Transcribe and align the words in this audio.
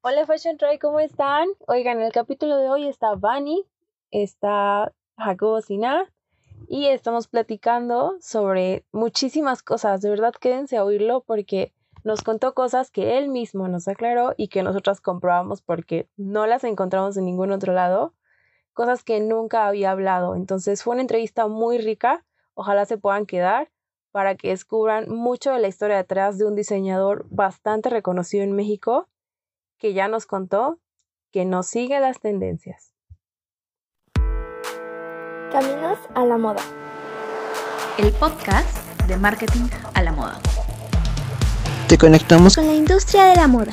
Hola 0.00 0.24
Fashion 0.26 0.56
Try, 0.56 0.78
¿cómo 0.78 1.00
están? 1.00 1.48
Oigan, 1.66 1.98
en 1.98 2.04
el 2.04 2.12
capítulo 2.12 2.56
de 2.56 2.68
hoy 2.70 2.86
está 2.86 3.16
Vani, 3.16 3.66
está 4.12 4.92
Jacobo 5.16 5.60
Sina 5.60 6.08
y 6.68 6.86
estamos 6.86 7.26
platicando 7.26 8.16
sobre 8.20 8.84
muchísimas 8.92 9.64
cosas. 9.64 10.00
De 10.00 10.08
verdad, 10.08 10.32
quédense 10.32 10.76
a 10.76 10.84
oírlo 10.84 11.22
porque 11.22 11.74
nos 12.04 12.22
contó 12.22 12.54
cosas 12.54 12.92
que 12.92 13.18
él 13.18 13.28
mismo 13.28 13.66
nos 13.66 13.88
aclaró 13.88 14.34
y 14.36 14.46
que 14.46 14.62
nosotras 14.62 15.00
comprobamos 15.00 15.62
porque 15.62 16.08
no 16.16 16.46
las 16.46 16.62
encontramos 16.62 17.16
en 17.16 17.24
ningún 17.24 17.50
otro 17.50 17.72
lado, 17.72 18.14
cosas 18.74 19.02
que 19.02 19.18
nunca 19.18 19.66
había 19.66 19.90
hablado. 19.90 20.36
Entonces 20.36 20.84
fue 20.84 20.92
una 20.92 21.02
entrevista 21.02 21.48
muy 21.48 21.76
rica, 21.78 22.24
ojalá 22.54 22.86
se 22.86 22.98
puedan 22.98 23.26
quedar 23.26 23.68
para 24.12 24.36
que 24.36 24.50
descubran 24.50 25.10
mucho 25.10 25.50
de 25.50 25.58
la 25.58 25.66
historia 25.66 25.96
detrás 25.96 26.38
de 26.38 26.46
un 26.46 26.54
diseñador 26.54 27.26
bastante 27.30 27.90
reconocido 27.90 28.44
en 28.44 28.52
México 28.52 29.08
que 29.78 29.94
ya 29.94 30.08
nos 30.08 30.26
contó 30.26 30.80
que 31.30 31.44
no 31.44 31.62
sigue 31.62 32.00
las 32.00 32.20
tendencias. 32.20 32.92
Caminos 35.52 35.98
a 36.14 36.24
la 36.24 36.36
moda. 36.36 36.62
El 37.96 38.12
podcast 38.12 38.76
de 39.06 39.16
marketing 39.16 39.68
a 39.94 40.02
la 40.02 40.12
moda. 40.12 40.38
Te 41.88 41.96
conectamos 41.96 42.56
con 42.56 42.66
la 42.66 42.74
industria 42.74 43.26
de 43.26 43.36
la 43.36 43.46
moda. 43.46 43.72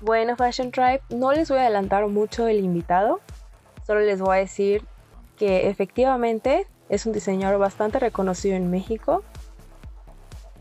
Bueno, 0.00 0.36
Fashion 0.36 0.70
Tribe, 0.70 1.02
no 1.10 1.32
les 1.32 1.50
voy 1.50 1.58
a 1.58 1.62
adelantar 1.62 2.06
mucho 2.06 2.46
el 2.46 2.60
invitado, 2.60 3.20
Solo 3.86 4.00
les 4.00 4.20
voy 4.20 4.36
a 4.36 4.40
decir 4.40 4.84
que 5.36 5.68
efectivamente 5.68 6.66
es 6.88 7.06
un 7.06 7.12
diseñador 7.12 7.58
bastante 7.58 7.98
reconocido 7.98 8.56
en 8.56 8.70
México. 8.70 9.22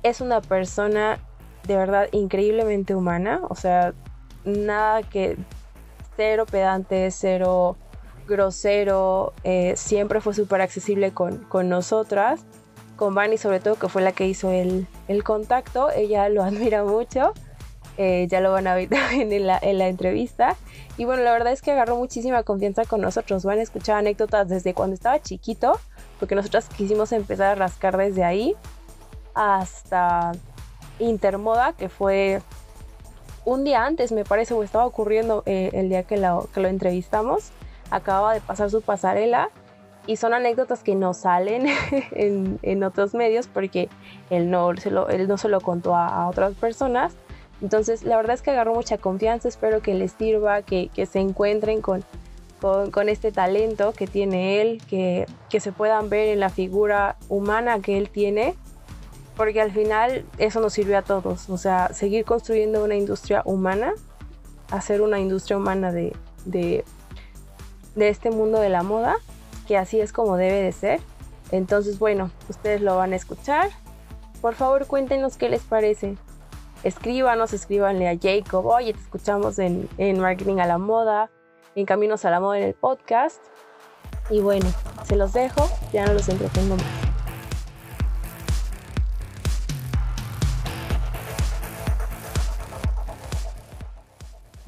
Es 0.04 0.22
una 0.22 0.42
persona 0.42 1.18
de 1.66 1.76
verdad 1.76 2.08
increíblemente 2.12 2.94
humana, 2.94 3.42
o 3.50 3.56
sea, 3.56 3.94
nada 4.44 5.02
que 5.02 5.38
cero 6.16 6.46
pedante, 6.46 7.09
cero 7.09 7.78
grosero, 8.28 9.34
eh, 9.44 9.73
siempre 9.76 10.22
fue 10.22 10.34
súper 10.34 10.62
accesible 10.62 11.12
con, 11.12 11.70
nosotras, 11.70 12.46
con 12.96 13.16
Vani 13.16 13.38
sobre 13.38 13.59
todo, 13.59 13.76
que 13.76 13.90
fue 13.90 14.02
la 14.02 14.12
que 14.12 14.28
hizo 14.28 14.52
el, 14.52 14.88
contacto, 15.23 15.90
ella 15.92 16.30
lo 16.30 16.44
admira 16.44 16.84
mucho, 16.84 17.34
eh, 17.98 18.28
ya 18.30 18.42
lo 18.42 18.52
van 18.52 18.68
a 18.68 18.76
ver 18.76 18.90
también 18.90 19.32
en 19.32 19.48
la, 19.48 19.60
en 19.62 19.78
la 19.78 19.88
entrevista. 19.88 20.56
Y 20.98 21.06
bueno, 21.06 21.24
la 21.24 21.32
verdad 21.32 21.54
es 21.54 21.62
que 21.62 21.72
agarró 21.72 21.98
muchísima 21.98 22.44
confianza 22.44 22.86
con 22.86 23.02
nosotros. 23.02 23.44
Van 23.44 23.60
a 23.60 23.62
escuchar 23.62 23.98
anécdotas 23.98 24.48
desde 24.48 24.74
cuando 24.74 24.94
estaba 24.94 25.22
chiquito, 25.22 25.80
porque 26.20 26.36
nosotros 26.36 26.66
quisimos 26.70 27.12
empezar 27.12 27.48
a 27.48 27.56
rascar 27.56 27.98
desde 27.98 28.24
ahí 28.24 28.56
hasta 29.34 30.32
Intermoda, 30.98 31.74
que 31.74 31.90
fue 31.90 32.42
un 33.44 33.66
día 33.66 33.86
antes, 33.86 34.14
me 34.14 34.24
parece, 34.24 34.54
o 34.54 34.64
estaba 34.64 34.86
ocurriendo 34.86 35.44
eh, 35.46 35.72
el 35.74 35.90
día 35.90 36.04
que 36.04 36.16
lo, 36.18 36.48
que 36.54 36.62
lo 36.62 36.70
entrevistamos. 36.70 37.52
Acababa 37.92 38.34
de 38.34 38.40
pasar 38.40 38.70
su 38.70 38.82
pasarela 38.82 39.50
y 40.08 40.16
son 40.16 40.34
anécdotas 40.34 40.84
que 40.84 40.96
no 40.96 41.14
salen 41.14 41.68
en, 42.12 42.84
otros 42.84 43.14
medios 43.14 43.48
porque 43.48 43.90
él 44.30 44.50
no 44.50 44.76
se 44.78 44.90
lo, 44.90 45.09
él 45.09 45.28
no 45.28 45.38
se 45.38 45.50
lo 45.50 45.59
contó 45.59 45.96
a 45.96 46.28
otras 46.28 46.54
personas 46.56 47.16
entonces, 47.61 48.03
la 48.03 48.17
verdad 48.17 48.34
es 48.34 48.42
que 48.42 48.52
agarró 48.52 48.73
mucha 48.73 48.98
confianza, 48.98 49.48
espero 49.48 49.81
que 49.81 49.94
les 49.94 50.11
sirva, 50.11 50.61
que, 50.61 50.89
se 51.09 51.20
encuentren 51.20 51.81
con, 51.81 52.03
con, 52.59 53.09
este 53.09 53.31
talento 53.31 53.94
que 53.94 54.08
tiene 54.08 54.62
él, 54.62 54.81
que, 54.89 55.25
que 55.50 55.59
se 55.59 55.72
puedan 55.72 56.09
ver 56.09 56.28
en 56.30 56.39
la 56.39 56.50
figura 56.50 57.16
humana 57.30 57.80
que 57.80 57.97
él 57.97 58.09
tiene, 58.09 58.56
porque 59.38 59.62
al 59.62 59.72
final 59.72 60.25
eso 60.38 60.59
nos 60.59 60.73
sirve 60.73 60.95
a 60.95 61.02
todos, 61.02 61.50
o 61.50 61.57
sea, 61.57 61.94
seguir 61.94 62.25
construyendo 62.25 62.84
una 62.84 62.96
industria 62.96 63.41
humana, 63.46 63.94
hacer 64.69 65.01
una 65.01 65.19
industria 65.19 65.57
humana 65.57 65.91
de, 65.91 66.13
de, 66.44 66.84
de 67.96 68.09
este 68.09 68.31
mundo 68.31 68.59
de 68.59 68.69
la 68.69 68.84
moda, 68.84 69.16
que 69.66 69.78
así 69.78 70.00
es 70.00 70.12
como 70.12 70.38
debe 70.38 70.62
de 70.62 70.72
ser. 70.72 71.00
Entonces, 71.51 72.00
bueno, 72.00 72.31
ustedes 72.50 72.81
lo 72.81 72.97
van 72.97 73.13
a 73.13 73.16
escuchar. 73.16 73.69
Por 74.41 74.56
favor, 74.56 74.88
cuéntenos 74.88 75.38
qué 75.38 75.50
les 75.50 75.62
parece 75.62 76.18
escríbanos, 76.85 77.51
escríbanle 77.51 78.07
a 78.07 78.16
Jacob, 78.18 78.66
oye, 78.68 78.94
te 78.94 79.00
escuchamos 79.00 79.57
en, 79.57 79.90
Marketing 80.19 80.59
a 80.59 80.68
la 80.68 80.78
Moda, 80.78 81.31
en 81.75 81.85
Caminos 81.85 82.23
a 82.25 82.29
la 82.29 82.40
Moda 82.40 82.59
en 82.59 82.63
el 82.63 82.73
podcast. 82.75 83.44
Y 84.29 84.40
bueno, 84.40 84.68
se 85.03 85.16
los 85.16 85.34
dejo, 85.34 85.68
ya 85.91 86.06
no 86.06 86.13
los 86.13 86.29
entretengo 86.29 86.78
más. 86.78 86.85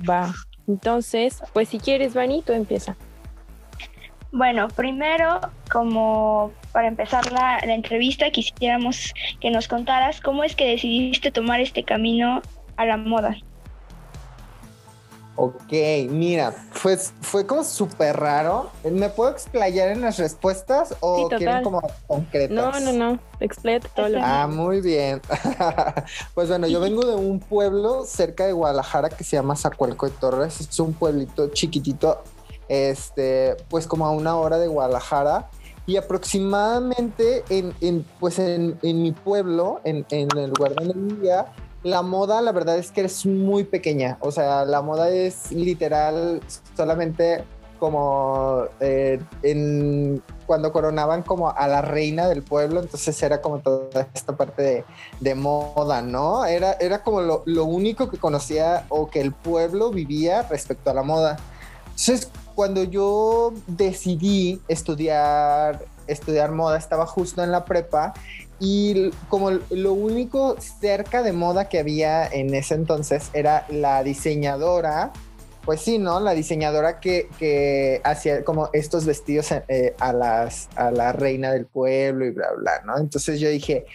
Va, 0.09 0.33
entonces, 0.67 1.43
pues 1.53 1.69
si 1.69 1.79
quieres, 1.79 2.15
Vani, 2.15 2.41
tú 2.41 2.53
empieza. 2.53 2.95
Bueno, 4.31 4.67
primero, 4.69 5.39
como 5.71 6.51
para 6.77 6.89
empezar 6.89 7.31
la, 7.31 7.57
entrevista, 7.57 8.29
quisiéramos 8.29 9.11
que 9.41 9.49
nos 9.49 9.67
contaras 9.67 10.21
cómo 10.21 10.43
es 10.43 10.55
que 10.55 10.69
decidiste 10.69 11.31
tomar 11.31 11.59
este 11.59 11.83
camino 11.83 12.43
a 12.75 12.85
la 12.85 12.97
moda. 12.97 13.35
Ok, 15.37 15.73
mira, 16.07 16.53
pues 16.83 17.15
fue 17.21 17.47
como 17.47 17.63
súper 17.63 18.17
raro. 18.17 18.69
¿Me 18.83 19.09
puedo 19.09 19.31
explayar 19.31 19.89
en 19.89 20.01
las 20.01 20.19
respuestas 20.19 20.95
o 20.99 21.27
quieren 21.29 21.63
como 21.63 21.81
concretas? 22.05 22.55
No, 22.55 22.79
no, 22.79 22.93
no, 22.93 23.19
explayate 23.39 23.89
todo 23.95 24.09
lo 24.09 24.19
Ah, 24.21 24.45
muy 24.45 24.79
bien. 24.79 25.19
pues 26.35 26.47
bueno, 26.47 26.67
yo 26.67 26.79
vengo 26.79 27.03
de 27.07 27.15
un 27.15 27.39
pueblo 27.39 28.05
cerca 28.05 28.45
de 28.45 28.51
Guadalajara 28.51 29.09
que 29.09 29.23
se 29.23 29.35
llama 29.35 29.55
Zacualco 29.55 30.05
de 30.05 30.11
Torres. 30.11 30.61
Es 30.61 30.79
un 30.79 30.93
pueblito 30.93 31.47
chiquitito 31.47 32.21
este, 32.69 33.55
pues 33.69 33.87
como 33.87 34.05
a 34.05 34.11
una 34.11 34.35
hora 34.35 34.57
de 34.57 34.67
Guadalajara. 34.67 35.49
Y 35.87 35.95
aproximadamente 35.95 37.45
en, 37.49 38.05
pues 38.19 38.37
en, 38.39 38.77
mi 38.83 39.13
pueblo, 39.13 39.79
en, 39.85 40.05
el 40.09 40.49
lugar 40.49 40.75
donde 40.75 40.93
vivía, 40.93 41.45
la 41.81 42.01
moda, 42.01 42.41
la 42.41 42.51
verdad 42.51 42.77
es 42.77 42.91
que 42.91 43.01
es 43.01 43.25
muy 43.25 43.63
pequeña. 43.63 44.17
O 44.19 44.29
sea, 44.31 44.65
la 44.65 44.81
moda 44.81 45.09
es 45.09 45.49
literal 45.53 46.41
solamente 46.75 47.45
como 47.79 48.65
eh, 48.81 49.21
en, 49.43 50.21
cuando 50.45 50.73
coronaban 50.73 51.21
como 51.21 51.51
a 51.51 51.67
la 51.69 51.81
reina 51.81 52.27
del 52.27 52.43
pueblo, 52.43 52.81
entonces 52.81 53.21
era 53.23 53.41
como 53.41 53.59
toda 53.59 54.09
esta 54.13 54.35
parte 54.35 54.83
de, 55.21 55.35
moda, 55.35 56.01
¿no? 56.01 56.45
Era, 56.45 56.73
era 56.81 57.01
como 57.01 57.21
lo, 57.21 57.43
lo, 57.45 57.63
único 57.63 58.09
que 58.09 58.17
conocía 58.17 58.85
o 58.89 59.09
que 59.09 59.21
el 59.21 59.31
pueblo 59.31 59.91
vivía 59.91 60.41
respecto 60.43 60.89
a 60.89 60.93
la 60.93 61.03
moda. 61.03 61.37
Entonces, 61.97 62.31
cuando 62.53 62.83
yo 62.83 63.53
decidí 63.65 64.61
estudiar, 64.67 65.83
estudiar 66.05 66.51
moda, 66.51 66.77
estaba 66.77 67.07
justo 67.07 67.43
en 67.43 67.51
la 67.51 67.65
prepa 67.65 68.13
y 68.59 69.09
como 69.29 69.49
lo 69.71 69.93
único 69.93 70.55
cerca 70.59 71.23
de 71.23 71.33
moda 71.33 71.69
que 71.69 71.79
había 71.79 72.27
en 72.27 72.53
ese 72.53 72.75
entonces 72.75 73.29
era 73.33 73.65
la 73.69 74.03
diseñadora, 74.03 75.11
pues 75.65 75.81
sí, 75.81 75.97
¿no? 75.97 76.19
La 76.19 76.33
diseñadora 76.33 76.99
que, 76.99 77.99
hacía 78.03 78.43
como 78.43 78.69
estos 78.73 79.05
vestidos 79.05 79.51
eh, 79.51 79.95
a, 79.99 80.13
las, 80.13 80.69
a 80.75 80.91
la 80.91 81.13
reina 81.13 81.51
del 81.51 81.65
pueblo 81.65 82.25
y 82.25 82.31
bla, 82.31 82.47
bla, 82.57 82.81
¿no? 82.85 82.97
Entonces 82.99 83.39
yo 83.39 83.49
dije, 83.49 83.85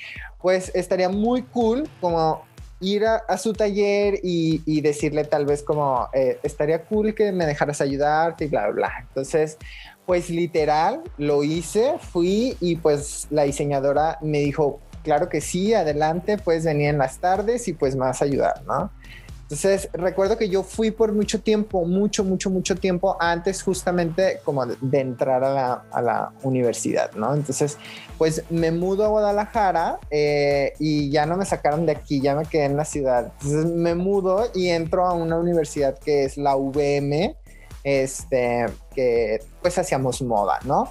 pues 0.41 0.73
estaría 0.75 1.09
muy 1.09 1.43
cool 1.43 1.89
como 2.01 2.43
ir 2.83 3.07
a, 3.07 3.39
su 3.39 3.53
taller 3.53 4.19
y, 4.23 4.81
decirle 4.83 5.25
tal 5.25 5.47
vez 5.47 5.63
como, 5.63 6.09
eh, 6.13 6.39
estaría 6.43 6.85
cool 6.85 7.15
que 7.15 7.33
me 7.33 7.47
dejaras 7.47 7.81
ayudarte 7.81 8.45
y 8.45 8.49
bla, 8.49 8.65
bla, 8.65 8.73
bla. 8.73 8.93
Entonces, 9.09 9.57
pues 10.05 10.29
literal, 10.29 11.03
lo 11.17 11.45
hice, 11.45 11.95
fui 11.99 12.57
y 12.61 12.77
pues 12.77 13.29
la 13.31 13.45
diseñadora 13.45 14.19
me 14.21 14.41
dijo, 14.41 14.81
claro 15.05 15.29
que 15.29 15.41
sí, 15.41 15.75
adelante, 15.75 16.39
pues 16.39 16.65
venir 16.65 16.89
en 16.89 16.99
las 16.99 17.19
tardes 17.19 17.69
y 17.69 17.73
pues 17.73 17.95
me 17.95 18.03
vas 18.03 18.21
a 18.21 18.25
ayudar, 18.25 18.63
¿no? 18.65 18.91
Entonces, 19.53 19.91
recuerdo 19.93 20.39
que 20.39 20.49
yo 20.49 20.63
fui 20.63 20.91
por 20.91 21.13
mucho 21.13 21.43
tiempo, 21.43 21.85
mucho, 21.85 22.25
mucho, 22.25 22.49
mucho 22.49 22.75
tiempo 22.75 23.19
antes 23.21 23.63
justamente 23.63 24.41
como 24.47 24.65
de, 24.65 24.99
entrar 24.99 25.45
a 25.45 25.53
la, 25.53 25.85
a 25.93 26.01
la, 26.01 26.33
universidad, 26.43 27.13
¿no? 27.13 27.35
Entonces, 27.35 27.77
pues 28.17 28.45
me 28.49 28.71
mudo 28.71 29.05
a 29.05 29.09
Guadalajara 29.09 29.99
eh, 30.11 30.73
y 30.79 31.11
ya 31.11 31.27
no 31.27 31.37
me 31.37 31.45
sacaron 31.45 31.85
de 31.85 31.93
aquí, 31.93 32.19
ya 32.23 32.35
me 32.35 32.47
quedé 32.47 32.65
en 32.65 32.79
la 32.79 32.87
ciudad. 32.87 33.31
Entonces, 33.43 33.67
me 33.67 33.95
mudo 33.95 34.49
y 34.55 34.69
entro 34.69 35.05
a 35.05 35.13
una 35.13 35.37
universidad 35.37 35.99
que 35.99 36.25
es 36.25 36.39
la 36.39 36.57
UVM, 36.57 37.37
este, 37.85 38.65
que 38.95 39.41
pues 39.61 39.77
hacíamos 39.77 40.23
moda, 40.23 40.61
¿no? 40.65 40.91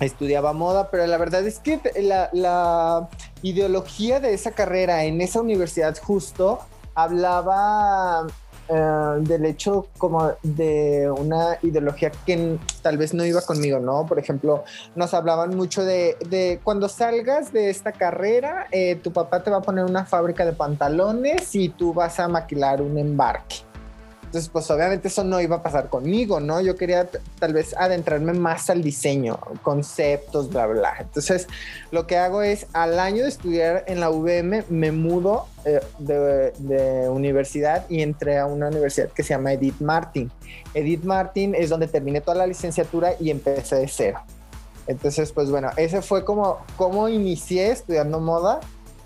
estudiaba 0.00 0.52
moda, 0.54 0.90
pero 0.90 1.06
la 1.06 1.18
verdad 1.18 1.44
es 1.46 1.58
que 1.58 1.80
la, 2.00 2.30
la, 2.32 3.08
ideología 3.42 4.20
de 4.20 4.32
esa 4.32 4.52
carrera 4.52 5.04
en 5.04 5.20
esa 5.20 5.40
universidad 5.40 5.98
justo 6.00 6.60
hablaba 6.98 8.26
eh, 8.68 9.14
del 9.20 9.46
hecho 9.46 9.86
como 9.98 10.32
de 10.42 11.08
una 11.16 11.56
ideología 11.62 12.10
que 12.26 12.58
tal 12.82 12.98
vez 12.98 13.14
no 13.14 13.24
iba 13.24 13.40
conmigo, 13.40 13.78
¿no? 13.78 14.04
Por 14.04 14.18
ejemplo, 14.18 14.64
nos 14.96 15.14
hablaban 15.14 15.56
mucho 15.56 15.84
de, 15.84 16.16
de 16.28 16.60
cuando 16.64 16.88
salgas 16.88 17.52
de 17.52 17.70
esta 17.70 17.92
carrera, 17.92 18.66
eh, 18.72 18.96
tu 18.96 19.12
papá 19.12 19.44
te 19.44 19.50
va 19.50 19.58
a 19.58 19.62
poner 19.62 19.84
una 19.84 20.04
fábrica 20.04 20.44
de 20.44 20.52
pantalones 20.52 21.54
y 21.54 21.68
tú 21.68 21.94
vas 21.94 22.18
a 22.18 22.26
maquilar 22.26 22.82
un 22.82 22.98
embarque. 22.98 23.67
Entonces, 24.28 24.50
pues 24.50 24.70
obviamente 24.70 25.08
eso 25.08 25.24
no 25.24 25.40
iba 25.40 25.56
a 25.56 25.62
pasar 25.62 25.88
conmigo, 25.88 26.38
¿no? 26.38 26.60
Yo 26.60 26.76
quería 26.76 27.08
tal 27.38 27.54
vez 27.54 27.74
adentrarme 27.74 28.34
más 28.34 28.68
al 28.68 28.82
diseño, 28.82 29.38
conceptos, 29.62 30.50
bla, 30.50 30.66
bla. 30.66 30.96
Entonces, 31.00 31.46
lo 31.92 32.06
que 32.06 32.18
hago 32.18 32.42
es, 32.42 32.66
al 32.74 33.00
año 33.00 33.22
de 33.22 33.30
estudiar 33.30 33.84
en 33.86 34.00
la 34.00 34.10
UVM, 34.10 34.64
me 34.68 34.92
mudo 34.92 35.46
eh, 35.64 35.80
de, 35.98 36.52
de, 36.58 37.08
universidad 37.08 37.88
y 37.88 38.02
entré 38.02 38.36
a 38.36 38.44
una 38.44 38.68
universidad 38.68 39.08
que 39.08 39.22
se 39.22 39.30
llama 39.30 39.54
Edith 39.54 39.80
Martin. 39.80 40.30
Edith 40.74 41.04
Martin 41.04 41.54
es 41.54 41.70
donde 41.70 41.88
terminé 41.88 42.20
toda 42.20 42.36
la 42.36 42.46
licenciatura 42.46 43.12
y 43.18 43.30
empecé 43.30 43.76
de 43.76 43.88
cero. 43.88 44.20
Entonces, 44.86 45.32
pues 45.32 45.50
bueno, 45.50 45.70
ese 45.78 46.02
fue 46.02 46.22
como, 46.26 46.58
como 46.76 47.08
inicié 47.08 47.70
estudiando 47.70 48.20
moda 48.20 48.60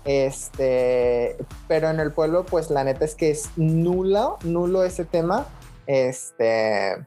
este, 0.05 1.37
pero 1.67 1.89
en 1.89 1.99
el 1.99 2.11
pueblo, 2.11 2.45
pues 2.45 2.69
la 2.69 2.83
neta 2.83 3.05
es 3.05 3.15
que 3.15 3.31
es 3.31 3.49
nulo, 3.55 4.37
nulo 4.43 4.83
ese 4.83 5.05
tema. 5.05 5.45
Este, 5.87 7.05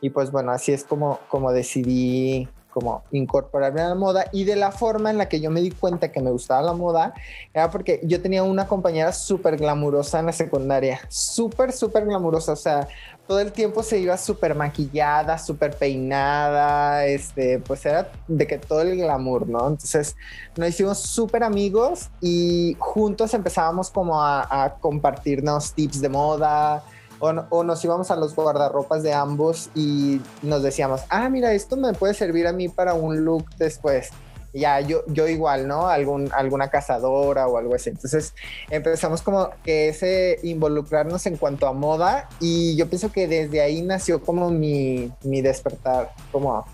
y 0.00 0.10
pues 0.10 0.30
bueno, 0.30 0.52
así 0.52 0.72
es 0.72 0.84
como, 0.84 1.20
como 1.28 1.52
decidí 1.52 2.48
como 2.76 3.04
incorporarme 3.10 3.80
a 3.80 3.88
la 3.88 3.94
moda 3.94 4.26
y 4.32 4.44
de 4.44 4.54
la 4.54 4.70
forma 4.70 5.08
en 5.08 5.16
la 5.16 5.30
que 5.30 5.40
yo 5.40 5.50
me 5.50 5.62
di 5.62 5.70
cuenta 5.70 6.12
que 6.12 6.20
me 6.20 6.30
gustaba 6.30 6.60
la 6.60 6.74
moda 6.74 7.14
era 7.54 7.70
porque 7.70 8.00
yo 8.02 8.20
tenía 8.20 8.42
una 8.42 8.68
compañera 8.68 9.14
súper 9.14 9.56
glamurosa 9.56 10.18
en 10.18 10.26
la 10.26 10.32
secundaria, 10.32 11.00
súper, 11.08 11.72
súper 11.72 12.04
glamurosa, 12.04 12.52
o 12.52 12.56
sea, 12.56 12.86
todo 13.26 13.40
el 13.40 13.52
tiempo 13.52 13.82
se 13.82 13.98
iba 13.98 14.18
súper 14.18 14.54
maquillada, 14.54 15.38
súper 15.38 15.74
peinada, 15.74 17.06
este, 17.06 17.60
pues 17.60 17.86
era 17.86 18.12
de 18.28 18.46
que 18.46 18.58
todo 18.58 18.82
el 18.82 18.94
glamour, 18.94 19.48
¿no? 19.48 19.68
Entonces 19.68 20.14
nos 20.54 20.68
hicimos 20.68 20.98
súper 20.98 21.44
amigos 21.44 22.10
y 22.20 22.76
juntos 22.78 23.32
empezábamos 23.32 23.90
como 23.90 24.22
a, 24.22 24.64
a 24.64 24.74
compartirnos 24.74 25.72
tips 25.72 26.02
de 26.02 26.10
moda, 26.10 26.84
o, 27.18 27.62
nos 27.64 27.84
íbamos 27.84 28.10
a 28.10 28.16
los 28.16 28.34
guardarropas 28.34 29.02
de 29.02 29.12
ambos 29.12 29.70
y 29.74 30.20
nos 30.42 30.62
decíamos, 30.62 31.02
ah, 31.08 31.28
mira, 31.28 31.52
esto 31.52 31.76
me 31.76 31.92
puede 31.92 32.14
servir 32.14 32.46
a 32.46 32.52
mí 32.52 32.68
para 32.68 32.94
un 32.94 33.24
look 33.24 33.46
después 33.58 34.10
ya 34.56 34.80
yo, 34.80 35.04
yo 35.06 35.28
igual, 35.28 35.68
¿no? 35.68 35.88
Algún, 35.88 36.30
alguna 36.32 36.70
cazadora 36.70 37.46
o 37.46 37.58
algo 37.58 37.74
así. 37.74 37.90
Entonces 37.90 38.34
empezamos 38.70 39.22
como 39.22 39.50
que 39.62 39.88
ese 39.88 40.38
involucrarnos 40.42 41.26
en 41.26 41.36
cuanto 41.36 41.66
a 41.66 41.72
moda 41.72 42.28
y 42.40 42.76
yo 42.76 42.88
pienso 42.88 43.12
que 43.12 43.28
desde 43.28 43.60
ahí 43.60 43.82
nació 43.82 44.22
como 44.22 44.50
mi, 44.50 45.12
mi 45.22 45.42
despertar 45.42 46.12
como 46.32 46.66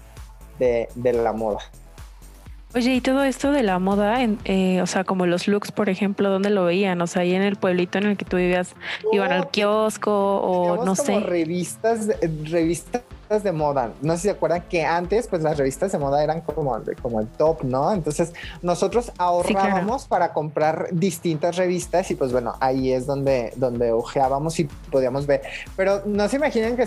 de, 0.59 0.89
de 0.95 1.13
la 1.13 1.33
moda. 1.33 1.61
Oye, 2.75 2.95
y 2.95 3.01
todo 3.03 3.23
esto 3.23 3.53
de 3.53 3.63
la 3.63 3.79
moda, 3.79 4.19
eh, 4.45 4.81
o 4.81 4.87
sea, 4.87 5.05
como 5.05 5.27
los 5.27 5.47
looks, 5.47 5.73
por 5.73 5.91
ejemplo, 5.91 6.31
¿dónde 6.31 6.49
lo 6.49 6.65
veían? 6.65 7.03
O 7.03 7.07
sea, 7.07 7.23
ahí 7.23 7.35
en 7.35 7.43
el 7.43 7.57
pueblito 7.57 7.99
en 7.99 8.05
el 8.05 8.17
que 8.17 8.25
tú 8.25 8.39
vivías, 8.39 8.75
iban 9.13 9.31
al 9.31 9.51
kiosco 9.51 10.39
o 10.39 10.77
no 10.77 10.97
como 10.97 10.97
sé. 10.97 11.21
revistas, 11.21 12.09
revistas 12.45 13.03
de 13.43 13.53
moda. 13.53 13.93
No 14.01 14.15
sé 14.15 14.19
si 14.19 14.23
se 14.29 14.31
acuerdan 14.31 14.63
que 14.71 14.85
antes, 14.85 15.29
pues 15.29 15.43
las 15.43 15.59
revistas 15.59 15.93
de 15.93 15.99
moda 15.99 16.23
eran 16.25 16.41
como, 16.41 16.79
como 17.01 17.21
el 17.21 17.29
top, 17.29 17.63
¿no? 17.65 17.93
Entonces 17.93 18.33
nosotros 18.63 19.13
ahorrábamos 19.19 20.03
sí, 20.03 20.09
claro. 20.09 20.09
para 20.09 20.33
comprar 20.33 20.89
distintas 20.93 21.57
revistas 21.57 22.11
y 22.11 22.15
pues 22.15 22.33
bueno, 22.33 22.55
ahí 22.61 22.93
es 22.93 23.07
donde, 23.07 23.53
donde 23.57 23.93
ojeábamos 23.93 24.59
y 24.61 24.65
podíamos 24.91 25.27
ver. 25.27 25.43
Pero 25.77 26.03
no 26.07 26.29
se 26.29 26.37
imaginen 26.37 26.77
que 26.77 26.87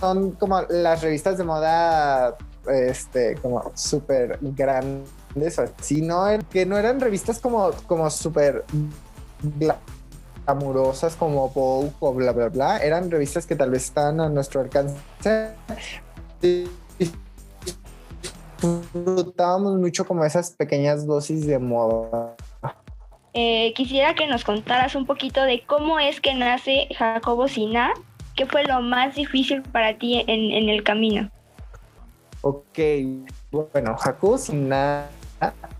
son 0.00 0.32
como 0.32 0.62
las 0.62 1.02
revistas 1.02 1.36
de 1.36 1.44
moda 1.44 2.36
este, 2.68 3.36
como 3.36 3.72
súper 3.74 4.38
grandes 4.40 5.58
o 5.58 5.62
así, 5.62 6.02
¿no? 6.02 6.24
Que 6.50 6.66
no 6.66 6.76
eran 6.76 7.00
revistas 7.00 7.38
como, 7.40 7.70
como 7.86 8.10
súper 8.10 8.64
amorosas 10.46 11.16
como 11.16 11.48
Vogue 11.48 11.92
o 12.00 12.12
bla, 12.12 12.32
bla, 12.32 12.48
bla. 12.48 12.78
Eran 12.78 13.10
revistas 13.10 13.46
que 13.46 13.56
tal 13.56 13.70
vez 13.70 13.84
estaban 13.84 14.20
a 14.20 14.28
nuestro 14.28 14.60
alcance. 14.60 14.96
Disfrutábamos 18.60 19.78
mucho 19.78 20.06
como 20.06 20.24
esas 20.24 20.50
pequeñas 20.50 21.06
dosis 21.06 21.46
de 21.46 21.58
moda. 21.58 22.36
Eh, 23.32 23.72
quisiera 23.74 24.14
que 24.14 24.26
nos 24.26 24.44
contaras 24.44 24.94
un 24.94 25.06
poquito 25.06 25.42
de 25.44 25.62
cómo 25.64 26.00
es 26.00 26.20
que 26.20 26.34
nace 26.34 26.88
Jacobo 26.96 27.48
Sina. 27.48 27.92
¿Qué 28.36 28.46
fue 28.46 28.64
lo 28.64 28.80
más 28.80 29.14
difícil 29.14 29.62
para 29.62 29.98
ti 29.98 30.24
en 30.26 30.68
el 30.68 30.82
camino? 30.82 31.30
Ok, 32.42 32.78
bueno, 33.50 33.96
Sina 34.38 35.08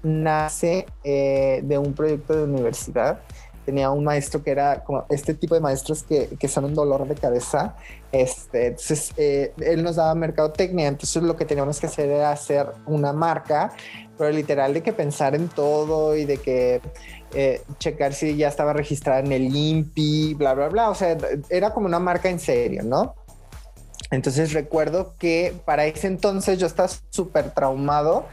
nace 0.03 0.87
eh, 1.05 1.61
de 1.63 1.79
un 1.79 1.95
proyecto 1.95 2.35
de 2.35 2.45
universidad. 2.45 3.21
Tenía 3.65 3.91
un 3.91 4.05
maestro 4.05 4.43
que 4.43 4.51
era 4.51 4.83
como 4.85 5.05
este 5.11 5.35
tipo 5.35 5.55
de 5.55 5.61
maestros 5.61 6.03
que, 6.03 6.29
que 6.39 6.49
son 6.49 6.65
un 6.65 6.75
dolor 6.75 7.07
de 7.07 7.15
cabeza. 7.15 7.77
Este, 8.11 8.69
entonces, 8.69 9.13
eh, 9.17 9.53
él 9.59 9.83
nos 9.83 9.97
daba 9.97 10.15
mercadotecnia. 10.15 10.89
Entonces, 10.89 11.23
lo 11.23 11.37
que 11.37 11.45
teníamos 11.45 11.79
que 11.79 11.87
hacer 11.87 12.11
era 12.11 12.33
hacer 12.33 12.67
una 12.87 13.13
marca, 13.13 13.73
pero 14.19 14.31
literal 14.31 14.75
de 14.75 14.83
que 14.83 14.93
pensar 14.93 15.35
en 15.35 15.49
todo 15.49 16.17
y 16.17 16.25
de 16.25 16.39
que 16.39 16.81
eh, 17.33 17.63
checar 17.79 18.13
si 18.13 18.37
ya 18.37 18.49
estaba 18.49 18.73
registrada 18.73 19.21
en 19.21 19.31
el 19.33 19.55
INPI, 19.55 20.35
bla, 20.35 20.55
bla, 20.55 20.69
bla. 20.69 20.91
O 20.91 20.95
sea, 20.95 21.17
era 21.49 21.73
como 21.73 21.87
una 21.87 22.01
marca 22.01 22.29
en 22.29 22.41
serio, 22.41 22.83
¿no? 22.83 23.15
Entonces 24.11 24.53
recuerdo 24.53 25.15
que 25.19 25.55
para 25.65 25.87
ese 25.87 26.07
entonces 26.07 26.59
yo 26.59 26.67
estaba 26.67 26.89
súper 27.11 27.51
traumado 27.51 28.27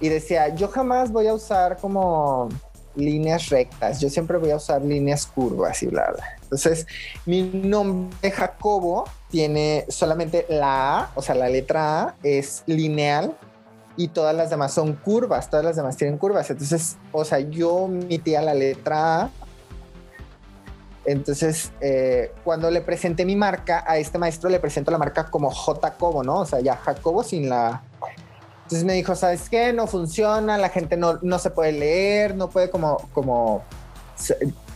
y 0.00 0.08
decía, 0.08 0.54
yo 0.54 0.68
jamás 0.68 1.10
voy 1.10 1.26
a 1.26 1.34
usar 1.34 1.78
como 1.78 2.48
líneas 2.94 3.48
rectas, 3.48 4.00
yo 4.00 4.08
siempre 4.08 4.38
voy 4.38 4.52
a 4.52 4.56
usar 4.56 4.82
líneas 4.82 5.26
curvas 5.26 5.82
y 5.82 5.86
bla, 5.86 6.12
bla. 6.14 6.24
Entonces 6.42 6.86
mi 7.26 7.42
nombre 7.42 8.30
Jacobo 8.30 9.04
tiene 9.30 9.84
solamente 9.88 10.46
la 10.48 10.98
A, 10.98 11.10
o 11.16 11.22
sea, 11.22 11.34
la 11.34 11.48
letra 11.48 12.02
A 12.02 12.14
es 12.22 12.62
lineal 12.66 13.36
y 13.96 14.08
todas 14.08 14.34
las 14.34 14.50
demás 14.50 14.72
son 14.72 14.94
curvas, 14.94 15.50
todas 15.50 15.64
las 15.64 15.76
demás 15.76 15.96
tienen 15.96 16.18
curvas. 16.18 16.50
Entonces, 16.50 16.96
o 17.12 17.24
sea, 17.24 17.40
yo 17.40 17.88
metía 17.88 18.42
la 18.42 18.54
letra 18.54 19.22
A 19.22 19.30
entonces, 21.04 21.72
eh, 21.80 22.32
cuando 22.44 22.70
le 22.70 22.80
presenté 22.80 23.24
mi 23.24 23.36
marca 23.36 23.84
a 23.86 23.98
este 23.98 24.18
maestro, 24.18 24.48
le 24.48 24.58
presento 24.58 24.90
la 24.90 24.98
marca 24.98 25.24
como 25.24 25.50
J. 25.50 25.94
Cobo, 25.94 26.22
¿no? 26.22 26.40
O 26.40 26.46
sea, 26.46 26.60
ya 26.60 26.76
Jacobo 26.76 27.22
sin 27.22 27.48
la... 27.48 27.82
Entonces 28.64 28.84
me 28.84 28.94
dijo, 28.94 29.14
¿sabes 29.14 29.50
qué? 29.50 29.74
No 29.74 29.86
funciona, 29.86 30.56
la 30.56 30.70
gente 30.70 30.96
no, 30.96 31.18
no 31.20 31.38
se 31.38 31.50
puede 31.50 31.72
leer, 31.72 32.34
no 32.34 32.48
puede 32.48 32.70
como, 32.70 32.96
como, 33.12 33.62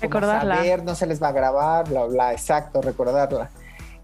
recordarla. 0.00 0.56
Como 0.56 0.66
saber, 0.66 0.84
no 0.84 0.94
se 0.94 1.06
les 1.06 1.22
va 1.22 1.28
a 1.28 1.32
grabar, 1.32 1.88
bla, 1.88 2.04
bla, 2.04 2.32
exacto, 2.32 2.82
recordarla. 2.82 3.48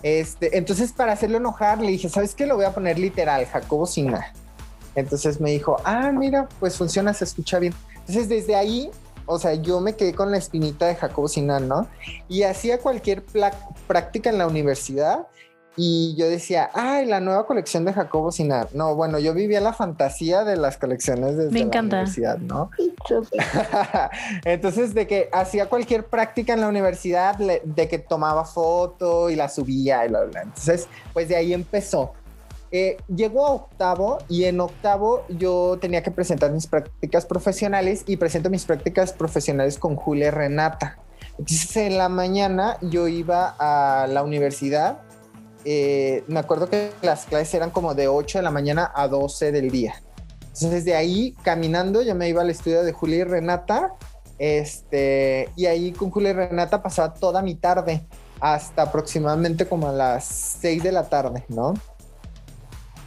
Este, 0.03 0.57
entonces, 0.57 0.93
para 0.93 1.13
hacerlo 1.13 1.37
enojar, 1.37 1.81
le 1.81 1.89
dije, 1.89 2.09
¿sabes 2.09 2.35
qué? 2.35 2.47
Lo 2.47 2.57
voy 2.57 2.65
a 2.65 2.71
poner 2.73 2.99
literal, 2.99 3.45
Jacobo 3.45 3.85
Sina. 3.87 4.33
Entonces 4.95 5.39
me 5.41 5.51
dijo, 5.51 5.77
ah, 5.85 6.11
mira, 6.13 6.49
pues 6.61 6.77
funciona, 6.77 7.13
se 7.13 7.25
escucha 7.25 7.59
bien. 7.59 7.75
Entonces, 8.01 8.29
desde 8.29 8.57
ahí 8.57 8.91
o 9.27 9.39
sea, 9.39 9.55
yo 9.55 9.81
me 9.81 9.95
quedé 9.95 10.15
con 10.15 10.31
la 10.31 10.39
espinita 10.39 10.87
de 10.87 10.95
Jacobo 10.95 11.29
Sinan, 11.29 11.69
¿no? 11.69 11.89
Y 12.29 12.43
hacía 12.43 12.79
cualquier 12.79 13.25
práctica 13.87 14.31
en 14.31 14.39
la 14.39 14.47
universidad 14.47 15.27
y 15.77 16.15
yo 16.17 16.29
decía, 16.29 16.71
ay, 16.73 17.05
la 17.07 17.19
nueva 17.19 17.47
colección 17.47 17.85
de 17.85 17.93
Jacobo 17.93 18.31
Sinan. 18.31 18.69
No, 18.75 18.95
bueno, 18.95 19.19
yo 19.19 19.35
vivía 19.35 19.61
la 19.61 19.73
fantasía 19.73 20.45
de 20.45 20.57
las 20.57 20.79
colecciones 20.79 21.37
desde 21.37 21.51
me 21.51 21.61
encanta. 21.61 21.97
la 21.97 22.03
universidad, 22.03 22.39
¿no? 22.39 22.71
Entonces, 24.45 24.95
de 24.95 25.07
que 25.07 25.29
hacía 25.33 25.67
cualquier 25.67 26.07
práctica 26.07 26.53
en 26.53 26.61
la 26.61 26.69
universidad, 26.69 27.37
de 27.37 27.89
que 27.89 27.99
tomaba 27.99 28.45
foto 28.45 29.31
y 29.31 29.37
la 29.37 29.49
subía 29.49 30.05
y 30.07 30.09
bla, 30.09 30.23
bla. 30.25 30.43
Entonces, 30.43 30.89
pues 31.13 31.29
de 31.29 31.37
ahí 31.37 31.53
empezó. 31.53 32.13
Eh, 32.77 32.97
llegó 33.07 33.47
a 33.47 33.51
octavo 33.53 34.19
y 34.29 34.47
en 34.47 34.59
octavo 34.59 35.25
yo 35.29 35.79
tenía 35.81 36.03
que 36.03 36.11
presentar 36.11 36.51
mis 36.51 36.67
prácticas 36.67 37.25
profesionales 37.25 38.03
y 38.05 38.17
presento 38.17 38.51
mis 38.51 38.65
prácticas 38.65 39.13
profesionales 39.13 39.79
con 39.79 39.95
Julia 39.95 40.33
Renata. 40.33 40.99
Entonces 41.39 41.77
en 41.77 41.97
la 41.97 42.09
mañana 42.09 42.77
yo 42.83 43.07
iba 43.07 43.55
a 43.61 44.09
la 44.09 44.25
universidad. 44.25 45.03
Eh, 45.65 46.25
me 46.27 46.41
acuerdo 46.41 46.69
que 46.69 46.91
las 47.01 47.27
clases 47.27 47.55
eran 47.55 47.71
como 47.71 47.95
de 47.95 48.09
8 48.09 48.39
de 48.39 48.43
la 48.43 48.51
mañana 48.51 48.91
a 48.93 49.07
12 49.07 49.53
del 49.53 49.71
día. 49.71 50.03
Entonces 50.41 50.85
de 50.85 50.97
ahí 50.97 51.37
caminando 51.45 52.03
yo 52.03 52.17
me 52.17 52.29
iba 52.29 52.43
al 52.43 52.51
estudio 52.51 52.83
de 52.83 52.91
Julia 52.91 53.19
y 53.19 53.23
Renata. 53.25 53.93
Este, 54.37 55.49
y 55.55 55.67
ahí 55.67 55.93
con 55.93 56.11
Julia 56.11 56.31
y 56.31 56.33
Renata 56.33 56.83
pasaba 56.83 57.15
toda 57.15 57.41
mi 57.41 57.55
tarde 57.55 58.05
hasta 58.41 58.83
aproximadamente 58.83 59.65
como 59.65 59.91
a 59.91 59.93
las 59.93 60.25
6 60.61 60.83
de 60.83 60.91
la 60.91 61.09
tarde, 61.09 61.45
¿no? 61.49 61.75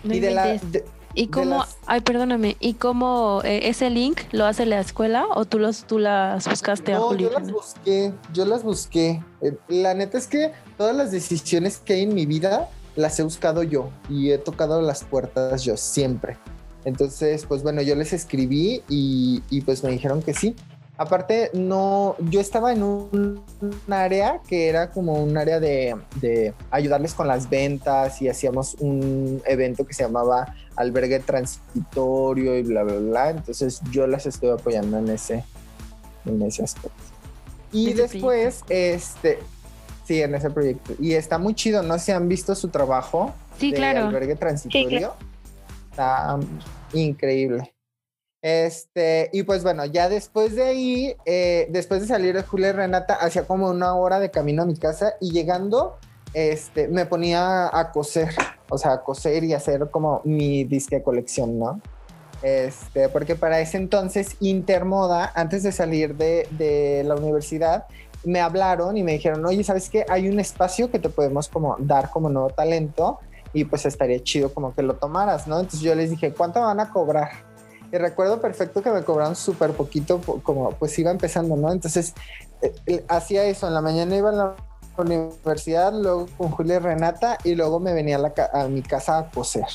No 0.04 0.13
y, 0.13 0.20
de 0.20 0.32
la, 0.32 0.46
de, 0.46 0.86
¿Y 1.13 1.27
cómo, 1.27 1.60
las- 1.60 1.77
ay, 1.88 2.01
perdóname, 2.01 2.58
¿y 2.60 2.75
cómo 2.75 3.42
eh, 3.44 3.70
ese 3.70 3.89
link 3.89 4.20
lo 4.32 4.46
hace 4.46 4.66
la 4.68 4.80
escuela 4.80 5.25
o 5.34 5.46
tú 5.46 5.58
los 5.58 5.86
tú 5.86 5.98
las 5.98 6.48
buscaste 6.48 6.94
a 6.94 6.98
No, 6.98 7.08
Julio? 7.08 7.32
yo 7.32 7.39
las 7.39 7.51
busqué, 7.51 8.13
yo 8.34 8.46
las 8.46 8.63
busqué. 8.63 9.24
Eh, 9.42 9.58
La 9.68 9.94
neta 9.96 10.18
es 10.18 10.27
que 10.27 10.51
todas 10.77 10.96
las 10.96 11.12
decisiones 11.12 11.80
que 11.80 11.94
hay 11.94 12.01
en 12.04 12.13
mi 12.13 12.25
vida 12.27 12.70
las 12.96 13.20
he 13.20 13.24
buscado 13.24 13.63
yo 13.63 13.89
y 14.10 14.32
he 14.32 14.38
tocado 14.38 14.82
las 14.82 15.04
puertas 15.04 15.63
yo 15.63 15.75
siempre. 15.77 16.38
Entonces, 16.86 17.46
pues 17.48 17.63
bueno, 17.63 17.82
yo 17.82 17.96
les 17.96 18.13
escribí 18.13 18.82
y, 18.88 19.42
y, 19.50 19.62
pues 19.62 19.84
me 19.84 19.89
dijeron 19.92 20.22
que 20.22 20.34
sí. 20.34 20.56
Aparte, 21.00 21.51
no, 21.54 22.16
yo 22.20 22.39
estaba 22.39 22.72
en 22.74 22.82
un, 22.82 23.44
un 23.62 23.94
área 23.94 24.42
que 24.48 24.68
era 24.68 24.89
como 24.89 25.13
un 25.22 25.38
área 25.38 25.60
de, 25.60 25.96
de 26.22 26.54
ayudarles 26.72 27.13
con 27.13 27.27
las 27.27 27.50
ventas 27.50 28.20
y 28.22 28.30
hacíamos 28.30 28.75
un 28.80 29.42
evento 29.46 29.86
que 29.86 29.94
se 29.94 30.04
llamaba 30.04 30.56
albergue 30.75 31.20
transitorio 31.20 32.58
y 32.58 32.63
bla, 32.63 32.84
bla, 32.84 32.96
bla. 32.96 33.30
Entonces 33.30 33.82
yo 33.92 34.08
las 34.08 34.25
estoy 34.25 34.50
apoyando 34.50 34.98
en 34.98 35.10
ese, 35.10 35.44
en 36.25 36.42
ese 36.42 36.63
aspecto. 36.63 36.98
Y 37.72 37.92
Ese 37.92 38.01
después, 38.04 38.63
este, 38.70 39.39
sí, 40.06 40.22
en 40.22 40.34
ese 40.34 40.50
proyecto. 40.50 40.94
Y 41.00 41.13
está 41.13 41.38
muy 41.38 41.54
chido, 41.54 41.84
no 41.84 42.00
si 42.00 42.12
han 42.12 42.27
visto 42.27 42.56
su 42.56 42.70
trabajo 42.70 43.34
Sí, 43.60 43.72
de 43.72 43.77
claro. 43.77 44.08
albergue 44.08 44.36
transitorio. 44.36 45.13
Está 45.92 46.39
increíble. 46.94 47.74
Este, 48.48 49.30
y 49.34 49.44
pues 49.44 49.62
bueno, 49.62 49.84
ya 49.84 50.08
después 50.08 50.56
de 50.56 50.63
ahí, 50.63 51.18
eh, 51.25 51.68
después 51.70 52.00
de 52.00 52.08
salir 52.08 52.34
de 52.34 52.44
Julia 52.44 52.70
y 52.70 52.72
Renata, 52.72 53.16
hacía 53.16 53.44
como 53.44 53.70
una 53.70 53.94
hora 53.94 54.22
de 54.22 54.32
camino 54.32 54.63
a 54.63 54.66
mi 54.66 54.77
casa 54.77 55.16
y 55.20 55.34
llegando, 55.34 55.98
este, 56.34 56.88
me 56.88 57.06
ponía 57.06 57.77
a 57.77 57.92
coser, 57.92 58.30
o 58.70 58.77
sea, 58.77 58.94
a 58.94 59.04
coser 59.04 59.44
y 59.44 59.54
hacer 59.54 59.89
como 59.92 60.22
mi 60.24 60.63
disque 60.63 61.04
colección, 61.04 61.60
¿no? 61.60 61.82
Este, 62.42 63.10
porque 63.10 63.36
para 63.36 63.60
ese 63.60 63.75
entonces, 63.75 64.38
Intermoda, 64.39 65.30
antes 65.36 65.63
de 65.63 65.74
salir 65.74 66.16
de, 66.16 66.48
de 66.51 67.04
la 67.04 67.16
universidad, 67.16 67.88
me 68.24 68.39
hablaron 68.39 68.96
y 68.96 69.04
me 69.04 69.12
dijeron, 69.12 69.46
oye, 69.46 69.62
¿sabes 69.66 69.89
qué? 69.89 70.06
Hay 70.08 70.30
un 70.30 70.39
espacio 70.39 70.89
que 70.89 71.00
te 71.00 71.10
podemos 71.10 71.50
como 71.50 71.75
dar 71.80 72.12
como 72.12 72.30
nuevo 72.30 72.51
talento 72.51 73.20
y 73.51 73.66
pues 73.66 73.86
estaría 73.86 74.24
chido 74.24 74.54
como 74.54 74.74
que 74.74 74.84
lo 74.84 74.96
tomaras, 74.96 75.50
¿no? 75.50 75.60
Entonces 75.60 75.82
yo 75.82 75.94
les 75.96 76.12
dije, 76.12 76.32
¿cuánto 76.32 76.62
van 76.62 76.80
a 76.80 76.89
cobrar? 76.92 77.47
Y 77.91 77.98
recuerdo 77.98 78.41
perfecto 78.41 78.82
que 78.82 78.91
me 78.91 79.03
cobraron 79.03 79.36
súper 79.36 79.72
poquito, 79.72 80.20
po- 80.20 80.41
como 80.44 80.72
pues 80.72 80.98
iba 81.00 81.12
empezando, 81.12 81.56
¿no? 81.56 81.72
Entonces 81.72 82.13
eh, 82.62 83.06
hacía 83.08 83.46
eso, 83.46 83.67
en 83.67 83.74
la 83.74 83.82
mañana 83.82 84.15
iba 84.15 84.29
a 84.29 84.34
la 84.34 84.56
universidad, 84.98 85.94
luego 85.94 86.27
con 86.38 86.50
Julia 86.51 86.77
y 86.77 86.79
Renata 86.79 87.38
y 87.44 87.56
luego 87.56 87.79
me 87.79 87.94
venía 87.94 88.17
a, 88.17 88.20
la 88.20 88.67
mi 88.67 88.82
casa 88.82 89.17
a 89.20 89.29
coser. 89.29 89.65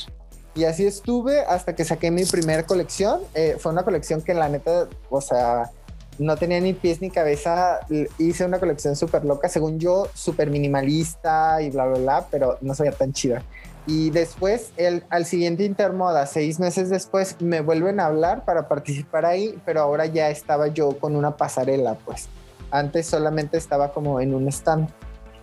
Y 0.55 0.65
así 0.65 0.85
estuve 0.85 1.39
hasta 1.41 1.73
que 1.73 1.83
saqué 1.83 2.11
mi 2.11 2.25
primera 2.25 2.63
colección. 2.63 3.21
Eh, 3.33 3.55
fue 3.59 3.71
una 3.71 3.83
colección 3.83 4.21
que 4.21 4.35
la 4.35 4.49
neta, 4.49 4.87
o 5.09 5.19
sea, 5.19 5.71
no 6.19 6.37
tenía 6.37 6.59
ni 6.59 6.73
pies 6.73 7.01
ni 7.01 7.09
cabeza. 7.09 7.79
Hice 8.19 8.45
una 8.45 8.59
colección 8.59 8.95
súper 8.95 9.25
loca, 9.25 9.49
según 9.49 9.79
yo, 9.79 10.07
súper 10.13 10.51
minimalista 10.51 11.59
y 11.61 11.71
bla, 11.71 11.87
bla, 11.87 11.97
bla, 11.97 12.27
pero 12.29 12.59
no 12.61 12.75
sabía 12.75 12.91
tan 12.91 13.13
chida. 13.13 13.41
Y 13.85 14.11
después, 14.11 14.71
el, 14.77 15.03
al 15.09 15.25
siguiente 15.25 15.65
Intermoda, 15.65 16.25
seis 16.25 16.59
meses 16.59 16.89
después, 16.89 17.35
me 17.41 17.61
vuelven 17.61 17.99
a 17.99 18.05
hablar 18.05 18.45
para 18.45 18.67
participar 18.67 19.25
ahí, 19.25 19.59
pero 19.65 19.81
ahora 19.81 20.05
ya 20.05 20.29
estaba 20.29 20.67
yo 20.67 20.97
con 20.99 21.15
una 21.15 21.35
pasarela, 21.35 21.95
pues. 22.05 22.29
Antes 22.71 23.07
solamente 23.07 23.57
estaba 23.57 23.91
como 23.91 24.19
en 24.21 24.33
un 24.33 24.47
stand. 24.47 24.89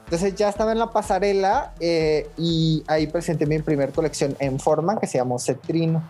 Entonces 0.04 0.34
ya 0.34 0.48
estaba 0.48 0.72
en 0.72 0.78
la 0.78 0.90
pasarela 0.90 1.72
eh, 1.78 2.28
y 2.36 2.82
ahí 2.88 3.06
presenté 3.06 3.46
mi 3.46 3.60
primer 3.60 3.92
colección 3.92 4.34
en 4.40 4.58
forma 4.58 4.98
que 4.98 5.06
se 5.06 5.18
llamó 5.18 5.38
Cetrino. 5.38 6.02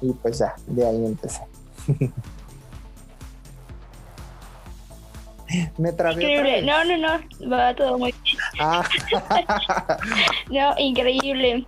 Y 0.00 0.12
pues 0.12 0.38
ya, 0.38 0.54
de 0.66 0.86
ahí 0.86 1.06
empecé. 1.06 1.40
Me 5.78 5.92
trabé 5.92 6.22
Increíble. 6.22 6.62
No, 6.62 6.84
no, 6.84 6.96
no. 6.96 7.50
Va 7.50 7.74
todo 7.74 7.98
muy 7.98 8.14
bien. 8.24 8.36
Ah. 8.58 8.84
No, 10.50 10.74
increíble. 10.78 11.64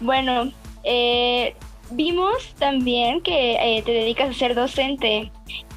Bueno, 0.00 0.52
eh, 0.84 1.54
vimos 1.90 2.54
también 2.58 3.20
que 3.22 3.54
eh, 3.54 3.82
te 3.82 3.92
dedicas 3.92 4.30
a 4.30 4.34
ser 4.34 4.54
docente. 4.54 5.30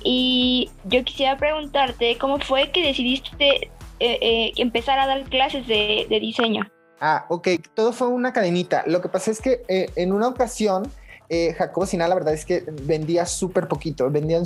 Y 0.04 0.70
yo 0.86 1.04
quisiera 1.04 1.38
preguntarte 1.38 2.18
cómo 2.18 2.40
fue 2.40 2.72
que 2.72 2.84
decidiste 2.84 3.70
eh, 4.00 4.18
eh, 4.22 4.54
empezar 4.58 4.98
a 5.00 5.08
dar 5.08 5.24
clases 5.24 5.68
de, 5.68 6.08
de 6.10 6.20
diseño. 6.20 6.70
Ah, 7.02 7.26
ok, 7.30 7.48
todo 7.74 7.94
fue 7.94 8.08
una 8.08 8.34
cadenita. 8.34 8.84
Lo 8.88 9.02
que 9.02 9.10
pasa 9.10 9.32
es 9.32 9.42
que 9.42 9.62
eh, 9.68 9.90
en 9.96 10.12
una 10.12 10.28
ocasión, 10.28 10.84
eh, 11.30 11.54
Jacobo 11.54 11.86
la 11.94 12.14
verdad 12.14 12.34
es 12.34 12.46
que 12.46 12.64
vendía 12.84 13.26
súper 13.26 13.68
poquito, 13.68 14.10
vendían 14.10 14.44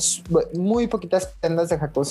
muy 0.53 0.87
poquitas 0.87 1.33
tiendas 1.39 1.69
de 1.69 1.77
Jacobo. 1.77 2.03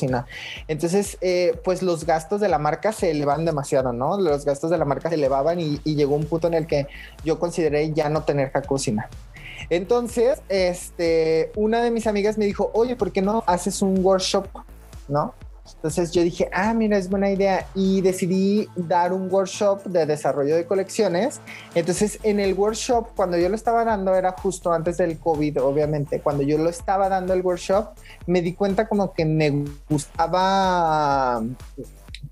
Entonces, 0.68 1.18
eh, 1.20 1.60
pues 1.62 1.82
los 1.82 2.06
gastos 2.06 2.40
de 2.40 2.48
la 2.48 2.58
marca 2.58 2.92
se 2.92 3.10
elevan 3.10 3.44
demasiado, 3.44 3.92
¿no? 3.92 4.18
Los 4.18 4.44
gastos 4.44 4.70
de 4.70 4.78
la 4.78 4.84
marca 4.84 5.10
se 5.10 5.16
elevaban 5.16 5.60
y, 5.60 5.80
y 5.84 5.94
llegó 5.94 6.14
un 6.14 6.24
punto 6.24 6.46
en 6.46 6.54
el 6.54 6.66
que 6.66 6.86
yo 7.24 7.38
consideré 7.38 7.92
ya 7.92 8.08
no 8.08 8.24
tener 8.24 8.50
Jacobo 8.50 8.78
Sina. 8.78 9.08
Entonces, 9.70 10.40
este, 10.48 11.52
una 11.56 11.82
de 11.82 11.90
mis 11.90 12.06
amigas 12.06 12.38
me 12.38 12.46
dijo, 12.46 12.70
oye, 12.74 12.96
¿por 12.96 13.12
qué 13.12 13.22
no 13.22 13.44
haces 13.46 13.82
un 13.82 14.04
workshop? 14.04 14.46
¿No? 15.08 15.34
Entonces 15.64 16.10
yo 16.12 16.22
dije, 16.22 16.48
ah, 16.52 16.74
mira, 16.74 16.98
es 16.98 17.08
buena 17.08 17.30
idea. 17.30 17.66
Y 17.74 18.00
decidí 18.00 18.68
dar 18.76 19.12
un 19.12 19.32
workshop 19.32 19.84
de 19.84 20.06
desarrollo 20.06 20.56
de 20.56 20.66
colecciones. 20.66 21.40
Entonces 21.74 22.18
en 22.22 22.40
el 22.40 22.54
workshop, 22.54 23.08
cuando 23.14 23.36
yo 23.38 23.48
lo 23.48 23.54
estaba 23.54 23.84
dando, 23.84 24.14
era 24.14 24.32
justo 24.32 24.72
antes 24.72 24.96
del 24.96 25.18
COVID, 25.18 25.62
obviamente. 25.62 26.20
Cuando 26.20 26.42
yo 26.42 26.58
lo 26.58 26.68
estaba 26.68 27.08
dando 27.08 27.32
el 27.32 27.42
workshop, 27.42 27.90
me 28.26 28.42
di 28.42 28.54
cuenta 28.54 28.88
como 28.88 29.12
que 29.12 29.24
me 29.24 29.64
gustaba, 29.88 31.42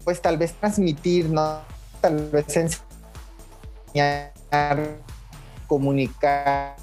pues 0.05 0.21
tal 0.21 0.37
vez 0.37 0.55
transmitir, 0.55 1.31
¿no? 1.31 1.61
Tal 2.01 2.31
vez 2.31 2.57
enseñar, 3.93 4.33
comunicar. 5.67 6.77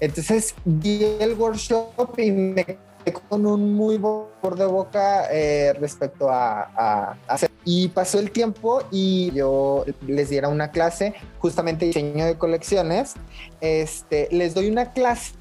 Entonces 0.00 0.54
di 0.64 1.04
el 1.20 1.34
workshop 1.34 2.18
y 2.18 2.30
me 2.30 2.85
con 3.12 3.46
un 3.46 3.74
muy 3.74 3.98
buen 3.98 4.26
sabor 4.40 4.58
de 4.58 4.66
boca 4.66 5.28
eh, 5.30 5.72
respecto 5.74 6.28
a, 6.30 7.16
hacer. 7.28 7.50
Y 7.64 7.88
pasó 7.88 8.18
el 8.18 8.30
tiempo 8.30 8.82
y 8.90 9.32
yo 9.32 9.84
les 10.06 10.30
diera 10.30 10.48
una 10.48 10.70
clase 10.70 11.14
justamente 11.38 11.86
diseño 11.86 12.24
de 12.24 12.36
colecciones. 12.36 13.14
Este, 13.60 14.28
les 14.30 14.54
doy 14.54 14.70
una 14.70 14.92
clase 14.92 15.34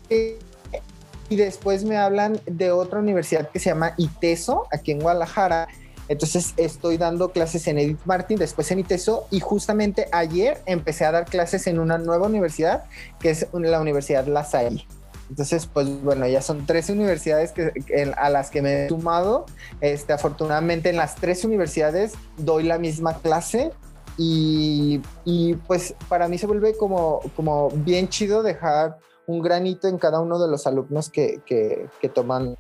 y 1.30 1.36
después 1.36 1.84
me 1.84 1.98
hablan 1.98 2.40
de 2.46 2.72
otra 2.72 3.00
universidad 3.00 3.50
que 3.50 3.60
se 3.60 3.70
llama 3.70 3.94
ITESO, 3.98 4.68
aquí 4.72 4.92
en 4.92 5.00
Guadalajara. 5.00 5.68
Entonces 6.08 6.54
estoy 6.58 6.98
dando 6.98 7.32
clases 7.32 7.68
en 7.68 7.80
Edith 7.80 8.00
Martin, 8.06 8.38
después 8.38 8.70
en 8.70 8.80
ITESO 8.80 9.28
y 9.32 9.40
justamente 9.40 10.08
ayer 10.12 10.62
empecé 10.68 11.04
a 11.06 11.12
dar 11.12 11.26
clases 11.26 11.66
en 11.66 11.80
una 11.80 11.98
nueva 11.98 12.28
universidad 12.28 12.84
que 13.20 13.32
es 13.32 13.48
la 13.54 13.82
Universidad 13.82 14.28
La 14.28 14.44
Salle. 14.44 14.86
Entonces, 15.30 15.66
pues 15.66 15.88
bueno, 16.04 16.28
ya 16.28 16.42
son 16.42 16.66
tres 16.66 16.90
universidades 16.90 17.52
que, 17.52 17.72
a 18.16 18.30
las 18.30 18.50
que 18.50 18.62
me 18.62 18.86
he 18.86 18.90
sumado. 18.90 19.46
Este, 19.82 20.14
afortunadamente 20.14 20.90
en 20.90 20.98
las 20.98 21.16
tres 21.16 21.44
universidades 21.44 22.14
doy 22.38 22.64
la 22.64 22.78
misma 22.78 23.16
clase 23.20 23.72
y, 24.18 25.02
y, 25.26 25.56
pues 25.56 25.96
para 26.08 26.28
mí 26.28 26.38
se 26.38 26.48
vuelve 26.48 26.78
como, 26.78 27.22
como 27.36 27.70
bien 27.70 28.08
chido 28.08 28.44
dejar 28.44 28.98
un 29.28 29.42
granito 29.42 29.88
en 29.88 29.98
cada 29.98 30.20
uno 30.22 30.40
de 30.40 30.50
los 30.50 30.68
alumnos 30.68 31.10
que, 31.10 31.42
que, 31.46 31.88
que 32.00 32.10
toman 32.10 32.58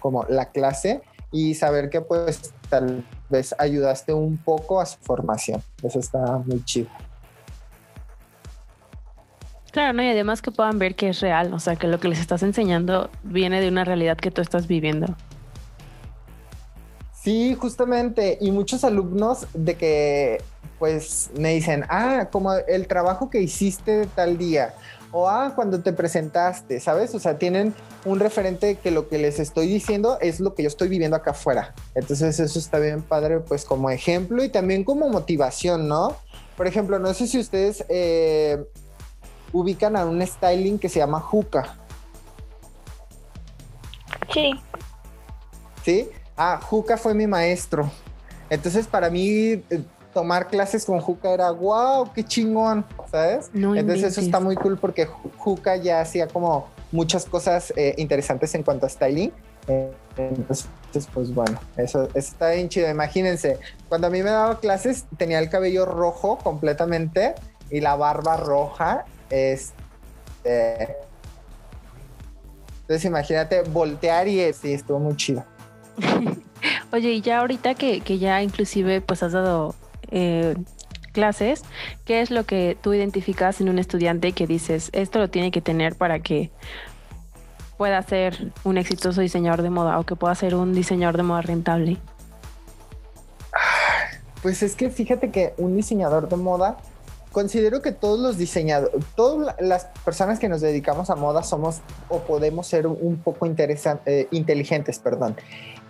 como 0.00 0.24
la 0.24 0.50
clase 0.50 1.02
y 1.32 1.54
saber 1.54 1.90
que 1.90 2.00
pues 2.00 2.52
tal 2.68 3.04
vez 3.28 3.54
ayudaste 3.58 4.12
un 4.12 4.36
poco 4.36 4.80
a 4.80 4.86
su 4.86 4.98
formación. 4.98 5.62
Eso 5.82 6.00
está 6.00 6.38
muy 6.38 6.64
chido. 6.64 6.90
Claro, 9.72 9.92
¿no? 9.92 10.02
Y 10.02 10.08
además 10.08 10.42
que 10.42 10.50
puedan 10.50 10.78
ver 10.78 10.94
que 10.96 11.10
es 11.10 11.20
real, 11.20 11.54
o 11.54 11.60
sea, 11.60 11.76
que 11.76 11.86
lo 11.86 12.00
que 12.00 12.08
les 12.08 12.18
estás 12.18 12.42
enseñando 12.42 13.10
viene 13.22 13.60
de 13.60 13.68
una 13.68 13.84
realidad 13.84 14.16
que 14.16 14.30
tú 14.30 14.40
estás 14.40 14.66
viviendo. 14.66 15.14
Sí, 17.22 17.54
justamente. 17.54 18.38
Y 18.40 18.50
muchos 18.50 18.82
alumnos 18.82 19.46
de 19.52 19.76
que 19.76 20.38
pues 20.78 21.30
me 21.38 21.52
dicen, 21.52 21.84
ah, 21.90 22.28
como 22.32 22.54
el 22.54 22.86
trabajo 22.86 23.28
que 23.28 23.42
hiciste 23.42 24.06
tal 24.14 24.38
día. 24.38 24.74
O 25.12 25.28
ah, 25.28 25.52
cuando 25.54 25.80
te 25.82 25.92
presentaste, 25.92 26.80
¿sabes? 26.80 27.14
O 27.14 27.18
sea, 27.18 27.36
tienen 27.36 27.74
un 28.06 28.18
referente 28.18 28.76
que 28.76 28.90
lo 28.90 29.08
que 29.08 29.18
les 29.18 29.38
estoy 29.40 29.66
diciendo 29.66 30.16
es 30.20 30.40
lo 30.40 30.54
que 30.54 30.62
yo 30.62 30.68
estoy 30.68 30.88
viviendo 30.88 31.16
acá 31.16 31.32
afuera. 31.32 31.74
Entonces 31.94 32.40
eso 32.40 32.58
está 32.58 32.78
bien 32.78 33.02
padre, 33.02 33.40
pues 33.40 33.66
como 33.66 33.90
ejemplo 33.90 34.42
y 34.42 34.48
también 34.48 34.84
como 34.84 35.10
motivación, 35.10 35.86
¿no? 35.86 36.16
Por 36.56 36.66
ejemplo, 36.66 36.98
no 36.98 37.12
sé 37.12 37.26
si 37.26 37.38
ustedes 37.38 37.84
eh, 37.90 38.64
ubican 39.52 39.96
a 39.96 40.04
un 40.04 40.24
styling 40.26 40.78
que 40.78 40.88
se 40.88 40.98
llama 40.98 41.20
Juca. 41.20 41.76
Sí, 44.32 44.52
¿sí? 45.84 46.08
Ah, 46.36 46.60
Juca 46.62 46.96
fue 46.96 47.14
mi 47.14 47.26
maestro. 47.26 47.90
Entonces, 48.48 48.86
para 48.86 49.10
mí, 49.10 49.62
eh, 49.70 49.82
tomar 50.12 50.48
clases 50.48 50.84
con 50.84 51.00
Juca 51.00 51.30
era 51.30 51.50
wow, 51.50 52.10
qué 52.12 52.24
chingón, 52.24 52.84
¿sabes? 53.10 53.50
Entonces 53.54 54.04
eso 54.04 54.20
está 54.20 54.40
muy 54.40 54.56
cool 54.56 54.78
porque 54.78 55.06
Juca 55.36 55.76
ya 55.76 56.00
hacía 56.00 56.26
como 56.26 56.68
muchas 56.92 57.24
cosas 57.26 57.72
eh, 57.76 57.94
interesantes 57.96 58.54
en 58.54 58.62
cuanto 58.62 58.86
a 58.86 58.88
styling. 58.88 59.32
entonces, 60.16 60.68
pues 61.14 61.32
bueno, 61.32 61.60
eso, 61.76 62.08
está 62.14 62.50
bien 62.50 62.68
chido. 62.68 62.90
Imagínense, 62.90 63.58
cuando 63.88 64.08
a 64.08 64.10
mí 64.10 64.22
me 64.22 64.30
daba 64.30 64.58
clases 64.58 65.06
tenía 65.16 65.38
el 65.38 65.48
cabello 65.48 65.86
rojo 65.86 66.38
completamente 66.38 67.34
y 67.70 67.80
la 67.80 67.94
barba 67.94 68.36
roja. 68.36 69.04
Este, 69.30 70.96
entonces 72.82 73.04
imagínate 73.04 73.62
voltear 73.62 74.26
y 74.26 74.52
sí, 74.52 74.72
estuvo 74.72 74.98
muy 74.98 75.16
chido. 75.16 75.44
Oye, 76.92 77.12
y 77.12 77.20
ya 77.20 77.38
ahorita 77.40 77.74
que, 77.74 78.00
que 78.00 78.18
ya 78.18 78.42
inclusive 78.42 79.00
pues 79.00 79.22
has 79.22 79.32
dado 79.32 79.74
eh, 80.10 80.56
clases, 81.12 81.62
¿qué 82.04 82.20
es 82.20 82.30
lo 82.30 82.44
que 82.44 82.76
tú 82.80 82.92
identificas 82.92 83.60
en 83.60 83.68
un 83.68 83.78
estudiante 83.78 84.32
que 84.32 84.46
dices, 84.46 84.90
esto 84.92 85.20
lo 85.20 85.30
tiene 85.30 85.50
que 85.50 85.60
tener 85.60 85.94
para 85.94 86.18
que 86.18 86.50
pueda 87.76 88.02
ser 88.02 88.52
un 88.64 88.76
exitoso 88.76 89.20
diseñador 89.20 89.62
de 89.62 89.70
moda 89.70 89.98
o 89.98 90.04
que 90.04 90.16
pueda 90.16 90.34
ser 90.34 90.54
un 90.54 90.74
diseñador 90.74 91.16
de 91.16 91.22
moda 91.22 91.42
rentable? 91.42 91.96
Pues 94.42 94.62
es 94.62 94.74
que 94.74 94.90
fíjate 94.90 95.30
que 95.30 95.54
un 95.58 95.76
diseñador 95.76 96.28
de 96.28 96.36
moda, 96.36 96.78
considero 97.32 97.82
que 97.82 97.92
todos 97.92 98.18
los 98.18 98.36
diseñadores, 98.36 99.04
todas 99.14 99.56
las 99.60 99.86
personas 100.04 100.38
que 100.38 100.48
nos 100.48 100.60
dedicamos 100.60 101.10
a 101.10 101.16
moda 101.16 101.42
somos 101.42 101.80
o 102.08 102.20
podemos 102.20 102.66
ser 102.66 102.86
un 102.86 103.16
poco 103.18 103.46
eh, 103.46 104.28
inteligentes, 104.30 104.98
perdón. 104.98 105.36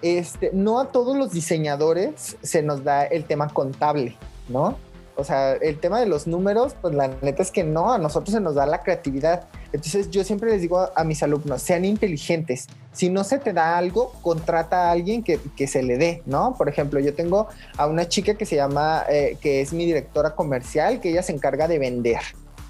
Este, 0.03 0.51
no 0.53 0.81
a 0.81 0.87
todos 0.89 1.17
los 1.17 1.31
diseñadores 1.33 2.37
se 2.43 2.63
nos 2.63 2.85
da 2.85 3.05
el 3.05 3.25
tema 3.25 3.49
contable, 3.49 4.17
¿no? 4.49 4.79
O 5.17 5.25
sea, 5.25 5.53
el 5.53 5.79
tema 5.79 6.01
de 6.01 6.07
los 6.07 6.27
números, 6.27 6.75
pues 6.81 6.95
la 6.95 7.09
neta 7.21 7.43
es 7.43 7.51
que 7.51 7.65
no, 7.65 7.93
a 7.93 7.99
nosotros 7.99 8.33
se 8.33 8.41
nos 8.41 8.55
da 8.55 8.67
la 8.67 8.83
creatividad. 8.83 9.49
Entonces 9.73 10.11
yo 10.11 10.25
siempre 10.25 10.51
les 10.51 10.63
digo 10.63 10.89
a, 10.95 11.05
mis 11.05 11.23
alumnos, 11.23 11.63
sean 11.63 11.85
inteligentes. 11.85 12.67
Si 12.93 13.11
no 13.11 13.25
se 13.25 13.39
te 13.39 13.53
da 13.53 13.77
algo, 13.77 14.13
contrata 14.23 14.89
a 14.89 14.93
alguien 14.93 15.23
que, 15.23 15.67
se 15.67 15.83
le 15.83 15.99
dé, 15.99 16.23
¿no? 16.27 16.55
Por 16.57 16.69
ejemplo, 16.69 17.01
yo 17.01 17.15
tengo 17.15 17.49
a 17.77 17.87
una 17.87 18.09
chica 18.09 18.35
que 18.35 18.47
se 18.47 18.57
llama, 18.57 19.05
eh, 19.09 19.37
que 19.41 19.61
es 19.61 19.73
mi 19.73 19.85
directora 19.87 20.35
comercial, 20.35 21.01
que 21.01 21.11
ella 21.11 21.23
se 21.23 21.33
encarga 21.33 21.69
de 21.69 21.79
vender. 21.79 22.21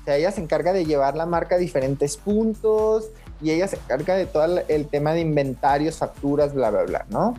O 0.02 0.04
sea, 0.04 0.16
ella 0.16 0.32
se 0.32 0.40
encarga 0.40 0.72
de 0.72 0.84
llevar 0.84 1.16
la 1.16 1.26
marca 1.26 1.54
a 1.54 1.58
diferentes 1.58 2.16
puntos, 2.16 3.10
y 3.42 3.50
ella 3.50 3.68
se 3.68 3.76
encarga 3.76 4.16
de 4.16 4.26
todo 4.26 4.60
el 4.68 4.86
tema 4.88 5.12
de 5.12 5.20
inventarios, 5.20 5.96
facturas, 5.96 6.52
bla, 6.52 6.70
bla, 6.70 6.82
bla, 6.82 7.06
¿no? 7.08 7.34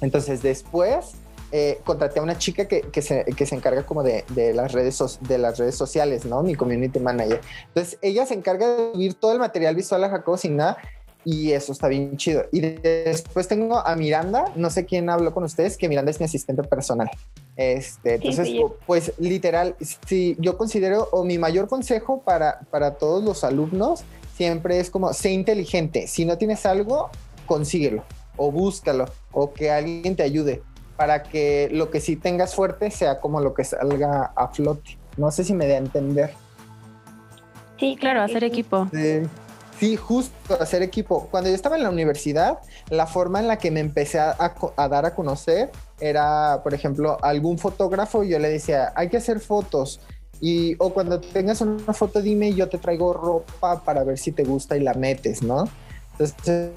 Entonces 0.00 0.42
después 0.42 1.12
eh, 1.52 1.80
contraté 1.84 2.20
a 2.20 2.22
una 2.22 2.38
chica 2.38 2.66
que, 2.66 2.82
que, 2.82 3.02
se, 3.02 3.24
que 3.24 3.46
se, 3.46 3.54
encarga 3.54 3.84
como 3.84 4.02
de, 4.02 4.24
de, 4.30 4.54
las 4.54 4.72
redes 4.72 5.18
de 5.20 5.38
las 5.38 5.58
redes 5.58 5.74
sociales, 5.74 6.24
¿no? 6.24 6.42
Mi 6.42 6.54
community 6.54 7.00
manager. 7.00 7.40
Entonces 7.68 7.98
ella 8.02 8.24
se 8.26 8.34
encarga 8.34 8.68
de 8.68 8.92
subir 8.92 9.14
todo 9.14 9.32
el 9.32 9.38
material 9.38 9.74
visual 9.74 10.04
a 10.04 10.10
Jacobo 10.10 10.36
sin 10.36 10.56
nada 10.56 10.78
y 11.24 11.52
eso 11.52 11.72
está 11.72 11.88
bien 11.88 12.16
chido. 12.16 12.44
Y 12.52 12.60
después 12.60 13.48
tengo 13.48 13.78
a 13.78 13.94
Miranda, 13.96 14.52
no 14.56 14.70
sé 14.70 14.86
quién 14.86 15.10
habló 15.10 15.34
con 15.34 15.44
ustedes, 15.44 15.76
que 15.76 15.88
Miranda 15.88 16.10
es 16.10 16.20
mi 16.20 16.24
asistente 16.24 16.62
personal. 16.62 17.10
Este, 17.56 18.14
entonces, 18.14 18.48
pues 18.86 19.12
literal, 19.18 19.76
si 20.06 20.36
yo 20.38 20.56
considero, 20.56 21.08
o 21.12 21.24
mi 21.24 21.38
mayor 21.38 21.68
consejo 21.68 22.22
para, 22.22 22.60
para 22.70 22.94
todos 22.94 23.22
los 23.22 23.44
alumnos 23.44 24.02
siempre 24.36 24.80
es 24.80 24.90
como, 24.90 25.12
sé 25.12 25.30
inteligente. 25.32 26.06
Si 26.06 26.24
no 26.24 26.38
tienes 26.38 26.64
algo, 26.64 27.10
consíguelo 27.46 28.04
o 28.36 28.50
búscalo 28.50 29.04
o 29.32 29.52
que 29.52 29.70
alguien 29.70 30.16
te 30.16 30.22
ayude 30.22 30.62
para 31.00 31.22
que 31.22 31.70
lo 31.72 31.90
que 31.90 31.98
sí 31.98 32.14
tengas 32.14 32.54
fuerte 32.54 32.90
sea 32.90 33.20
como 33.20 33.40
lo 33.40 33.54
que 33.54 33.64
salga 33.64 34.34
a 34.36 34.48
flote. 34.48 34.98
No 35.16 35.30
sé 35.30 35.44
si 35.44 35.54
me 35.54 35.66
da 35.66 35.76
a 35.76 35.78
entender. 35.78 36.34
Sí, 37.78 37.96
claro, 37.98 38.20
hacer 38.20 38.44
equipo. 38.44 38.86
Sí, 39.78 39.96
justo 39.96 40.60
hacer 40.60 40.82
equipo. 40.82 41.26
Cuando 41.30 41.48
yo 41.48 41.54
estaba 41.54 41.76
en 41.76 41.84
la 41.84 41.88
universidad, 41.88 42.58
la 42.90 43.06
forma 43.06 43.40
en 43.40 43.48
la 43.48 43.56
que 43.56 43.70
me 43.70 43.80
empecé 43.80 44.18
a, 44.18 44.36
a, 44.76 44.88
dar 44.88 45.06
a 45.06 45.14
conocer 45.14 45.70
era, 46.00 46.60
por 46.62 46.74
ejemplo, 46.74 47.16
algún 47.22 47.56
fotógrafo, 47.56 48.22
yo 48.22 48.38
le 48.38 48.50
decía, 48.50 48.92
hay 48.94 49.08
que 49.08 49.16
hacer 49.16 49.40
fotos. 49.40 50.02
Y, 50.38 50.74
o 50.80 50.92
cuando 50.92 51.18
tengas 51.18 51.62
una 51.62 51.94
foto, 51.94 52.20
dime, 52.20 52.52
yo 52.52 52.68
te 52.68 52.76
traigo 52.76 53.14
ropa 53.14 53.82
para 53.82 54.04
ver 54.04 54.18
si 54.18 54.32
te 54.32 54.44
gusta 54.44 54.76
y 54.76 54.80
la 54.80 54.92
metes, 54.92 55.42
¿no? 55.42 55.66
Entonces, 56.18 56.72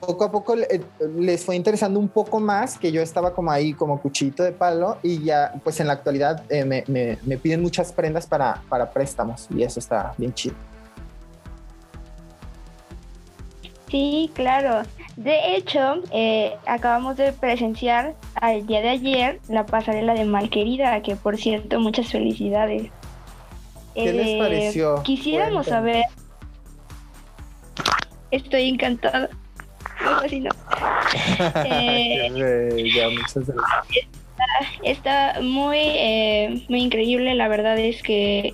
poco 0.00 0.24
a 0.24 0.30
poco 0.30 0.56
eh, 0.56 0.80
les 1.16 1.44
fue 1.44 1.56
interesando 1.56 1.98
un 1.98 2.08
poco 2.08 2.40
más 2.40 2.78
que 2.78 2.92
yo 2.92 3.02
estaba 3.02 3.34
como 3.34 3.50
ahí 3.50 3.72
como 3.72 4.00
cuchillito 4.00 4.42
de 4.42 4.52
palo 4.52 4.98
y 5.02 5.22
ya 5.22 5.52
pues 5.64 5.80
en 5.80 5.88
la 5.88 5.94
actualidad 5.94 6.42
eh, 6.48 6.64
me, 6.64 6.84
me, 6.86 7.38
piden 7.38 7.62
muchas 7.62 7.92
prendas 7.92 8.26
para, 8.26 8.62
para 8.68 8.90
préstamos 8.90 9.48
y 9.54 9.62
eso 9.62 9.80
está 9.80 10.14
bien 10.16 10.32
chido. 10.32 10.54
Sí, 13.90 14.30
claro. 14.34 14.82
De 15.16 15.56
hecho, 15.56 16.02
eh, 16.12 16.54
acabamos 16.66 17.16
de 17.16 17.32
presenciar 17.32 18.14
al 18.34 18.66
día 18.66 18.80
de 18.82 18.90
ayer 18.90 19.40
la 19.48 19.66
pasarela 19.66 20.14
de 20.14 20.24
Malquerida, 20.24 21.00
que 21.02 21.16
por 21.16 21.36
cierto, 21.36 21.80
muchas 21.80 22.12
felicidades. 22.12 22.90
¿Qué 23.94 24.12
les 24.12 24.28
eh, 24.28 24.38
pareció? 24.38 25.02
Quisiéramos 25.02 25.66
saber. 25.66 26.04
Estoy 28.30 28.68
encantada. 28.68 29.30
Eh, 31.64 32.90
ya, 32.94 33.08
muchas 33.08 33.46
gracias. 33.46 34.06
Está, 34.82 35.40
muy, 35.40 35.78
eh, 35.78 36.64
muy 36.68 36.82
increíble. 36.82 37.34
La 37.34 37.48
verdad 37.48 37.78
es 37.78 38.02
que 38.02 38.52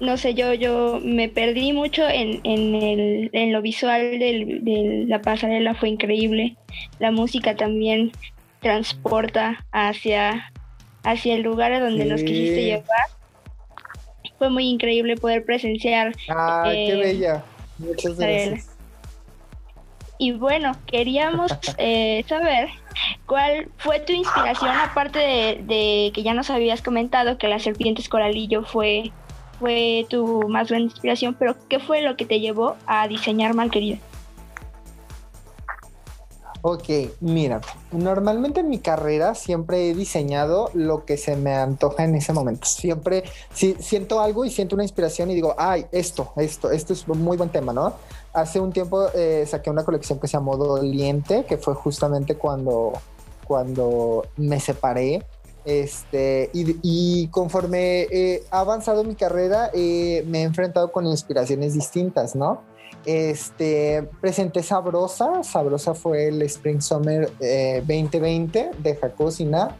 no 0.00 0.16
sé, 0.16 0.34
yo, 0.34 0.54
yo 0.54 1.00
me 1.02 1.28
perdí 1.28 1.72
mucho 1.72 2.08
en, 2.08 2.40
en, 2.44 2.74
el, 2.74 3.30
en 3.32 3.52
lo 3.52 3.62
visual 3.62 4.18
de 4.18 5.04
la 5.06 5.20
pasarela, 5.20 5.74
fue 5.74 5.88
increíble. 5.88 6.56
La 6.98 7.10
música 7.10 7.56
también 7.56 8.12
transporta 8.60 9.64
hacia, 9.72 10.52
hacia 11.02 11.34
el 11.34 11.42
lugar 11.42 11.72
a 11.72 11.80
donde 11.80 12.04
nos 12.04 12.22
quisiste 12.22 12.64
llevar. 12.64 12.84
Fue 14.38 14.50
muy 14.50 14.68
increíble 14.68 15.16
poder 15.16 15.44
presenciar. 15.44 16.14
Ah, 16.28 16.64
qué 16.66 16.92
eh, 16.92 16.96
bella. 16.96 17.44
Muchas 17.78 18.18
gracias. 18.18 18.73
Y 20.18 20.32
bueno, 20.32 20.72
queríamos 20.86 21.52
eh, 21.78 22.24
saber 22.28 22.68
cuál 23.26 23.68
fue 23.78 24.00
tu 24.00 24.12
inspiración, 24.12 24.70
aparte 24.70 25.18
de, 25.18 25.60
de, 25.64 26.12
que 26.14 26.22
ya 26.22 26.34
nos 26.34 26.50
habías 26.50 26.82
comentado 26.82 27.36
que 27.36 27.48
las 27.48 27.62
serpientes 27.62 28.08
coralillo 28.08 28.64
fue 28.64 29.12
fue 29.58 30.06
tu 30.10 30.48
más 30.48 30.68
gran 30.68 30.82
inspiración, 30.82 31.36
pero 31.38 31.56
¿qué 31.68 31.78
fue 31.78 32.02
lo 32.02 32.16
que 32.16 32.26
te 32.26 32.40
llevó 32.40 32.76
a 32.86 33.08
diseñar 33.08 33.54
Malquerida? 33.54 33.98
Ok, 36.66 36.88
mira, 37.20 37.60
normalmente 37.92 38.60
en 38.60 38.70
mi 38.70 38.78
carrera 38.78 39.34
siempre 39.34 39.90
he 39.90 39.94
diseñado 39.94 40.70
lo 40.72 41.04
que 41.04 41.18
se 41.18 41.36
me 41.36 41.54
antoja 41.54 42.04
en 42.04 42.14
ese 42.14 42.32
momento. 42.32 42.66
Siempre 42.66 43.24
si, 43.52 43.74
siento 43.80 44.18
algo 44.18 44.46
y 44.46 44.50
siento 44.50 44.74
una 44.74 44.82
inspiración 44.82 45.30
y 45.30 45.34
digo, 45.34 45.54
ay, 45.58 45.84
esto, 45.92 46.32
esto, 46.36 46.70
esto 46.70 46.94
es 46.94 47.06
un 47.06 47.22
muy 47.22 47.36
buen 47.36 47.50
tema, 47.50 47.74
¿no? 47.74 47.92
Hace 48.34 48.60
un 48.60 48.72
tiempo 48.72 49.06
eh, 49.14 49.46
saqué 49.46 49.70
una 49.70 49.84
colección 49.84 50.18
que 50.18 50.28
se 50.28 50.32
llamó 50.32 50.56
Doliente, 50.56 51.44
que 51.44 51.56
fue 51.56 51.74
justamente 51.74 52.36
cuando, 52.36 52.92
cuando 53.46 54.26
me 54.36 54.60
separé 54.60 55.24
este, 55.64 56.50
y, 56.52 57.28
conforme 57.28 58.02
he 58.10 58.44
avanzado 58.50 59.02
mi 59.02 59.14
carrera, 59.14 59.70
eh, 59.72 60.22
me 60.26 60.40
he 60.40 60.42
enfrentado 60.42 60.92
con 60.92 61.06
inspiraciones 61.06 61.72
distintas, 61.72 62.36
¿no? 62.36 62.60
Este, 63.06 64.08
presenté 64.20 64.62
Sabrosa, 64.62 65.42
Sabrosa 65.42 65.94
fue 65.94 66.28
el 66.28 66.42
Spring 66.42 66.80
Summer 66.80 67.30
2020 67.86 68.58
eh, 68.58 68.70
de 68.78 68.96
Jacosina. 68.96 69.76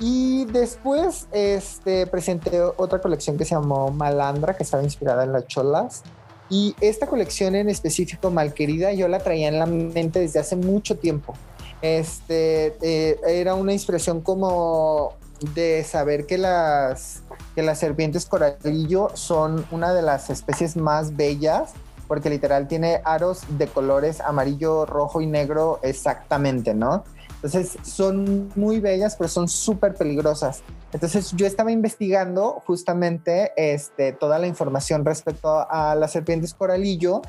Y 0.00 0.44
después 0.46 1.26
este, 1.32 2.06
presenté 2.06 2.60
otra 2.60 3.00
colección 3.00 3.36
que 3.36 3.44
se 3.44 3.56
llamó 3.56 3.90
Malandra, 3.90 4.56
que 4.56 4.62
estaba 4.62 4.82
inspirada 4.82 5.24
en 5.24 5.32
las 5.32 5.46
cholas. 5.48 6.04
Y 6.50 6.74
esta 6.80 7.06
colección 7.06 7.54
en 7.54 7.68
específico, 7.68 8.30
Malquerida, 8.30 8.92
yo 8.92 9.08
la 9.08 9.18
traía 9.18 9.48
en 9.48 9.58
la 9.58 9.66
mente 9.66 10.20
desde 10.20 10.40
hace 10.40 10.56
mucho 10.56 10.96
tiempo 10.96 11.34
este, 11.82 12.76
eh, 12.82 13.20
era 13.26 13.54
una 13.54 13.72
inspiración 13.72 14.20
como 14.20 15.14
de 15.54 15.84
saber 15.84 16.26
que 16.26 16.38
las, 16.38 17.22
que 17.54 17.62
las 17.62 17.78
serpientes 17.78 18.26
coralillo 18.26 19.10
son 19.14 19.64
una 19.70 19.94
de 19.94 20.02
las 20.02 20.30
especies 20.30 20.76
más 20.76 21.16
bellas, 21.16 21.72
porque 22.08 22.30
literal 22.30 22.66
tiene 22.66 23.00
aros 23.04 23.42
de 23.50 23.68
colores 23.68 24.20
amarillo, 24.20 24.86
rojo 24.86 25.20
y 25.20 25.26
negro 25.26 25.78
exactamente, 25.82 26.74
¿no? 26.74 27.04
Entonces 27.42 27.78
son 27.84 28.50
muy 28.56 28.80
bellas, 28.80 29.14
pero 29.16 29.28
son 29.28 29.46
súper 29.46 29.94
peligrosas. 29.94 30.62
Entonces 30.92 31.32
yo 31.36 31.46
estaba 31.46 31.70
investigando 31.70 32.62
justamente 32.66 33.52
este, 33.56 34.12
toda 34.12 34.40
la 34.40 34.48
información 34.48 35.04
respecto 35.04 35.64
a 35.70 35.94
las 35.94 36.12
serpientes 36.12 36.52
coralillo 36.52 37.22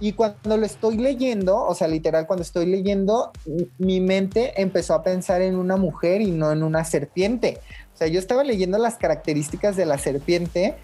y 0.00 0.14
cuando 0.14 0.56
lo 0.56 0.66
estoy 0.66 0.96
leyendo, 0.96 1.60
o 1.60 1.74
sea, 1.76 1.86
literal 1.86 2.26
cuando 2.26 2.42
estoy 2.42 2.66
leyendo, 2.66 3.30
mi 3.78 4.00
mente 4.00 4.60
empezó 4.60 4.94
a 4.94 5.04
pensar 5.04 5.42
en 5.42 5.54
una 5.54 5.76
mujer 5.76 6.22
y 6.22 6.32
no 6.32 6.50
en 6.50 6.64
una 6.64 6.84
serpiente. 6.84 7.60
O 7.94 7.96
sea, 7.96 8.08
yo 8.08 8.18
estaba 8.18 8.42
leyendo 8.42 8.78
las 8.78 8.96
características 8.96 9.76
de 9.76 9.86
la 9.86 9.98
serpiente, 9.98 10.74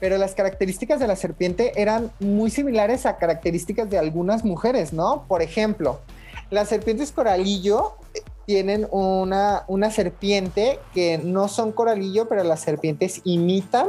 pero 0.00 0.16
las 0.16 0.34
características 0.34 0.98
de 0.98 1.08
la 1.08 1.16
serpiente 1.16 1.72
eran 1.76 2.10
muy 2.20 2.50
similares 2.50 3.04
a 3.04 3.18
características 3.18 3.90
de 3.90 3.98
algunas 3.98 4.44
mujeres, 4.44 4.94
¿no? 4.94 5.24
Por 5.28 5.42
ejemplo, 5.42 6.00
las 6.50 6.68
serpientes 6.68 7.12
coralillo 7.12 7.96
tienen 8.46 8.86
una, 8.90 9.64
una 9.68 9.90
serpiente 9.90 10.78
que 10.92 11.18
no 11.18 11.48
son 11.48 11.72
coralillo, 11.72 12.28
pero 12.28 12.44
las 12.44 12.60
serpientes 12.60 13.20
imitan 13.24 13.88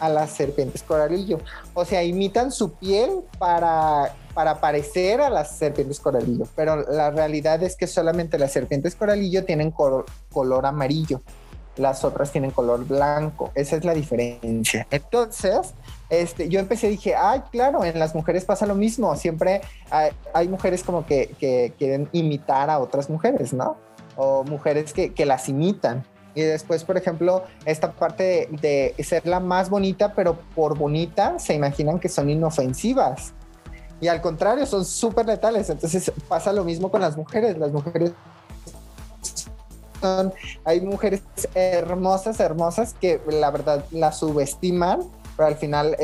a 0.00 0.08
las 0.08 0.30
serpientes 0.30 0.82
coralillo. 0.82 1.40
O 1.74 1.84
sea, 1.84 2.02
imitan 2.02 2.52
su 2.52 2.72
piel 2.72 3.10
para, 3.38 4.14
para 4.34 4.60
parecer 4.60 5.20
a 5.20 5.30
las 5.30 5.56
serpientes 5.56 6.00
coralillo. 6.00 6.46
Pero 6.54 6.76
la 6.90 7.10
realidad 7.10 7.62
es 7.62 7.76
que 7.76 7.86
solamente 7.86 8.38
las 8.38 8.52
serpientes 8.52 8.94
coralillo 8.94 9.44
tienen 9.44 9.70
color 9.70 10.66
amarillo. 10.66 11.22
Las 11.76 12.04
otras 12.04 12.32
tienen 12.32 12.52
color 12.52 12.86
blanco. 12.86 13.50
Esa 13.54 13.76
es 13.76 13.84
la 13.84 13.92
diferencia. 13.92 14.86
Entonces, 14.90 15.74
este, 16.08 16.48
yo 16.48 16.58
empecé, 16.58 16.88
dije, 16.88 17.14
ay, 17.14 17.42
claro, 17.50 17.84
en 17.84 17.98
las 17.98 18.14
mujeres 18.14 18.46
pasa 18.46 18.64
lo 18.64 18.74
mismo. 18.74 19.14
Siempre 19.16 19.60
hay, 19.90 20.48
mujeres 20.48 20.82
como 20.82 21.04
que, 21.04 21.34
que 21.38 21.74
quieren 21.78 22.08
imitar 22.12 22.70
a 22.70 22.78
otras 22.78 23.10
mujeres, 23.10 23.52
¿no? 23.52 23.76
O 24.16 24.44
mujeres 24.44 24.92
que, 24.92 25.12
que 25.12 25.26
las 25.26 25.48
imitan. 25.48 26.04
Y 26.36 26.42
después, 26.42 26.84
por 26.84 26.98
ejemplo, 26.98 27.44
esta 27.64 27.92
parte 27.92 28.48
de, 28.60 28.94
ser 29.02 29.26
la 29.26 29.40
más 29.40 29.70
bonita, 29.70 30.12
pero 30.14 30.38
por 30.54 30.76
bonita 30.76 31.38
se 31.38 31.54
imaginan 31.54 31.98
que 31.98 32.10
son 32.10 32.28
inofensivas. 32.28 33.32
Y 34.02 34.08
al 34.08 34.20
contrario, 34.20 34.66
son 34.66 34.84
súper 34.84 35.24
letales. 35.24 35.70
Entonces 35.70 36.12
pasa 36.28 36.52
lo 36.52 36.62
mismo 36.62 36.90
con 36.90 37.00
las 37.00 37.16
mujeres. 37.16 37.56
Las 37.56 37.72
mujeres 37.72 38.12
son, 40.02 40.34
hay 40.66 40.82
mujeres 40.82 41.22
hermosas, 41.54 42.38
hermosas 42.38 42.94
que 43.00 43.18
la 43.28 43.50
verdad 43.50 43.86
las 43.90 44.18
subestiman, 44.18 45.00
pero 45.38 45.48
al 45.48 45.56
final 45.56 45.96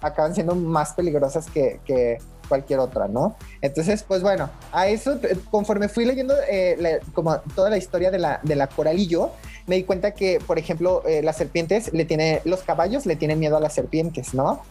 acaban 0.00 0.34
siendo 0.34 0.54
más 0.54 0.94
peligrosas 0.94 1.46
que, 1.50 1.78
que 1.84 2.16
cualquier 2.48 2.80
otra, 2.80 3.08
¿no? 3.08 3.36
Entonces, 3.60 4.02
pues 4.02 4.22
bueno, 4.22 4.50
a 4.72 4.88
eso, 4.88 5.18
conforme 5.50 5.88
fui 5.88 6.04
leyendo 6.04 6.34
eh, 6.50 7.00
como 7.14 7.38
toda 7.54 7.70
la 7.70 7.76
historia 7.76 8.10
de 8.10 8.18
la, 8.18 8.40
de 8.42 8.56
la 8.56 8.66
coralillo, 8.66 9.30
me 9.66 9.76
di 9.76 9.84
cuenta 9.84 10.12
que, 10.12 10.40
por 10.44 10.58
ejemplo, 10.58 11.02
eh, 11.06 11.22
las 11.22 11.36
serpientes 11.36 11.92
le 11.92 12.04
tiene, 12.04 12.40
los 12.44 12.62
caballos 12.62 13.04
le 13.04 13.16
tienen 13.16 13.38
miedo 13.38 13.56
a 13.56 13.60
las 13.60 13.74
serpientes, 13.74 14.34
¿no? 14.34 14.62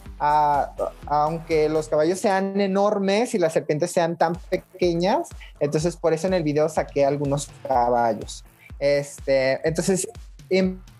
aunque 1.06 1.68
los 1.68 1.88
caballos 1.88 2.18
sean 2.18 2.60
enormes 2.60 3.34
y 3.34 3.38
las 3.38 3.52
serpientes 3.52 3.92
sean 3.92 4.16
tan 4.16 4.34
pequeñas, 4.34 5.28
entonces 5.60 5.96
por 5.96 6.12
eso 6.12 6.26
en 6.26 6.34
el 6.34 6.42
video 6.42 6.68
saqué 6.68 7.06
algunos 7.06 7.48
caballos. 7.66 8.44
Este, 8.80 9.60
entonces, 9.66 10.08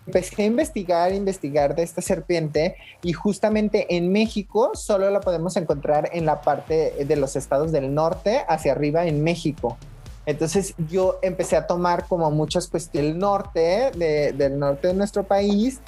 empecé 0.09 0.43
a 0.43 0.45
investigar, 0.45 1.13
investigar 1.13 1.75
de 1.75 1.83
esta 1.83 2.01
serpiente 2.01 2.75
y 3.03 3.13
justamente 3.13 3.95
en 3.95 4.11
México 4.11 4.71
solo 4.73 5.09
la 5.11 5.21
podemos 5.21 5.55
encontrar 5.55 6.09
en 6.13 6.25
la 6.25 6.41
parte 6.41 7.05
de 7.05 7.15
los 7.15 7.35
estados 7.35 7.71
del 7.71 7.93
norte 7.93 8.43
hacia 8.47 8.71
arriba 8.71 9.05
en 9.05 9.23
México. 9.23 9.77
Entonces 10.25 10.73
yo 10.89 11.19
empecé 11.21 11.55
a 11.55 11.67
tomar 11.67 12.07
como 12.07 12.29
muchas 12.31 12.67
cuestiones 12.67 13.11
del 13.11 13.19
norte, 13.19 13.91
del 13.95 14.59
norte 14.59 14.89
de 14.89 14.93
nuestro 14.93 15.23
país 15.23 15.79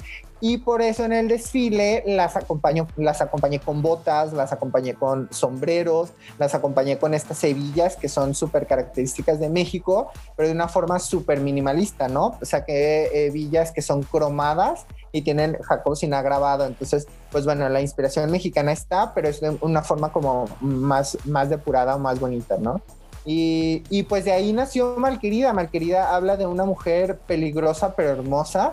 y 0.44 0.58
por 0.58 0.82
eso 0.82 1.04
en 1.04 1.12
el 1.12 1.28
desfile 1.28 2.02
las 2.04 2.34
acompaño, 2.34 2.88
las 2.96 3.20
acompañé 3.20 3.60
con 3.60 3.80
botas, 3.80 4.32
las 4.32 4.52
acompañé 4.52 4.94
con 4.94 5.28
sombreros, 5.30 6.10
las 6.36 6.56
acompañé 6.56 6.98
con 6.98 7.14
estas 7.14 7.44
hebillas 7.44 7.94
que 7.94 8.08
son 8.08 8.34
súper 8.34 8.66
características 8.66 9.38
de 9.38 9.48
México, 9.48 10.10
pero 10.36 10.48
de 10.48 10.54
una 10.54 10.66
forma 10.66 10.98
súper 10.98 11.38
minimalista, 11.38 12.08
¿no? 12.08 12.36
O 12.42 12.44
sea, 12.44 12.64
que 12.64 13.26
hebillas 13.26 13.70
que 13.70 13.82
son 13.82 14.02
cromadas 14.02 14.84
y 15.12 15.22
tienen 15.22 15.56
sin 15.94 16.10
grabado. 16.10 16.66
Entonces, 16.66 17.06
pues 17.30 17.44
bueno, 17.44 17.68
la 17.68 17.80
inspiración 17.80 18.28
mexicana 18.28 18.72
está, 18.72 19.14
pero 19.14 19.28
es 19.28 19.40
de 19.40 19.56
una 19.60 19.82
forma 19.82 20.10
como 20.10 20.46
más, 20.60 21.16
más 21.24 21.50
depurada 21.50 21.94
o 21.94 22.00
más 22.00 22.18
bonita, 22.18 22.56
¿no? 22.58 22.80
Y, 23.24 23.84
y, 23.88 24.02
pues 24.02 24.24
de 24.24 24.32
ahí 24.32 24.52
nació 24.52 24.96
Malquerida. 24.96 25.52
Malquerida 25.52 26.12
habla 26.14 26.36
de 26.36 26.46
una 26.46 26.64
mujer 26.64 27.18
peligrosa 27.18 27.94
pero 27.94 28.10
hermosa, 28.10 28.72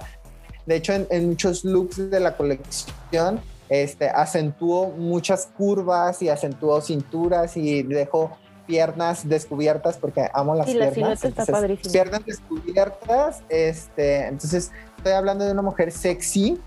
de 0.66 0.76
hecho, 0.76 0.94
en, 0.94 1.30
muchos 1.30 1.64
looks 1.64 2.10
de 2.10 2.20
la 2.20 2.36
colección, 2.38 3.42
este, 3.70 4.10
acentuó 4.10 4.90
muchas 4.90 5.48
curvas 5.58 6.22
y 6.22 6.30
acentuó 6.30 6.82
cinturas 6.82 7.56
y 7.56 7.84
dejó 7.84 8.38
piernas 8.66 9.28
descubiertas 9.28 9.98
porque 9.98 10.30
amo 10.34 10.56
las 10.56 10.68
piernas. 10.68 11.24
La 11.24 11.30
está 11.30 11.46
padrísima. 11.46 11.92
Piernas 11.92 12.26
descubiertas, 12.26 13.42
este, 13.50 14.28
entonces 14.28 14.72
estoy 14.98 15.14
hablando 15.14 15.46
de 15.46 15.52
una 15.52 15.64
mujer 15.64 15.92
sexy, 15.92 16.60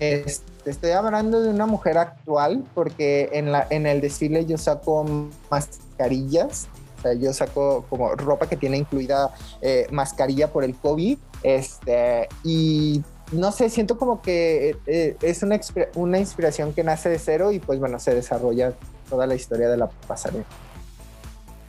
este, 0.00 0.70
estoy 0.70 0.92
hablando 0.92 1.42
de 1.42 1.50
una 1.50 1.66
mujer 1.66 1.98
actual 1.98 2.64
porque 2.74 3.28
en, 3.32 3.52
la, 3.52 3.66
en 3.70 3.86
el 3.86 4.00
desfile 4.00 4.46
yo 4.46 4.58
saco 4.58 5.04
mascarillas, 5.50 6.68
o 6.98 7.02
sea, 7.02 7.14
yo 7.14 7.32
saco 7.32 7.84
como 7.90 8.14
ropa 8.14 8.48
que 8.48 8.56
tiene 8.56 8.78
incluida 8.78 9.34
eh, 9.60 9.86
mascarilla 9.90 10.50
por 10.50 10.64
el 10.64 10.74
COVID, 10.74 11.18
este, 11.42 12.28
y 12.44 13.02
no 13.32 13.50
sé, 13.52 13.70
siento 13.70 13.98
como 13.98 14.22
que 14.22 14.76
eh, 14.86 15.16
es 15.22 15.42
una, 15.42 15.58
una 15.94 16.18
inspiración 16.18 16.72
que 16.72 16.84
nace 16.84 17.08
de 17.08 17.18
cero 17.18 17.52
y 17.52 17.58
pues 17.58 17.78
bueno, 17.78 17.98
se 17.98 18.14
desarrolla 18.14 18.74
toda 19.08 19.26
la 19.26 19.34
historia 19.34 19.68
de 19.68 19.76
la 19.76 19.88
pasarela. 20.06 20.44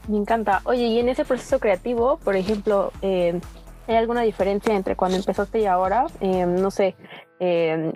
Me 0.08 0.18
encanta. 0.18 0.60
Oye, 0.64 0.84
y 0.84 0.98
en 0.98 1.08
ese 1.08 1.24
proceso 1.24 1.58
creativo, 1.58 2.18
por 2.18 2.36
ejemplo, 2.36 2.92
eh, 3.00 3.40
¿hay 3.86 3.96
alguna 3.96 4.22
diferencia 4.22 4.74
entre 4.74 4.96
cuando 4.96 5.16
empezaste 5.16 5.60
y 5.60 5.66
ahora? 5.66 6.06
Eh, 6.20 6.44
no 6.44 6.70
sé, 6.70 6.94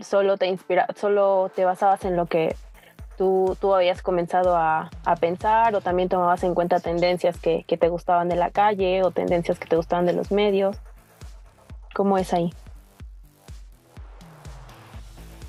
solo 0.00 0.36
te 0.36 0.46
inspira, 0.46 0.86
solo 0.96 1.50
te 1.54 1.64
basabas 1.64 2.04
en 2.04 2.16
lo 2.16 2.26
que 2.26 2.56
tú, 3.18 3.56
tú 3.60 3.74
habías 3.74 4.00
comenzado 4.00 4.56
a, 4.56 4.90
a, 5.04 5.16
pensar 5.16 5.74
o 5.74 5.80
también 5.80 6.08
tomabas 6.08 6.42
en 6.44 6.54
cuenta 6.54 6.80
tendencias 6.80 7.38
que, 7.38 7.64
que 7.64 7.76
te 7.76 7.88
gustaban 7.88 8.28
de 8.28 8.36
la 8.36 8.50
calle 8.50 9.02
o 9.02 9.10
tendencias 9.10 9.58
que 9.58 9.66
te 9.66 9.76
gustaban 9.76 10.06
de 10.06 10.14
los 10.14 10.30
medios. 10.30 10.78
¿Cómo 11.94 12.16
es 12.16 12.32
ahí? 12.32 12.52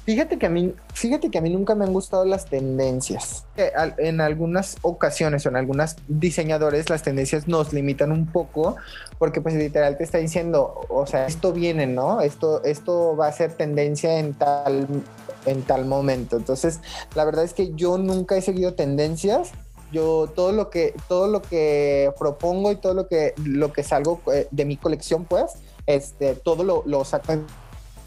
Fíjate 0.09 0.39
que 0.39 0.47
a 0.47 0.49
mí, 0.49 0.73
fíjate 0.95 1.29
que 1.29 1.37
a 1.37 1.41
mí 1.41 1.51
nunca 1.51 1.75
me 1.75 1.85
han 1.85 1.93
gustado 1.93 2.25
las 2.25 2.45
tendencias. 2.45 3.45
En 3.99 4.21
algunas 4.21 4.77
ocasiones 4.81 5.45
o 5.45 5.49
en 5.49 5.55
algunos 5.55 5.97
diseñadores 6.07 6.89
las 6.89 7.03
tendencias 7.03 7.47
nos 7.47 7.73
limitan 7.73 8.11
un 8.11 8.25
poco 8.25 8.75
porque 9.19 9.39
pues 9.39 9.53
literal 9.53 9.99
te 9.99 10.03
está 10.03 10.17
diciendo, 10.17 10.81
o 10.89 11.05
sea, 11.05 11.27
esto 11.27 11.53
viene, 11.53 11.85
¿no? 11.85 12.21
Esto, 12.21 12.63
esto 12.63 13.15
va 13.15 13.27
a 13.27 13.31
ser 13.31 13.53
tendencia 13.53 14.17
en 14.17 14.33
tal, 14.33 14.87
en 15.45 15.61
tal 15.61 15.85
momento. 15.85 16.37
Entonces, 16.37 16.79
la 17.13 17.23
verdad 17.23 17.43
es 17.43 17.53
que 17.53 17.75
yo 17.75 17.99
nunca 17.99 18.35
he 18.35 18.41
seguido 18.41 18.73
tendencias. 18.73 19.51
Yo 19.91 20.25
todo 20.35 20.53
lo 20.53 20.71
que, 20.71 20.95
todo 21.07 21.27
lo 21.27 21.43
que 21.43 22.11
propongo 22.17 22.71
y 22.71 22.77
todo 22.77 22.95
lo 22.95 23.07
que, 23.07 23.35
lo 23.45 23.71
que 23.73 23.83
salgo 23.83 24.21
eh, 24.33 24.47
de 24.49 24.65
mi 24.65 24.75
colección, 24.75 25.25
pues, 25.25 25.51
este, 25.85 26.33
todo 26.33 26.63
lo, 26.63 26.81
lo 26.87 27.05
saco 27.05 27.33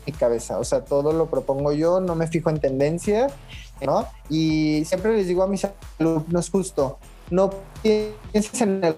mi 0.06 0.12
cabeza, 0.12 0.58
o 0.58 0.64
sea, 0.64 0.84
todo 0.84 1.12
lo 1.12 1.26
propongo 1.26 1.72
yo, 1.72 2.00
no 2.00 2.14
me 2.14 2.26
fijo 2.26 2.50
en 2.50 2.60
tendencias, 2.60 3.32
¿no? 3.80 4.06
Y 4.28 4.84
siempre 4.84 5.16
les 5.16 5.26
digo 5.26 5.42
a 5.42 5.46
mis 5.46 5.66
alumnos 5.98 6.50
justo, 6.50 6.98
no 7.30 7.50
pienses 7.82 8.60
en 8.60 8.84
el 8.84 8.96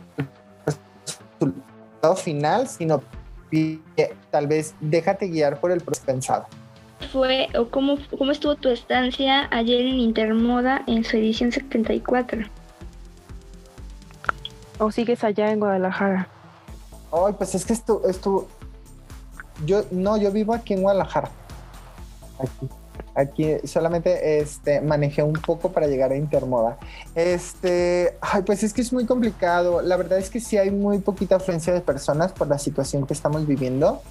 resultado 0.66 2.16
final, 2.16 2.68
sino 2.68 3.02
tal 4.30 4.46
vez 4.46 4.74
déjate 4.80 5.28
guiar 5.28 5.60
por 5.60 5.70
el 5.70 5.80
proceso 5.80 6.06
pensado. 6.06 6.46
Fue 7.12 7.48
o 7.56 7.68
cómo, 7.68 7.98
cómo 8.18 8.32
estuvo 8.32 8.56
tu 8.56 8.68
estancia 8.68 9.48
ayer 9.50 9.80
en 9.80 10.00
Intermoda 10.00 10.82
en 10.86 11.04
su 11.04 11.16
edición 11.16 11.52
74? 11.52 12.42
¿O 14.78 14.90
sigues 14.90 15.22
allá 15.22 15.52
en 15.52 15.60
Guadalajara? 15.60 16.28
Ay, 17.12 17.34
pues 17.38 17.54
es 17.54 17.64
que 17.64 17.72
esto, 17.72 18.02
esto, 18.08 18.48
yo 19.64 19.84
no, 19.90 20.16
yo 20.16 20.30
vivo 20.30 20.54
aquí 20.54 20.74
en 20.74 20.82
Guadalajara. 20.82 21.30
Aquí. 22.38 22.68
Aquí 23.16 23.56
solamente 23.64 24.40
este, 24.40 24.80
manejé 24.80 25.22
un 25.22 25.34
poco 25.34 25.70
para 25.70 25.86
llegar 25.86 26.10
a 26.10 26.16
Intermoda. 26.16 26.78
Este, 27.14 28.16
ay, 28.20 28.42
pues 28.42 28.64
es 28.64 28.72
que 28.72 28.80
es 28.80 28.92
muy 28.92 29.06
complicado. 29.06 29.82
La 29.82 29.96
verdad 29.96 30.18
es 30.18 30.30
que 30.30 30.40
sí 30.40 30.58
hay 30.58 30.70
muy 30.70 30.98
poquita 30.98 31.36
afluencia 31.36 31.72
de 31.72 31.80
personas 31.80 32.32
por 32.32 32.48
la 32.48 32.58
situación 32.58 33.06
que 33.06 33.14
estamos 33.14 33.46
viviendo. 33.46 34.02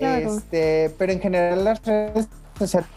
Este, 0.00 0.94
pero 0.98 1.12
en 1.12 1.20
general 1.20 1.62
las 1.62 1.84
redes, 1.84 2.26
sociales, 2.58 2.88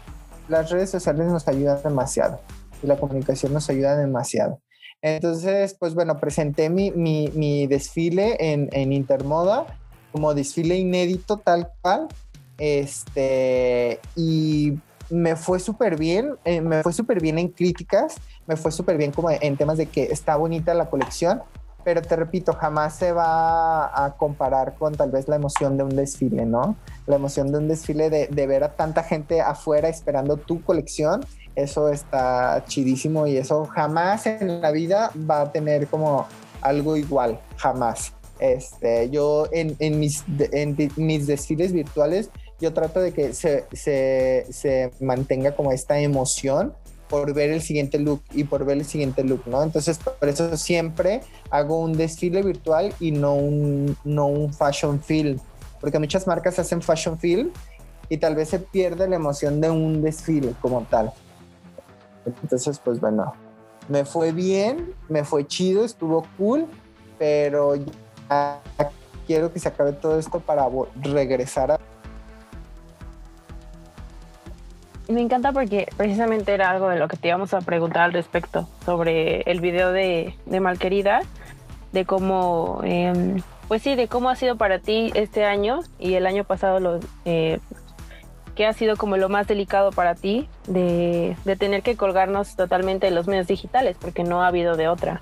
las 0.47 0.71
redes 0.71 0.89
sociales 0.89 1.27
nos 1.27 1.47
ayudan 1.47 1.83
demasiado 1.83 2.39
y 2.81 2.87
la 2.87 2.97
comunicación 2.97 3.53
nos 3.53 3.69
ayuda 3.69 3.97
demasiado. 3.97 4.61
Entonces, 5.01 5.75
pues 5.77 5.93
bueno, 5.95 6.17
presenté 6.17 6.69
mi, 6.69 6.91
mi, 6.91 7.29
mi 7.35 7.67
desfile 7.67 8.37
en, 8.39 8.69
en 8.71 8.93
Intermoda 8.93 9.65
como 10.13 10.33
desfile 10.33 10.77
inédito 10.77 11.37
tal 11.37 11.69
cual. 11.81 12.07
Este, 12.57 13.99
y 14.15 14.79
me 15.09 15.35
fue 15.35 15.59
súper 15.59 15.97
bien, 15.97 16.37
eh, 16.45 16.61
me 16.61 16.83
fue 16.83 16.93
súper 16.93 17.19
bien 17.19 17.37
en 17.39 17.49
críticas, 17.49 18.15
me 18.47 18.55
fue 18.55 18.71
súper 18.71 18.95
bien 18.95 19.11
como 19.11 19.29
en 19.31 19.57
temas 19.57 19.77
de 19.77 19.87
que 19.87 20.03
está 20.03 20.35
bonita 20.37 20.73
la 20.73 20.89
colección, 20.89 21.41
pero 21.83 22.01
te 22.01 22.15
repito, 22.15 22.53
jamás 22.53 22.95
se 22.95 23.11
va 23.11 24.05
a 24.05 24.15
comparar 24.15 24.75
con 24.75 24.95
tal 24.95 25.11
vez 25.11 25.27
la 25.27 25.35
emoción 25.35 25.77
de 25.77 25.83
un 25.83 25.95
desfile, 25.95 26.45
¿no? 26.45 26.77
La 27.07 27.17
emoción 27.17 27.51
de 27.51 27.57
un 27.57 27.67
desfile 27.67 28.09
de, 28.09 28.27
de 28.27 28.47
ver 28.47 28.63
a 28.63 28.75
tanta 28.75 29.03
gente 29.03 29.41
afuera 29.41 29.89
esperando 29.89 30.37
tu 30.37 30.63
colección, 30.63 31.25
eso 31.55 31.89
está 31.89 32.63
chidísimo 32.67 33.27
y 33.27 33.37
eso 33.37 33.65
jamás 33.65 34.25
en 34.25 34.61
la 34.61 34.71
vida 34.71 35.11
va 35.29 35.41
a 35.41 35.51
tener 35.51 35.87
como 35.87 36.27
algo 36.61 36.95
igual, 36.95 37.39
jamás. 37.57 38.13
Este, 38.43 39.09
yo 39.09 39.47
en, 39.53 39.77
en, 39.79 40.01
mis, 40.01 40.25
en 40.51 40.75
mis 40.97 41.27
desfiles 41.27 41.71
virtuales, 41.71 42.29
yo 42.59 42.73
trato 42.73 42.99
de 42.99 43.13
que 43.13 43.33
se, 43.33 43.63
se, 43.71 44.45
se 44.51 44.91
mantenga 44.99 45.55
como 45.55 45.71
esta 45.71 45.97
emoción 46.01 46.73
por 47.07 47.33
ver 47.33 47.51
el 47.51 47.61
siguiente 47.61 47.99
look 47.99 48.21
y 48.33 48.43
por 48.43 48.65
ver 48.65 48.79
el 48.79 48.85
siguiente 48.85 49.23
look, 49.23 49.43
¿no? 49.45 49.63
Entonces, 49.63 49.97
por 49.97 50.27
eso 50.27 50.57
siempre 50.57 51.21
hago 51.51 51.79
un 51.79 51.93
desfile 51.93 52.43
virtual 52.43 52.93
y 52.99 53.11
no 53.11 53.33
un, 53.33 53.95
no 54.03 54.25
un 54.25 54.53
fashion 54.53 55.01
film, 55.01 55.39
porque 55.79 55.97
muchas 55.97 56.27
marcas 56.27 56.59
hacen 56.59 56.81
fashion 56.81 57.17
film 57.17 57.49
y 58.09 58.17
tal 58.17 58.35
vez 58.35 58.49
se 58.49 58.59
pierde 58.59 59.07
la 59.07 59.15
emoción 59.15 59.61
de 59.61 59.69
un 59.69 60.01
desfile 60.01 60.53
como 60.61 60.81
tal. 60.89 61.13
Entonces, 62.25 62.77
pues 62.83 62.99
bueno, 62.99 63.35
me 63.87 64.03
fue 64.03 64.33
bien, 64.33 64.93
me 65.07 65.23
fue 65.23 65.47
chido, 65.47 65.85
estuvo 65.85 66.27
cool, 66.37 66.67
pero 67.17 67.75
ya 68.33 68.89
quiero 69.27 69.51
que 69.51 69.59
se 69.59 69.69
acabe 69.69 69.93
todo 69.93 70.19
esto 70.19 70.39
para 70.39 70.67
regresar 71.01 71.71
a... 71.71 71.79
Me 75.07 75.21
encanta 75.21 75.51
porque 75.51 75.87
precisamente 75.97 76.53
era 76.53 76.69
algo 76.69 76.89
de 76.89 76.97
lo 76.97 77.07
que 77.07 77.17
te 77.17 77.27
íbamos 77.27 77.53
a 77.53 77.61
preguntar 77.61 78.03
al 78.03 78.13
respecto 78.13 78.67
sobre 78.85 79.41
el 79.41 79.59
video 79.59 79.91
de, 79.91 80.35
de 80.45 80.59
Malquerida, 80.59 81.21
de 81.91 82.05
cómo, 82.05 82.81
em, 82.83 83.41
pues 83.67 83.81
sí, 83.81 83.95
de 83.95 84.07
cómo 84.07 84.29
ha 84.29 84.35
sido 84.35 84.55
para 84.55 84.79
ti 84.79 85.11
este 85.13 85.45
año 85.45 85.81
y 85.99 86.13
el 86.13 86.25
año 86.25 86.45
pasado 86.45 86.79
lo, 86.79 86.99
eh, 87.25 87.59
¿Qué 88.55 88.67
ha 88.67 88.73
sido 88.73 88.97
como 88.97 89.17
lo 89.17 89.29
más 89.29 89.47
delicado 89.47 89.91
para 89.91 90.13
ti 90.13 90.47
de, 90.67 91.35
tener 91.57 91.81
que 91.81 91.97
colgarnos 91.97 92.55
totalmente 92.55 93.07
en 93.07 93.15
los 93.15 93.27
medios 93.27 93.47
digitales? 93.47 93.97
Porque 93.99 94.23
no 94.23 94.43
ha 94.43 94.47
habido 94.47 94.77
de 94.77 94.87
otra. 94.87 95.21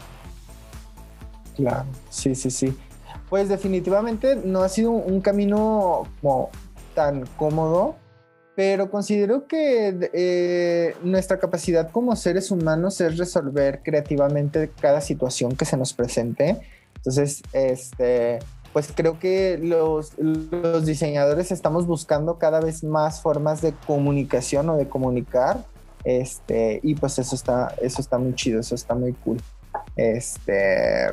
Claro, 1.56 1.86
sí, 2.10 2.36
sí, 2.36 2.52
sí. 2.52 2.78
Pues 3.32 3.48
definitivamente 3.48 4.36
no 4.36 4.62
ha 4.62 4.68
sido 4.68 4.92
un 4.92 5.22
camino 5.22 6.04
como 6.20 6.50
tan 6.94 7.26
cómodo, 7.38 7.96
pero 8.58 8.92
considero 8.92 9.48
que 9.48 10.10
eh, 10.12 10.96
nuestra 11.02 11.40
capacidad 11.40 11.92
como 11.92 12.14
seres 12.18 12.52
humanos 12.52 13.00
es 13.00 13.18
resolver 13.18 13.84
creativamente 13.86 14.70
cada 14.82 15.00
situación 15.00 15.56
que 15.56 15.64
se 15.64 15.78
nos 15.78 15.94
presente. 15.94 16.60
Entonces, 16.98 17.42
este, 17.54 18.40
pues 18.74 18.92
creo 18.94 19.18
que 19.18 19.58
los, 19.58 20.12
los, 20.20 20.86
diseñadores 20.86 21.54
estamos 21.54 21.88
buscando 21.88 22.38
cada 22.38 22.60
vez 22.60 22.84
más 22.84 23.22
formas 23.22 23.62
de 23.62 23.74
comunicación 23.88 24.70
o 24.72 24.76
de 24.76 24.90
comunicar. 24.90 25.64
Este, 26.04 26.82
y 26.84 26.96
pues 26.96 27.18
eso 27.18 27.36
está, 27.36 27.74
eso 27.82 28.02
está 28.02 28.18
muy 28.18 28.36
chido, 28.36 28.60
eso 28.60 28.76
está 28.76 28.94
muy 28.94 29.14
cool. 29.14 29.38
Este, 29.96 31.08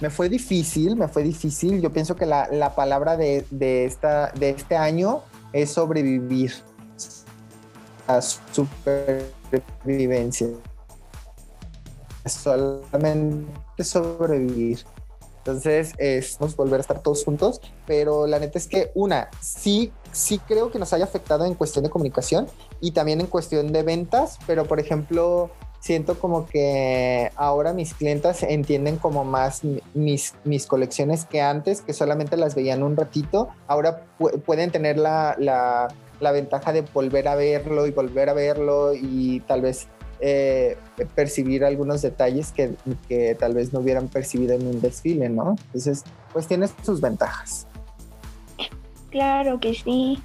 me 0.00 0.10
fue 0.10 0.28
difícil, 0.28 0.96
me 0.96 1.06
fue 1.08 1.22
difícil. 1.22 1.80
Yo 1.80 1.92
pienso 1.92 2.16
que 2.16 2.26
la, 2.26 2.48
la 2.50 2.74
palabra 2.74 3.16
de, 3.16 3.46
de, 3.50 3.84
esta, 3.84 4.32
de 4.32 4.50
este 4.50 4.76
año 4.76 5.22
es 5.52 5.70
sobrevivir. 5.70 6.52
A 8.06 8.20
supervivencia. 8.20 10.48
Solamente 12.26 13.82
sobrevivir. 13.82 14.84
Entonces, 15.38 15.92
es 15.98 16.38
volver 16.56 16.80
a 16.80 16.82
estar 16.82 17.02
todos 17.02 17.22
juntos, 17.22 17.60
pero 17.86 18.26
la 18.26 18.38
neta 18.38 18.58
es 18.58 18.66
que 18.66 18.90
una, 18.94 19.28
sí, 19.42 19.92
sí 20.10 20.38
creo 20.38 20.70
que 20.70 20.78
nos 20.78 20.94
haya 20.94 21.04
afectado 21.04 21.44
en 21.44 21.54
cuestión 21.54 21.84
de 21.84 21.90
comunicación 21.90 22.46
y 22.80 22.92
también 22.92 23.20
en 23.20 23.26
cuestión 23.26 23.70
de 23.70 23.82
ventas, 23.82 24.38
pero 24.46 24.64
por 24.64 24.80
ejemplo, 24.80 25.50
siento 25.84 26.18
como 26.18 26.46
que 26.46 27.30
ahora 27.36 27.74
mis 27.74 27.92
clientas 27.92 28.42
entienden 28.42 28.96
como 28.96 29.22
más 29.22 29.60
mis, 29.92 30.34
mis 30.42 30.64
colecciones 30.64 31.26
que 31.26 31.42
antes, 31.42 31.82
que 31.82 31.92
solamente 31.92 32.38
las 32.38 32.54
veían 32.54 32.82
un 32.82 32.96
ratito, 32.96 33.50
ahora 33.66 34.06
pueden 34.46 34.70
tener 34.70 34.96
la, 34.96 35.36
la, 35.38 35.88
la 36.20 36.32
ventaja 36.32 36.72
de 36.72 36.80
volver 36.80 37.28
a 37.28 37.34
verlo 37.34 37.86
y 37.86 37.90
volver 37.90 38.30
a 38.30 38.32
verlo 38.32 38.94
y 38.94 39.40
tal 39.40 39.60
vez 39.60 39.86
eh, 40.20 40.78
percibir 41.14 41.66
algunos 41.66 42.00
detalles 42.00 42.50
que, 42.52 42.76
que, 43.06 43.34
tal 43.34 43.52
vez 43.52 43.74
no 43.74 43.80
hubieran 43.80 44.08
percibido 44.08 44.54
en 44.54 44.66
un 44.66 44.80
desfile, 44.80 45.28
¿no? 45.28 45.56
Entonces, 45.66 46.02
pues 46.32 46.46
tiene 46.46 46.66
sus 46.82 47.02
ventajas. 47.02 47.66
Claro 49.10 49.60
que 49.60 49.74
sí. 49.74 50.18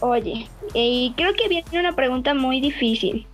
Oye, 0.00 0.48
y 0.72 1.12
creo 1.16 1.32
que 1.34 1.48
viene 1.48 1.80
una 1.80 1.96
pregunta 1.96 2.32
muy 2.32 2.60
difícil. 2.60 3.26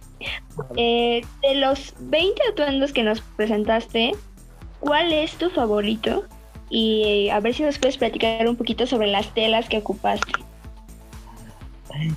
Eh, 0.77 1.23
de 1.43 1.55
los 1.55 1.95
20 2.01 2.41
atuendos 2.51 2.93
que 2.93 3.03
nos 3.03 3.21
presentaste, 3.21 4.13
¿cuál 4.81 5.13
es 5.13 5.35
tu 5.35 5.51
favorito? 5.51 6.25
Y 6.69 7.29
a 7.31 7.41
ver 7.41 7.55
si 7.55 7.63
nos 7.63 7.79
puedes 7.79 7.99
platicar 7.99 8.47
un 8.49 8.57
poquito 8.57 8.87
sobre 8.87 9.09
las 9.09 9.33
telas 9.35 9.69
que 9.69 9.79
ocupaste. 9.79 10.33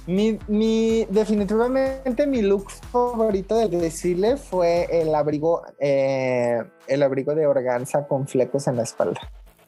Mi, 0.05 0.37
mi, 0.47 1.05
definitivamente 1.09 2.27
mi 2.27 2.41
look 2.41 2.69
favorito 2.69 3.57
del 3.57 3.81
desfile 3.81 4.37
fue 4.37 4.87
el 4.91 5.13
abrigo, 5.15 5.63
eh, 5.79 6.61
el 6.87 7.03
abrigo 7.03 7.33
de 7.33 7.47
organza 7.47 8.07
con 8.07 8.27
flecos 8.27 8.67
en 8.67 8.77
la 8.77 8.83
espalda. 8.83 9.19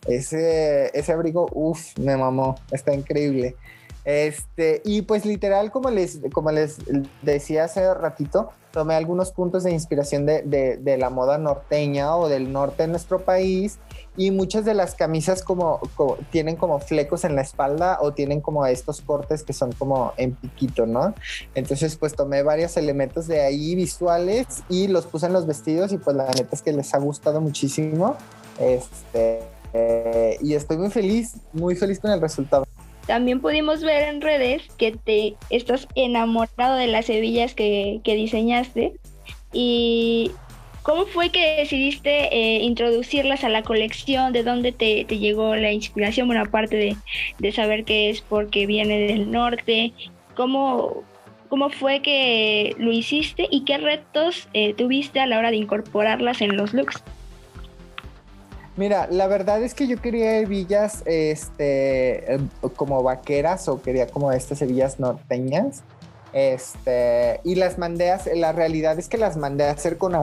Ese, 0.07 0.91
ese 0.97 1.11
abrigo, 1.11 1.49
uff, 1.51 1.97
me 1.97 2.15
mamó, 2.15 2.55
está 2.71 2.93
increíble. 2.93 3.55
Este, 4.05 4.83
y 4.85 5.01
pues 5.01 5.25
literal, 5.25 5.71
como 5.71 5.89
les, 5.89 6.19
como 6.31 6.51
les 6.51 6.77
decía 7.23 7.63
hace 7.63 7.91
ratito, 7.95 8.51
tomé 8.71 8.93
algunos 8.93 9.31
puntos 9.31 9.63
de 9.63 9.71
inspiración 9.71 10.27
de, 10.27 10.43
de, 10.43 10.97
la 10.97 11.09
moda 11.09 11.37
norteña 11.37 12.15
o 12.15 12.29
del 12.29 12.51
norte 12.51 12.83
de 12.83 12.89
nuestro 12.89 13.23
país 13.23 13.79
y 14.17 14.31
muchas 14.31 14.65
de 14.65 14.73
las 14.73 14.95
camisas 14.95 15.43
como, 15.43 15.79
tienen 16.29 16.55
como 16.55 16.79
flecos 16.79 17.23
en 17.23 17.35
la 17.35 17.41
espalda 17.41 17.97
o 18.01 18.11
tienen 18.13 18.41
como 18.41 18.65
estos 18.65 19.01
cortes 19.01 19.43
que 19.43 19.53
son 19.53 19.71
como 19.71 20.13
en 20.17 20.35
piquito, 20.35 20.85
¿no? 20.85 21.15
Entonces 21.55 21.95
pues 21.95 22.15
tomé 22.15 22.43
varios 22.43 22.75
elementos 22.77 23.27
de 23.27 23.41
ahí 23.41 23.75
visuales 23.75 24.45
y 24.69 24.87
los 24.87 25.05
puse 25.05 25.27
en 25.27 25.33
los 25.33 25.47
vestidos 25.47 25.93
y 25.93 25.97
pues 25.97 26.15
la 26.15 26.27
neta 26.27 26.49
es 26.51 26.61
que 26.61 26.73
les 26.73 26.93
ha 26.93 26.99
gustado 26.99 27.39
muchísimo. 27.41 28.17
Este, 28.59 29.39
eh, 29.73 30.37
y 30.41 30.53
estoy 30.53 30.77
muy 30.77 30.91
feliz, 30.91 31.37
muy 31.53 31.75
feliz 31.75 31.99
con 31.99 32.11
el 32.11 32.21
resultado. 32.21 32.65
También 33.07 33.39
pudimos 33.39 33.83
ver 33.83 34.07
en 34.09 34.21
redes 34.21 34.63
que 34.77 34.91
te 34.91 35.35
estás 35.49 35.87
enamorado 35.95 36.75
de 36.75 36.87
las 36.87 37.09
hebillas 37.09 37.53
que, 37.53 38.01
diseñaste. 38.03 38.93
¿Y 39.53 40.31
cómo 40.81 41.05
fue 41.05 41.29
que 41.29 41.57
decidiste 41.57 42.35
eh, 42.35 42.63
introducirlas 42.63 43.43
a 43.43 43.49
la 43.49 43.61
colección? 43.61 44.33
¿De 44.33 44.43
dónde 44.43 44.71
te, 44.71 45.03
llegó 45.05 45.55
la 45.55 45.71
inspiración? 45.71 46.27
Bueno, 46.27 46.43
aparte 46.43 46.97
de, 47.37 47.51
saber 47.51 47.85
que 47.85 48.09
es 48.09 48.21
porque 48.21 48.65
viene 48.65 48.99
del 49.07 49.29
norte. 49.29 49.93
¿Cómo, 50.35 51.03
cómo 51.47 51.69
fue 51.69 52.01
que 52.01 52.75
lo 52.79 52.91
hiciste 52.91 53.47
y 53.51 53.65
qué 53.65 53.77
retos 53.77 54.49
eh, 54.53 54.73
tuviste 54.73 55.19
a 55.19 55.27
la 55.27 55.37
hora 55.37 55.51
de 55.51 55.57
incorporarlas 55.57 56.41
en 56.41 56.57
los 56.57 56.73
looks? 56.73 57.03
Mira, 58.77 59.07
la 59.09 59.27
verdad 59.27 59.63
es 59.63 59.73
que 59.73 59.87
yo 59.87 60.01
quería 60.01 60.39
hebillas 60.39 61.01
este, 61.05 62.33
em, 62.33 62.49
como 62.75 63.01
vaqueras 63.03 63.69
o 63.69 63.81
quería 63.81 64.07
como 64.07 64.31
estas 64.31 64.61
hebillas 64.61 64.99
norteñas. 64.99 65.83
Este, 66.33 67.39
y 67.45 67.55
las 67.55 67.77
mandé 67.77 68.11
a 68.11 68.19
la 68.35 68.51
realidad 68.51 68.99
es 68.99 69.07
que 69.07 69.17
las 69.17 69.37
mandé 69.37 69.63
a 69.65 69.71
hacer 69.71 69.97
con, 69.97 70.13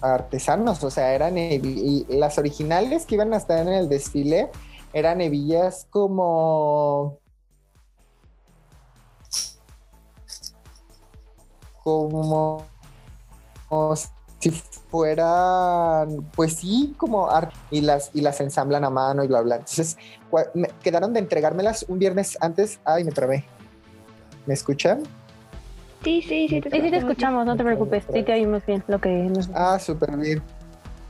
artesanos, 0.00 0.82
o 0.82 0.90
sea, 0.90 1.14
eran 1.14 1.38
y 1.38 2.04
las 2.08 2.38
originales 2.38 3.06
que 3.06 3.14
iban 3.14 3.32
a 3.32 3.36
estar 3.36 3.60
en 3.60 3.72
el 3.72 3.88
desfile 3.88 4.50
eran 4.92 5.20
hebillas 5.20 5.86
como 5.90 7.18
como 11.84 12.66
si 14.40 14.52
fueran, 14.88 16.22
pues 16.34 16.54
sí, 16.54 16.94
como 16.96 17.28
y 17.70 17.80
las, 17.80 18.10
y 18.14 18.20
las 18.20 18.40
ensamblan 18.40 18.84
a 18.84 18.90
mano 18.90 19.24
y 19.24 19.28
bla, 19.28 19.42
bla. 19.42 19.56
Entonces, 19.56 19.96
me 20.54 20.68
quedaron 20.82 21.12
de 21.12 21.20
entregármelas 21.20 21.84
un 21.88 21.98
viernes 21.98 22.38
antes. 22.40 22.80
Ay, 22.84 23.04
me 23.04 23.12
trabé. 23.12 23.44
¿Me 24.46 24.54
escuchan? 24.54 25.02
Sí, 26.04 26.22
sí, 26.22 26.48
sí. 26.48 26.60
Te 26.60 26.70
sí, 26.70 26.80
sí 26.80 26.90
te 26.90 26.96
escuchamos, 26.98 27.44
no 27.44 27.56
te 27.56 27.64
preocupes. 27.64 28.04
Sí 28.12 28.22
te 28.22 28.32
oímos 28.32 28.64
bien 28.64 28.84
lo 28.86 29.00
que 29.00 29.08
nos... 29.08 29.50
Ah, 29.54 29.78
súper 29.78 30.16
bien. 30.16 30.42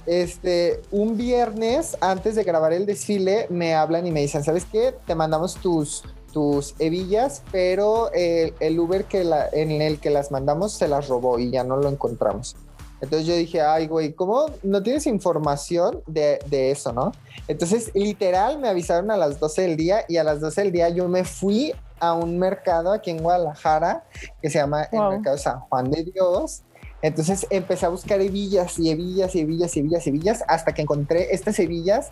este, 0.07 0.81
un 0.91 1.17
viernes 1.17 1.97
antes 2.01 2.35
de 2.35 2.45
grabar 2.45 2.73
el 2.73 2.87
desfile 2.87 3.47
me 3.51 3.75
hablan 3.75 4.07
y 4.07 4.13
me 4.13 4.21
dicen, 4.21 4.43
¿sabes 4.43 4.65
qué? 4.65 4.95
Te 5.07 5.15
mandamos 5.15 5.57
tus, 5.57 6.05
tus 6.33 6.75
hebillas, 6.79 7.43
pero 7.53 8.11
el, 8.13 8.79
Uber 8.79 9.05
que 9.05 9.25
la, 9.25 9.49
en 9.53 9.71
el 9.83 9.99
que 9.99 10.11
las 10.11 10.31
mandamos 10.31 10.73
se 10.73 10.89
las 10.89 11.09
robó 11.09 11.39
y 11.39 11.51
ya 11.51 11.65
no 11.65 11.77
lo 11.77 11.89
encontramos. 11.89 12.57
Entonces 13.01 13.27
yo 13.27 13.35
dije, 13.35 13.61
ay, 13.61 13.87
güey, 13.87 14.15
¿cómo 14.15 14.47
no 14.63 14.83
tienes 14.83 15.07
información 15.07 16.03
de, 16.07 16.39
de, 16.47 16.71
eso, 16.71 16.93
no? 16.93 17.13
Entonces, 17.47 17.91
literal, 17.95 18.59
me 18.59 18.69
avisaron 18.69 19.11
a 19.11 19.17
las 19.17 19.39
12 19.39 19.63
del 19.63 19.77
día 19.77 20.05
y 20.09 20.17
a 20.17 20.25
las 20.25 20.41
12 20.41 20.63
del 20.63 20.73
día 20.73 20.89
yo 20.89 21.09
me 21.09 21.25
fui 21.25 21.75
a 22.01 22.15
un 22.15 22.39
mercado 22.39 22.93
aquí 22.93 23.11
en 23.11 23.23
Guadalajara 23.23 24.05
que 24.41 24.51
se 24.51 24.59
llama 24.59 24.85
el 24.85 25.01
Mercado 25.01 25.39
San 25.39 25.61
Juan 25.61 25.91
de 25.91 26.05
Dios. 26.05 26.63
Entonces 27.03 27.47
empecé 27.51 27.87
a 27.87 27.91
buscar 27.91 28.21
hebillas 28.21 28.79
y 28.79 28.91
hebillas 28.91 29.35
y 29.35 29.41
hebillas 29.41 29.77
y 29.77 29.81
hebillas 29.81 30.07
y 30.07 30.11
hebillas 30.11 30.45
hasta 30.49 30.73
que 30.73 30.83
encontré 30.83 31.35
estas 31.35 31.59
hebillas 31.59 32.11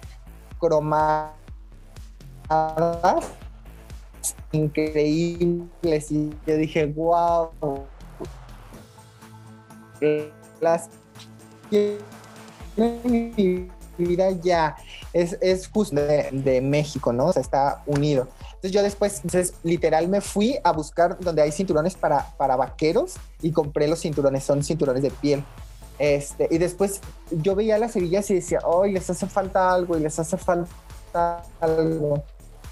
cromadas 0.59 1.33
increíbles 4.53 6.11
y 6.11 6.31
yo 6.47 6.57
dije, 6.57 6.87
wow, 6.87 7.51
las 10.65 10.89
mira 13.97 14.31
ya, 14.43 14.77
es, 15.13 15.39
es 15.41 15.69
justo 15.69 15.97
de, 15.97 16.31
de, 16.33 16.61
México, 16.61 17.13
¿no? 17.13 17.27
O 17.27 17.33
sea, 17.33 17.43
está 17.43 17.83
unido. 17.87 18.29
Entonces 18.41 18.73
yo 18.73 18.83
después, 18.83 19.17
entonces, 19.17 19.55
literal 19.63 20.09
me 20.09 20.21
fui 20.21 20.59
a 20.65 20.73
buscar 20.73 21.19
donde 21.21 21.43
hay 21.43 21.53
cinturones 21.53 21.95
para, 21.95 22.35
para 22.37 22.57
vaqueros 22.57 23.15
y 23.43 23.53
compré 23.53 23.87
los 23.87 24.01
cinturones, 24.01 24.45
son 24.45 24.63
cinturones 24.65 25.03
de 25.03 25.11
piel. 25.11 25.45
Este, 25.99 26.49
y 26.51 26.59
después 26.59 27.01
yo 27.31 27.55
veía 27.55 27.79
las 27.79 27.95
hebillas 27.95 28.29
y 28.31 28.35
decía, 28.35 28.61
oh, 28.65 28.85
les 28.85 29.09
hace 29.09 29.27
falta 29.27 29.73
algo 29.73 29.97
y 29.97 30.01
les 30.01 30.19
hace 30.19 30.37
falta 30.37 31.45
algo. 31.61 32.25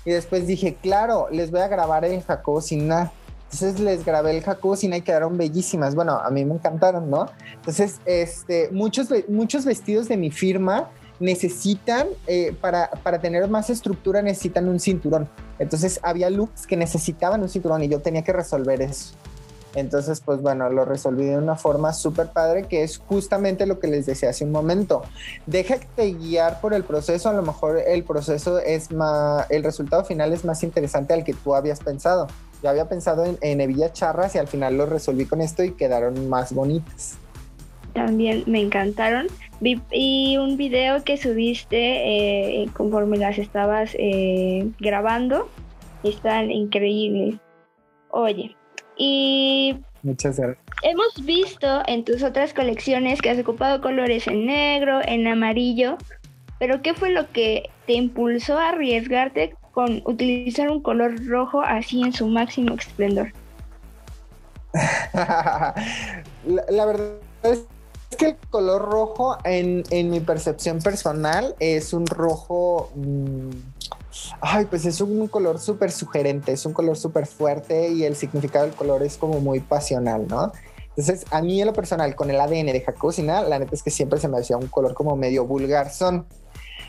Y 0.05 0.11
después 0.11 0.47
dije, 0.47 0.75
claro, 0.75 1.29
les 1.31 1.51
voy 1.51 1.61
a 1.61 1.69
grabar 1.69 2.05
el 2.05 2.23
Jacobo 2.23 2.61
sin 2.61 2.89
nada. 2.89 3.13
Entonces 3.53 3.81
les 3.81 4.05
grabé 4.05 4.31
el 4.31 4.45
sin 4.77 4.95
y 4.95 5.03
quedaron 5.03 5.37
bellísimas. 5.37 5.95
Bueno, 5.95 6.13
a 6.13 6.31
mí 6.31 6.45
me 6.45 6.55
encantaron, 6.55 7.11
¿no? 7.11 7.27
Entonces, 7.55 8.01
este, 8.07 8.71
muchos, 8.73 9.09
muchos 9.29 9.67
vestidos 9.67 10.09
de 10.09 10.17
mi 10.17 10.31
firma 10.31 10.89
necesitan, 11.21 12.07
eh, 12.27 12.57
para, 12.61 12.91
para 13.03 13.21
tener 13.21 13.47
más 13.49 13.69
estructura, 13.69 14.23
necesitan 14.23 14.69
un 14.69 14.81
cinturón. 14.81 15.29
Entonces 15.59 16.01
había 16.03 16.31
looks 16.31 16.67
que 16.67 16.77
necesitaban 16.77 17.43
un 17.43 17.49
cinturón 17.49 17.83
y 17.85 17.89
yo 17.89 18.01
tenía 18.01 18.23
que 18.23 18.33
resolver 18.33 18.81
eso. 18.81 19.15
Entonces, 19.75 20.21
pues 20.21 20.43
bueno, 20.43 20.69
lo 20.69 20.85
resolví 20.85 21.25
de 21.25 21.39
una 21.39 21.57
forma 21.57 21.93
súper 21.93 22.29
padre, 22.29 22.65
que 22.65 22.83
es 22.83 22.99
justamente 22.99 23.67
lo 23.67 23.79
que 23.79 23.87
les 23.87 24.07
decía 24.07 24.31
hace 24.31 24.45
un 24.45 24.53
momento. 24.53 25.03
Déjate 25.47 26.13
guiar 26.13 26.61
por 26.61 26.75
el 26.75 26.85
proceso, 26.85 27.29
a 27.29 27.33
lo 27.33 27.43
mejor 27.43 27.79
el 27.79 28.05
proceso 28.05 28.59
es 28.59 28.93
más, 28.93 29.51
el 29.51 29.65
resultado 29.65 30.05
final 30.05 30.33
es 30.33 30.45
más 30.45 30.63
interesante 30.63 31.15
al 31.15 31.25
que 31.25 31.33
tú 31.33 31.55
habías 31.55 31.81
pensado. 31.81 32.27
Yo 32.63 32.69
había 32.69 32.89
pensado 32.89 33.25
en, 33.25 33.39
en 33.41 33.93
charras 33.93 34.35
y 34.35 34.39
al 34.39 34.47
final 34.47 34.77
lo 34.77 34.87
resolví 34.87 35.25
con 35.25 35.41
esto 35.41 35.65
y 35.65 35.73
quedaron 35.73 36.29
más 36.29 36.53
bonitas. 36.53 37.17
También 37.93 38.45
me 38.47 38.61
encantaron. 38.61 39.27
Vi 39.61 40.37
un 40.37 40.57
video 40.57 41.05
que 41.05 41.17
subiste 41.17 42.63
eh, 42.63 42.69
conforme 42.73 43.19
las 43.19 43.39
estabas 43.39 43.95
eh, 43.99 44.71
grabando. 44.81 45.49
Están 46.03 46.51
increíbles. 46.51 47.37
Oye, 48.11 48.57
y 49.05 49.83
Muchas 50.05 50.39
gracias. 50.39 50.65
Hemos 50.83 51.25
visto 51.25 51.83
en 51.87 52.05
tus 52.05 52.23
otras 52.23 52.55
colecciones 52.55 53.21
que 53.21 53.31
has 53.31 53.39
ocupado 53.39 53.81
colores 53.81 54.29
en 54.29 54.47
negro, 54.47 55.01
en 55.05 55.27
amarillo, 55.27 55.99
pero 56.61 56.83
¿qué 56.83 56.95
fue 56.95 57.11
lo 57.11 57.31
que 57.31 57.71
te 57.87 57.95
impulsó 57.95 58.59
a 58.59 58.69
arriesgarte 58.69 59.57
con 59.73 60.03
utilizar 60.05 60.71
un 60.71 60.83
color 60.83 61.25
rojo 61.27 61.63
así 61.63 62.03
en 62.03 62.13
su 62.13 62.29
máximo 62.29 62.75
esplendor? 62.75 63.33
la, 65.13 65.75
verdad 66.87 67.19
es 67.43 67.67
que 68.17 68.27
el 68.27 68.37
color 68.51 68.83
rojo 68.83 69.37
en, 69.45 69.83
mi 70.11 70.21
percepción 70.21 70.81
personal 70.81 71.57
es 71.59 71.93
un 71.93 72.07
rojo... 72.07 72.93
Mm, 72.95 73.51
Ay, 74.41 74.67
pues 74.67 74.85
es 74.85 75.01
un 75.01 75.27
color 75.29 75.59
súper 75.59 75.91
sugerente, 75.91 76.53
es 76.53 76.67
un 76.67 76.73
color 76.73 76.97
súper 76.97 77.27
fuerte 77.27 77.89
y 77.89 78.05
el 78.05 78.17
significado 78.17 78.67
del 78.67 78.75
color 78.75 79.03
es 79.03 79.17
como 79.17 79.41
muy 79.41 79.61
pasional, 79.61 80.27
¿no? 80.29 80.53
Entonces, 80.97 81.25
a 81.31 81.41
mí 81.41 81.61
en 81.61 81.67
lo 81.67 81.73
personal, 81.73 82.15
con 82.15 82.31
el 82.31 82.39
ADN 82.39 82.67
de 82.67 82.83
Jacocina, 82.85 83.43
la 83.43 83.59
neta 83.59 83.75
es 83.75 83.83
que 83.83 83.91
siempre 83.91 84.21
se 84.21 84.29
me 84.29 84.39
hacía 84.39 84.59
un 84.59 84.67
color 84.67 84.93
como 84.93 85.17
medio 85.17 85.47
vulgar 85.47 85.91
son. 85.91 86.27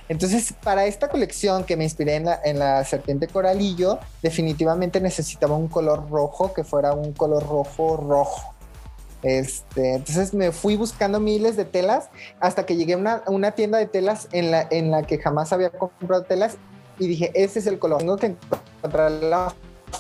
Entonces, 0.10 0.54
para 0.62 0.86
esta 0.86 1.08
colección 1.08 1.64
que 1.64 1.78
me 1.78 1.86
inspiré 1.86 2.16
en 2.16 2.26
la, 2.26 2.40
en 2.44 2.60
la, 2.60 2.84
serpiente 2.84 3.28
coralillo, 3.28 4.00
definitivamente 4.22 5.00
necesitaba 5.00 5.56
un 5.56 5.70
color 5.70 6.10
rojo 6.10 6.54
que 6.54 6.66
fuera 6.66 6.94
un 6.94 7.14
color 7.14 7.48
rojo 7.48 7.96
rojo. 7.96 8.54
Este, 9.22 9.94
entonces 9.94 10.34
me 10.34 10.52
fui 10.52 10.76
buscando 10.76 11.22
miles 11.22 11.56
de 11.56 11.64
telas 11.64 12.10
hasta 12.42 12.66
que 12.66 12.76
llegué 12.76 12.94
a 12.94 12.98
una, 12.98 13.24
una 13.28 13.52
tienda 13.52 13.78
de 13.78 13.86
telas 13.86 14.28
en 14.34 14.52
la, 14.52 14.68
en 14.70 14.92
la 14.92 15.04
que 15.04 15.18
jamás 15.18 15.54
había 15.54 15.70
comprado 15.70 16.24
telas 16.24 16.58
y 17.00 17.08
dije, 17.08 17.32
ese 17.34 17.60
es 17.60 17.68
el 17.68 17.80
color. 17.80 18.00
Tengo 18.00 18.18
que 18.18 18.36
encontrar 18.82 19.12
la 19.12 19.54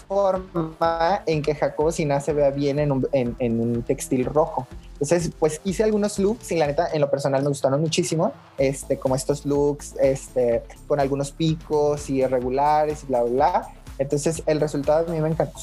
forma 0.07 1.21
en 1.25 1.41
que 1.41 1.55
Jacobo 1.55 1.91
Sina 1.91 2.19
se 2.19 2.33
vea 2.33 2.49
bien 2.49 2.79
en 2.79 2.91
un, 2.91 3.07
en, 3.11 3.59
un, 3.59 3.83
textil 3.83 4.25
rojo. 4.25 4.67
Entonces, 4.93 5.31
pues 5.37 5.61
hice 5.63 5.83
algunos 5.83 6.19
looks 6.19 6.51
y 6.51 6.57
la 6.57 6.67
neta, 6.67 6.87
en 6.91 7.01
lo 7.01 7.09
personal 7.09 7.41
me 7.41 7.49
gustaron 7.49 7.81
muchísimo, 7.81 8.31
este, 8.57 8.97
como 8.97 9.15
estos 9.15 9.45
looks, 9.45 9.95
este, 10.01 10.63
con 10.87 10.99
algunos 10.99 11.31
picos 11.31 12.09
y 12.09 12.21
irregulares 12.21 13.03
y 13.03 13.07
bla, 13.07 13.23
bla. 13.23 13.67
Entonces, 13.97 14.43
el 14.45 14.59
resultado 14.59 15.07
a 15.07 15.11
mí 15.11 15.19
me 15.19 15.29
encantó. 15.29 15.59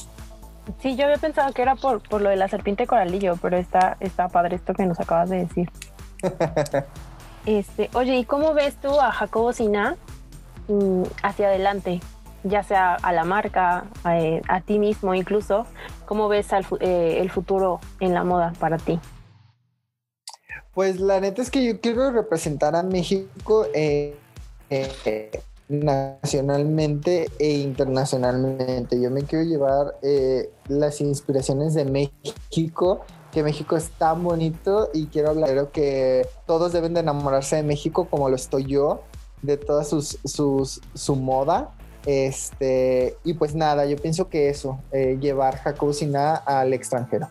Sí, 0.81 0.95
yo 0.95 1.05
había 1.05 1.17
pensado 1.17 1.51
que 1.53 1.61
era 1.61 1.75
por, 1.75 2.01
por 2.07 2.21
lo 2.21 2.29
de 2.29 2.35
la 2.35 2.47
serpiente 2.47 2.85
coralillo, 2.85 3.35
pero 3.41 3.57
está, 3.57 3.97
está 3.99 4.29
padre 4.29 4.57
esto 4.57 4.73
que 4.73 4.85
nos 4.85 4.99
acabas 4.99 5.29
de 5.29 5.37
decir. 5.47 5.69
este, 7.45 7.89
oye, 7.93 8.17
¿y 8.17 8.25
cómo 8.25 8.53
ves 8.53 8.75
tú 8.75 8.99
a 8.99 9.11
Jacobo 9.11 9.53
Sina 9.53 9.97
hacia 11.23 11.47
adelante, 11.47 11.99
ya 12.43 12.63
sea 12.63 12.95
a 12.95 13.13
la 13.13 13.23
marca, 13.23 13.85
a, 14.03 14.61
ti 14.61 14.79
mismo 14.79 15.13
incluso? 15.13 15.65
¿Cómo 16.05 16.27
ves 16.27 16.47
eh, 16.79 17.17
el 17.19 17.29
futuro 17.29 17.79
en 17.99 18.13
la 18.13 18.23
moda 18.23 18.53
para 18.59 18.77
ti? 18.77 18.99
Pues 20.73 20.99
la 20.99 21.19
neta 21.19 21.41
es 21.41 21.51
que 21.51 21.65
yo 21.65 21.79
quiero 21.81 22.11
representar 22.11 22.75
a 22.75 22.83
México 22.83 23.65
eh, 23.73 24.15
eh, 24.69 25.41
nacionalmente 25.67 27.29
e 27.39 27.57
internacionalmente. 27.57 29.01
Yo 29.01 29.11
me 29.11 29.23
quiero 29.23 29.43
llevar 29.43 29.95
las 30.69 31.01
inspiraciones 31.01 31.73
de 31.73 31.85
México, 31.85 33.01
que 33.33 33.43
México 33.43 33.75
es 33.75 33.89
tan 33.91 34.23
bonito 34.23 34.89
y 34.93 35.07
quiero 35.07 35.29
hablar 35.29 35.69
que 35.71 36.25
todos 36.45 36.71
deben 36.71 36.93
de 36.93 37.01
enamorarse 37.01 37.57
de 37.57 37.63
México 37.63 38.07
como 38.09 38.29
lo 38.29 38.35
estoy 38.35 38.65
yo 38.65 39.03
de 39.41 39.57
toda 39.57 39.83
sus, 39.83 40.19
sus, 40.23 40.81
su 40.93 41.15
moda. 41.15 41.71
Este, 42.05 43.17
y 43.23 43.33
pues 43.33 43.53
nada, 43.53 43.85
yo 43.85 43.95
pienso 43.97 44.27
que 44.27 44.49
eso, 44.49 44.79
eh, 44.91 45.17
llevar 45.19 45.57
Jacobina 45.57 46.35
al 46.35 46.73
extranjero. 46.73 47.29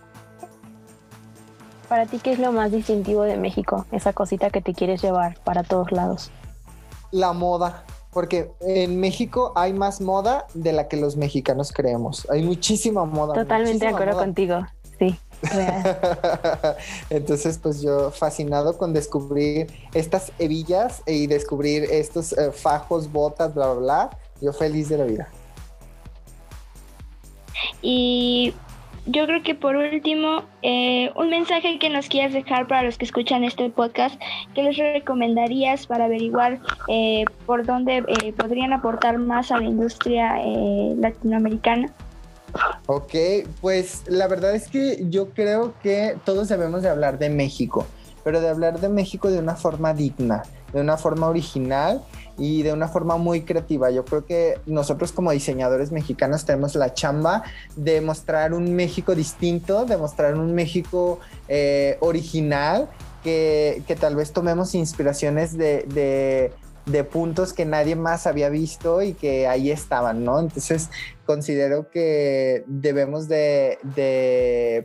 Para 1.89 2.07
ti, 2.07 2.21
¿qué 2.23 2.33
es 2.33 2.39
lo 2.39 2.53
más 2.53 2.71
distintivo 2.71 3.23
de 3.23 3.37
México? 3.37 3.85
Esa 3.91 4.13
cosita 4.13 4.51
que 4.51 4.61
te 4.61 4.75
quieres 4.75 5.03
llevar 5.03 5.41
para 5.43 5.65
todos 5.65 5.91
lados. 5.91 6.31
La 7.11 7.33
moda, 7.33 7.85
porque 8.13 8.53
en 8.61 9.01
México 9.01 9.53
hay 9.57 9.73
más 9.73 10.01
moda 10.01 10.47
de 10.55 10.73
la 10.73 10.87
que 10.87 10.97
los 10.97 11.17
mexicanos 11.17 11.73
creemos. 11.73 12.29
Hay 12.31 12.45
muchísima 12.45 13.05
moda. 13.05 13.35
Totalmente 13.35 13.87
de 13.87 13.93
acuerdo 13.93 14.19
contigo, 14.19 14.67
Entonces, 17.11 17.59
pues 17.59 17.83
yo 17.83 18.11
fascinado 18.11 18.77
con 18.77 18.93
descubrir 18.93 19.69
estas 19.95 20.33
hebillas 20.39 21.03
y 21.07 21.27
descubrir 21.27 21.85
estos 21.85 22.33
eh, 22.33 22.53
fajos, 22.53 23.11
botas, 23.11 23.55
bla, 23.55 23.73
bla, 23.73 23.81
bla. 23.81 24.19
Yo 24.41 24.53
feliz 24.53 24.89
de 24.89 24.99
la 24.99 25.05
vida. 25.05 25.29
Y 27.83 28.55
yo 29.07 29.27
creo 29.27 29.43
que 29.43 29.55
por 29.55 29.77
último, 29.77 30.45
eh, 30.63 31.11
un 31.17 31.31
mensaje 31.31 31.79
que 31.79 31.91
nos 31.91 32.09
quieras 32.09 32.33
dejar 32.33 32.67
para 32.67 32.83
los 32.83 32.99
que 32.99 33.05
escuchan 33.05 33.45
este 33.45 33.71
podcast, 33.71 34.21
¿qué 34.55 34.63
les 34.63 34.77
recomendarías 34.77 35.87
para 35.87 36.05
averiguar 36.05 36.61
eh, 36.89 37.25
por 37.47 37.65
dónde 37.67 38.03
podrían 38.37 38.73
aportar 38.73 39.19
más 39.19 39.51
a 39.51 39.59
la 39.59 39.65
industria 39.65 40.37
latinoamericana? 40.97 41.93
Ok, 42.87 43.15
pues 43.61 44.03
la 44.07 44.27
verdad 44.29 44.55
es 44.55 44.69
que 44.69 45.07
yo 45.09 45.31
creo 45.31 45.75
que 45.83 46.17
todos 46.25 46.49
debemos 46.49 46.83
de 46.83 46.89
hablar 46.89 47.19
de 47.19 47.31
México, 47.31 47.87
pero 48.25 48.41
de 48.41 48.49
hablar 48.49 48.81
de 48.81 48.89
México 48.89 49.31
de 49.31 49.39
una 49.39 49.57
forma 49.57 49.95
digna, 49.95 50.43
de 50.73 50.81
una 50.81 50.97
forma 50.97 51.29
original 51.29 52.03
y 52.37 52.63
de 52.63 52.73
una 52.73 52.89
forma 52.89 53.17
muy 53.17 53.43
creativa. 53.43 53.91
Yo 53.91 54.05
creo 54.05 54.25
que 54.25 54.59
nosotros 54.67 55.13
como 55.13 55.31
diseñadores 55.31 55.93
mexicanos 55.93 56.45
tenemos 56.45 56.75
la 56.75 56.95
chamba 56.95 57.43
de 57.77 58.01
mostrar 58.01 58.55
un 58.55 58.75
México 58.75 59.15
distinto, 59.15 59.85
de 59.85 59.97
mostrar 59.97 60.35
un 60.35 60.55
México 60.55 61.21
eh, 61.49 61.97
original 62.01 62.89
que, 63.23 63.97
tal 64.01 64.17
vez 64.17 64.33
tomemos 64.33 64.75
inspiraciones 64.75 65.57
de, 65.57 66.53
puntos 67.05 67.53
que 67.53 67.65
nadie 67.65 67.97
más 67.97 68.27
había 68.27 68.49
visto 68.49 69.03
y 69.03 69.15
que 69.15 69.47
ahí 69.47 69.71
estaban, 69.71 70.25
¿no? 70.25 70.39
Entonces 70.39 70.91
considero 71.27 71.91
que 71.91 72.65
debemos 72.67 73.29
de, 73.29 73.79
de 73.95 74.85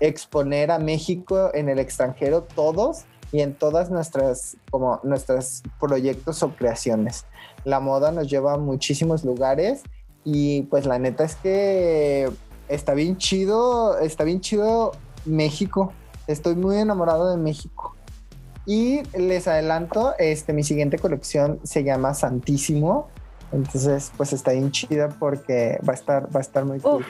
exponer 0.00 0.70
a 0.70 0.78
México 0.78 1.50
en 1.54 1.68
el 1.68 1.78
extranjero 1.78 2.42
todos 2.42 3.04
y 3.32 3.40
en 3.40 3.54
todas 3.54 3.90
nuestras 3.90 4.56
como 4.70 5.00
nuestros 5.02 5.62
proyectos 5.80 6.42
o 6.42 6.50
creaciones. 6.50 7.26
La 7.64 7.80
moda 7.80 8.12
nos 8.12 8.28
lleva 8.28 8.54
a 8.54 8.58
muchísimos 8.58 9.24
lugares 9.24 9.82
y 10.24 10.62
pues 10.62 10.86
la 10.86 10.98
neta 10.98 11.24
es 11.24 11.36
que 11.36 12.30
está 12.68 12.94
bien 12.94 13.16
chido, 13.16 13.98
está 13.98 14.24
bien 14.24 14.40
chido 14.40 14.92
México. 15.24 15.92
Estoy 16.26 16.54
muy 16.54 16.76
enamorado 16.76 17.30
de 17.30 17.36
México. 17.36 17.94
Y 18.68 19.00
les 19.16 19.48
adelanto, 19.48 20.12
este, 20.18 20.52
mi 20.52 20.62
siguiente 20.62 20.98
colección 20.98 21.58
se 21.64 21.84
llama 21.84 22.12
Santísimo. 22.12 23.08
Entonces, 23.50 24.12
pues 24.18 24.34
está 24.34 24.52
bien 24.52 24.70
chida 24.72 25.08
porque 25.08 25.78
va 25.88 25.94
a 25.94 25.96
estar, 25.96 26.24
va 26.26 26.40
a 26.40 26.42
estar 26.42 26.66
muy 26.66 26.78
cool. 26.80 27.02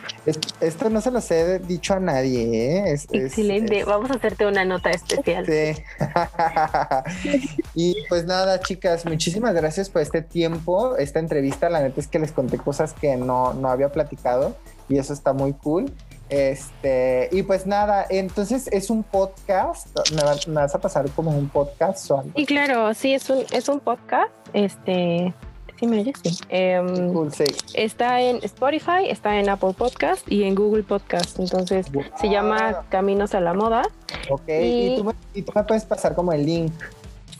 Esto, 0.60 0.88
no 0.88 1.00
se 1.00 1.10
los 1.10 1.28
he 1.32 1.58
dicho 1.58 1.94
a 1.94 1.98
nadie, 1.98 2.92
¿eh? 2.92 2.96
Excelente, 3.10 3.82
vamos 3.82 4.08
a 4.12 4.14
hacerte 4.14 4.46
una 4.46 4.64
nota 4.64 4.90
especial. 4.90 5.44
Sí. 5.46 5.82
y 7.74 7.96
pues 8.08 8.24
nada, 8.24 8.60
chicas, 8.60 9.04
muchísimas 9.04 9.52
gracias 9.52 9.90
por 9.90 10.00
este 10.00 10.22
tiempo, 10.22 10.96
esta 10.96 11.18
entrevista. 11.18 11.68
La 11.68 11.80
neta 11.80 12.00
es 12.00 12.06
que 12.06 12.20
les 12.20 12.30
conté 12.30 12.58
cosas 12.58 12.92
que 12.92 13.16
no, 13.16 13.52
no 13.54 13.68
había 13.68 13.90
platicado 13.90 14.54
y 14.88 14.98
eso 14.98 15.12
está 15.12 15.32
muy 15.32 15.54
cool. 15.54 15.92
Este, 16.28 17.28
y 17.32 17.42
pues 17.42 17.66
nada, 17.66 18.06
entonces 18.10 18.68
es 18.70 18.90
un 18.90 19.02
podcast, 19.02 19.88
me, 20.12 20.22
vas 20.54 20.74
a 20.74 20.78
pasar 20.78 21.08
como 21.10 21.30
un 21.30 21.48
podcast 21.48 22.10
o 22.10 22.18
algo. 22.18 22.32
Y 22.34 22.44
claro, 22.44 22.92
sí, 22.94 23.14
es 23.14 23.30
un, 23.30 23.44
es 23.50 23.68
un 23.68 23.80
podcast, 23.80 24.30
este, 24.52 25.32
sí 25.78 25.86
me 25.86 26.00
oyes, 26.00 26.16
sí. 26.22 26.38
Em, 26.50 27.12
cool, 27.12 27.32
sí. 27.32 27.44
Está 27.72 28.20
en 28.20 28.36
Spotify, 28.42 29.08
está 29.08 29.40
en 29.40 29.48
Apple 29.48 29.72
Podcast 29.76 30.30
y 30.30 30.44
en 30.44 30.54
Google 30.54 30.82
Podcast, 30.82 31.38
entonces 31.38 31.86
se 32.20 32.28
llama 32.28 32.84
Caminos 32.90 33.34
a 33.34 33.40
la 33.40 33.54
Moda. 33.54 33.82
Ok, 34.28 34.48
y, 34.48 34.96
tú, 34.96 35.04
me 35.04 35.64
puedes 35.64 35.86
pasar 35.86 36.14
como 36.14 36.32
el 36.34 36.44
link. 36.44 36.72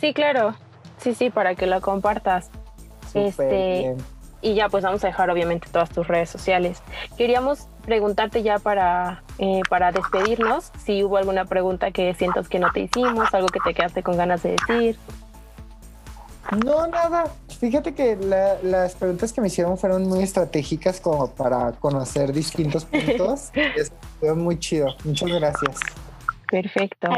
Sí, 0.01 0.15
claro, 0.15 0.55
sí, 0.97 1.15
sí, 1.15 1.29
para 1.29 1.55
que 1.55 1.67
lo 1.67 1.83
compartas. 1.83 2.51
este, 3.13 3.97
y 4.41 4.55
ya 4.55 4.69
pues 4.69 4.85
vamos 4.85 5.03
a 5.05 5.09
dejar 5.09 5.31
obviamente 5.31 5.69
todas 5.71 5.91
tus 5.91 6.07
redes 6.07 6.31
sociales. 6.31 6.83
Queríamos 7.17 7.69
preguntarte 7.85 8.43
ya 8.43 8.59
para, 8.59 9.23
eh, 9.39 9.63
para 9.69 9.93
despedirnos 9.93 10.73
si 10.85 11.03
hubo 11.03 11.17
alguna 11.17 11.45
pregunta 11.45 11.91
que 11.91 12.15
sientas 12.15 12.49
que 12.49 12.59
no 12.59 12.71
te 12.73 12.81
hicimos, 12.81 13.33
algo 13.33 13.49
que 13.49 13.61
te 13.61 13.75
quedaste 13.75 14.03
con 14.03 14.17
ganas 14.17 14.43
de 14.43 14.51
decir. 14.53 14.99
No, 16.65 16.87
nada. 16.87 17.31
Fíjate 17.61 17.95
que 17.95 18.17
las 18.63 18.95
preguntas 18.95 19.33
que 19.33 19.41
me 19.41 19.49
hicieron 19.49 19.77
fueron 19.77 20.09
muy 20.09 20.23
estratégicas 20.23 21.01
como 21.01 21.31
para 21.31 21.73
conocer 21.73 22.33
distintos 22.33 22.85
puntos. 22.85 23.51
Eso 23.77 23.93
fue 24.21 24.35
muy 24.35 24.59
chido. 24.59 24.95
Muchas 25.05 25.31
gracias. 25.31 25.81
Perfecto. 26.51 27.09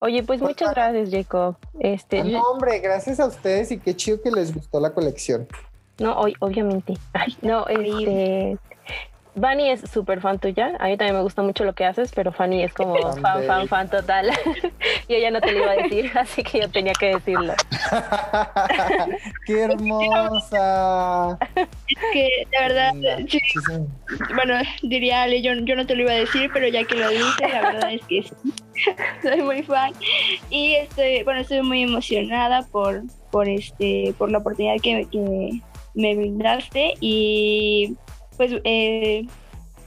Oye, 0.00 0.22
pues 0.24 0.40
muchas 0.40 0.72
gracias, 0.72 1.10
Jacob. 1.10 1.56
Este, 1.78 2.24
no, 2.24 2.42
hombre, 2.42 2.80
gracias 2.80 3.20
a 3.20 3.26
ustedes 3.26 3.70
y 3.70 3.78
qué 3.78 3.94
chido 3.94 4.20
que 4.20 4.30
les 4.30 4.52
gustó 4.52 4.80
la 4.80 4.92
colección. 4.92 5.46
No, 5.98 6.18
hoy, 6.18 6.34
obviamente. 6.40 6.94
no, 7.42 7.66
este, 7.68 8.58
Fanny 9.40 9.70
es 9.70 9.82
súper 9.90 10.20
fan 10.20 10.38
tuya. 10.38 10.72
A 10.78 10.86
mí 10.86 10.96
también 10.96 11.16
me 11.16 11.22
gusta 11.22 11.42
mucho 11.42 11.64
lo 11.64 11.74
que 11.74 11.84
haces, 11.84 12.10
pero 12.14 12.32
Fanny 12.32 12.62
es 12.62 12.72
como 12.72 12.96
fan, 13.20 13.44
fan, 13.44 13.68
fan 13.68 13.88
total. 13.88 14.30
y 15.08 15.14
ella 15.14 15.30
no 15.30 15.40
te 15.40 15.52
lo 15.52 15.58
iba 15.58 15.72
a 15.72 15.76
decir, 15.76 16.10
así 16.18 16.42
que 16.42 16.60
yo 16.60 16.70
tenía 16.70 16.92
que 16.94 17.14
decirlo. 17.14 17.52
¡Qué 19.46 19.60
hermosa! 19.62 21.38
Es 21.54 21.98
que, 22.12 22.28
de 22.50 22.58
verdad, 22.60 22.92
bueno, 24.34 24.54
diría 24.82 25.22
Ale, 25.22 25.42
yo, 25.42 25.52
yo, 25.52 25.76
no 25.76 25.86
te 25.86 25.94
lo 25.94 26.02
iba 26.02 26.12
a 26.12 26.16
decir, 26.16 26.50
pero 26.52 26.68
ya 26.68 26.84
que 26.84 26.94
lo 26.94 27.08
dices, 27.10 27.52
la 27.52 27.60
verdad 27.60 27.92
es 27.92 28.04
que 28.06 28.24
soy 29.22 29.42
muy 29.42 29.62
fan. 29.62 29.92
Y 30.48 30.74
estoy, 30.74 31.22
bueno, 31.24 31.40
estoy 31.40 31.62
muy 31.62 31.82
emocionada 31.82 32.62
por, 32.62 33.02
por, 33.30 33.48
este, 33.48 34.14
por 34.16 34.30
la 34.30 34.38
oportunidad 34.38 34.76
que, 34.82 35.06
que 35.10 35.60
me 35.96 36.14
brindaste 36.14 36.94
y 37.00 37.96
pues 38.36 38.52
eh, 38.64 39.26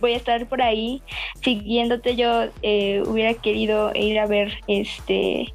voy 0.02 0.14
a 0.14 0.18
estar 0.18 0.46
por 0.48 0.62
ahí 0.62 1.02
siguiéndote. 1.42 2.16
Yo 2.16 2.46
eh, 2.62 3.04
hubiera 3.06 3.34
querido 3.36 3.92
ir 3.96 4.20
a 4.20 4.26
ver 4.26 4.52
este 4.68 5.54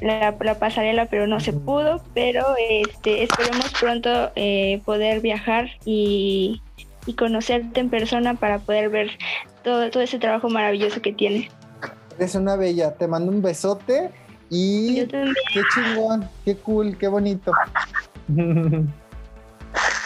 la, 0.00 0.36
pasarela, 0.58 1.06
pero 1.06 1.26
no 1.26 1.40
se 1.40 1.52
pudo. 1.52 2.00
Pero 2.12 2.44
este 2.58 3.24
esperemos 3.24 3.72
pronto 3.80 4.30
eh, 4.36 4.80
poder 4.84 5.20
viajar 5.20 5.70
y, 5.84 6.60
conocerte 7.18 7.80
en 7.80 7.90
persona 7.90 8.34
para 8.34 8.58
poder 8.60 8.88
ver 8.88 9.10
todo, 9.62 9.90
todo 9.90 10.02
ese 10.02 10.18
trabajo 10.18 10.48
maravilloso 10.48 11.02
que 11.02 11.12
tienes. 11.12 11.50
Eres 12.18 12.34
una 12.34 12.56
bella, 12.56 12.94
te 12.94 13.06
mando 13.06 13.30
un 13.30 13.42
besote 13.42 14.10
y 14.48 15.04
qué 15.06 15.34
chingón, 15.74 16.28
qué 16.44 16.56
cool, 16.56 16.96
qué 16.96 17.08
bonito. 17.08 17.52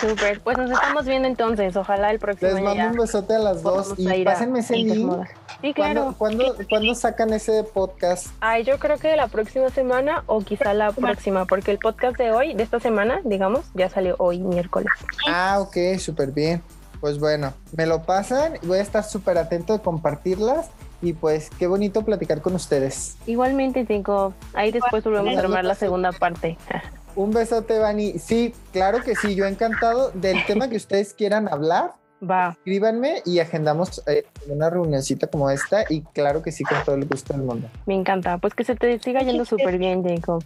Súper, 0.01 0.41
pues 0.41 0.57
nos 0.57 0.71
estamos 0.71 1.07
viendo 1.07 1.27
entonces. 1.27 1.77
Ojalá 1.77 2.11
el 2.11 2.19
próximo 2.19 2.53
Les 2.53 2.63
mando 2.63 2.85
un 2.85 2.97
besote 2.97 3.35
a 3.35 3.39
las 3.39 3.63
dos 3.63 3.95
y 3.97 4.25
pásenme 4.25 4.61
ese 4.61 4.77
link. 4.77 5.13
Sí, 5.61 5.75
claro. 5.75 6.15
¿Cuándo, 6.17 6.55
¿Cuándo, 6.69 6.95
sacan 6.95 7.33
ese 7.33 7.65
podcast? 7.65 8.29
Ay, 8.41 8.63
yo 8.63 8.79
creo 8.79 8.99
que 8.99 9.17
la 9.17 9.27
próxima 9.27 9.71
semana 9.71 10.23
o 10.27 10.41
quizá 10.41 10.73
la 10.73 10.93
próxima, 10.93 11.47
porque 11.47 11.73
el 11.73 11.79
podcast 11.79 12.17
de 12.17 12.31
hoy, 12.31 12.55
de 12.55 12.63
esta 12.63 12.79
semana, 12.79 13.21
digamos, 13.25 13.67
ya 13.75 13.89
salió 13.89 14.15
hoy 14.19 14.39
miércoles. 14.41 14.93
Ah, 15.27 15.59
ok, 15.61 15.99
súper 15.99 16.31
bien. 16.31 16.63
Pues 17.01 17.19
bueno, 17.19 17.53
me 17.77 17.87
lo 17.87 18.03
pasan 18.03 18.55
y 18.63 18.67
voy 18.67 18.79
a 18.79 18.83
estar 18.83 19.03
súper 19.05 19.39
atento 19.39 19.73
de 19.73 19.81
compartirlas. 19.81 20.71
Y 21.01 21.13
pues 21.13 21.51
qué 21.59 21.69
bonito 21.69 22.05
platicar 22.05 22.41
con 22.41 22.55
ustedes. 22.57 23.17
Igualmente, 23.27 23.85
Cinco. 23.87 24.35
Ahí 24.53 24.73
después 24.73 25.05
volvemos 25.05 25.37
a 25.37 25.41
armar 25.41 25.65
la 25.65 25.77
segunda 25.77 26.11
parte. 26.13 26.57
Un 27.19 27.33
besote, 27.33 27.81
Vani. 27.81 28.17
Sí, 28.21 28.55
claro 28.73 29.03
que 29.03 29.17
sí, 29.17 29.35
yo 29.35 29.45
encantado 29.45 30.13
del 30.13 30.47
tema 30.47 30.69
que 30.69 30.77
ustedes 30.77 31.15
quieran 31.15 31.49
hablar. 31.53 31.95
Va. 32.23 32.51
Escríbanme 32.51 33.23
y 33.27 33.41
agendamos 33.41 34.01
eh, 34.07 34.25
una 34.47 34.71
reunioncita 34.71 35.27
como 35.27 35.51
esta 35.51 35.83
y 35.89 36.03
claro 36.03 36.43
que 36.43 36.53
sí, 36.53 36.63
con 36.63 36.79
todo 36.85 36.95
el 36.95 37.07
gusto 37.07 37.33
del 37.33 37.43
mundo. 37.43 37.69
Me 37.87 37.97
encanta, 37.97 38.39
pues 38.39 38.55
que 38.55 38.63
se 38.63 38.77
te 38.77 39.01
siga 39.01 39.21
yendo 39.23 39.45
súper 39.45 39.79
bien, 39.79 40.05
Jacob. 40.05 40.45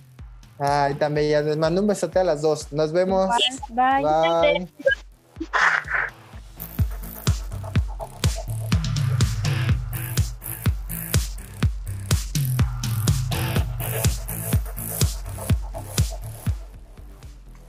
Ay, 0.58 0.94
también 0.94 1.28
ya 1.28 1.42
les 1.42 1.58
mando 1.58 1.82
un 1.82 1.88
besote 1.88 2.20
a 2.20 2.24
las 2.24 2.40
dos. 2.40 2.72
Nos 2.72 2.90
vemos. 2.90 3.28
Bye. 3.68 4.02
Bye. 4.02 4.68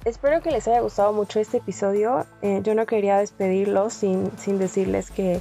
Espero 0.06 0.42
que 0.42 0.52
les 0.52 0.68
haya 0.68 0.82
gustado 0.82 1.14
mucho 1.14 1.40
este 1.40 1.58
episodio. 1.58 2.26
Eh, 2.42 2.60
yo 2.62 2.76
no 2.76 2.86
quería 2.86 3.18
despedirlos 3.18 3.94
sin, 3.94 4.30
decirles 4.60 5.10
que, 5.10 5.40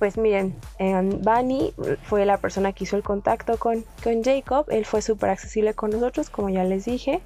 pues 0.00 0.18
miren, 0.18 0.56
Bunny 0.78 1.72
fue 2.02 2.26
la 2.26 2.38
persona 2.38 2.72
que 2.72 2.84
hizo 2.84 2.96
el 2.96 3.04
contacto 3.04 3.56
con, 3.56 3.84
con 4.02 4.24
Jacob. 4.24 4.66
Él 4.70 4.84
fue 4.84 5.02
súper 5.02 5.30
accesible 5.30 5.74
con 5.74 5.90
nosotros, 5.90 6.30
como 6.30 6.48
ya 6.48 6.64
les 6.64 6.84
dije. 6.84 7.20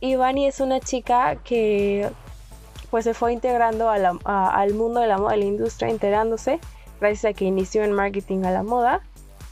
Y 0.00 0.16
Bunny 0.16 0.46
es 0.46 0.58
una 0.58 0.80
chica 0.80 1.36
que 1.36 2.10
pues 2.90 3.04
se 3.04 3.14
fue 3.14 3.32
integrando 3.32 3.90
al 3.90 4.74
mundo 4.74 5.00
de 5.00 5.06
la 5.06 5.18
moda, 5.18 5.32
de 5.32 5.38
la 5.38 5.44
industria, 5.44 5.90
enterándose, 5.90 6.58
gracias 7.00 7.32
a 7.32 7.34
que 7.34 7.44
inició 7.44 7.84
en 7.84 7.92
marketing 7.92 8.44
a 8.44 8.50
la 8.50 8.62
moda. 8.62 9.02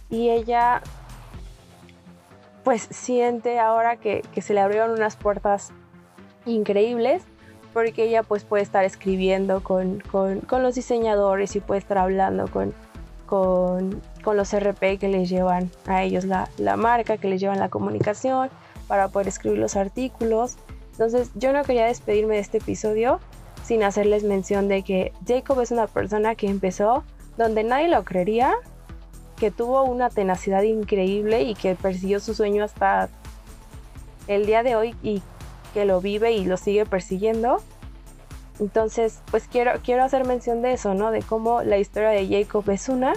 Y 0.08 0.30
ella 0.30 0.82
pues 2.66 2.88
siente 2.90 3.60
ahora 3.60 3.94
que, 3.94 4.24
se 4.42 4.52
le 4.52 4.58
abrieron 4.58 4.90
unas 4.90 5.14
puertas 5.14 5.70
increíbles 6.46 7.22
porque 7.72 8.02
ella 8.02 8.24
pues 8.24 8.42
puede 8.42 8.64
estar 8.64 8.84
escribiendo 8.84 9.62
con, 9.62 10.02
los 10.50 10.74
diseñadores 10.74 11.54
y 11.54 11.60
puede 11.60 11.78
estar 11.78 11.96
hablando 11.96 12.48
con, 12.48 12.74
con, 13.26 14.02
los 14.24 14.52
RP 14.52 14.98
que 14.98 15.06
les 15.06 15.28
llevan 15.28 15.70
a 15.86 16.02
ellos 16.02 16.24
la, 16.24 16.50
la, 16.58 16.76
marca, 16.76 17.18
que 17.18 17.28
les 17.28 17.40
llevan 17.40 17.60
la 17.60 17.68
comunicación 17.68 18.50
para 18.88 19.10
poder 19.10 19.28
escribir 19.28 19.60
los 19.60 19.76
artículos. 19.76 20.56
Entonces 20.90 21.30
yo 21.36 21.52
no 21.52 21.62
quería 21.62 21.86
despedirme 21.86 22.34
de 22.34 22.40
este 22.40 22.58
episodio 22.58 23.20
sin 23.62 23.84
hacerles 23.84 24.24
mención 24.24 24.66
de 24.66 24.82
que 24.82 25.12
Jacob 25.24 25.60
es 25.60 25.70
una 25.70 25.86
persona 25.86 26.34
que 26.34 26.48
empezó 26.48 27.04
donde 27.36 27.62
nadie 27.62 27.86
lo 27.86 28.04
creería, 28.04 28.54
que 29.36 29.50
tuvo 29.50 29.84
una 29.84 30.10
tenacidad 30.10 30.62
increíble 30.62 31.42
y 31.42 31.54
que 31.54 31.74
persiguió 31.74 32.20
su 32.20 32.34
sueño 32.34 32.64
hasta 32.64 33.08
el 34.26 34.46
día 34.46 34.62
de 34.62 34.76
hoy 34.76 34.94
y 35.02 35.22
que 35.74 35.84
lo 35.84 36.00
vive 36.00 36.32
y 36.32 36.44
lo 36.44 36.56
sigue 36.56 36.86
persiguiendo. 36.86 37.58
Entonces, 38.58 39.20
pues 39.30 39.46
quiero, 39.48 39.72
quiero 39.84 40.02
hacer 40.04 40.26
mención 40.26 40.62
de 40.62 40.72
eso, 40.72 40.94
¿no? 40.94 41.10
De 41.10 41.22
cómo 41.22 41.62
la 41.62 41.78
historia 41.78 42.08
de 42.08 42.26
Jacob 42.26 42.68
es 42.70 42.88
una 42.88 43.12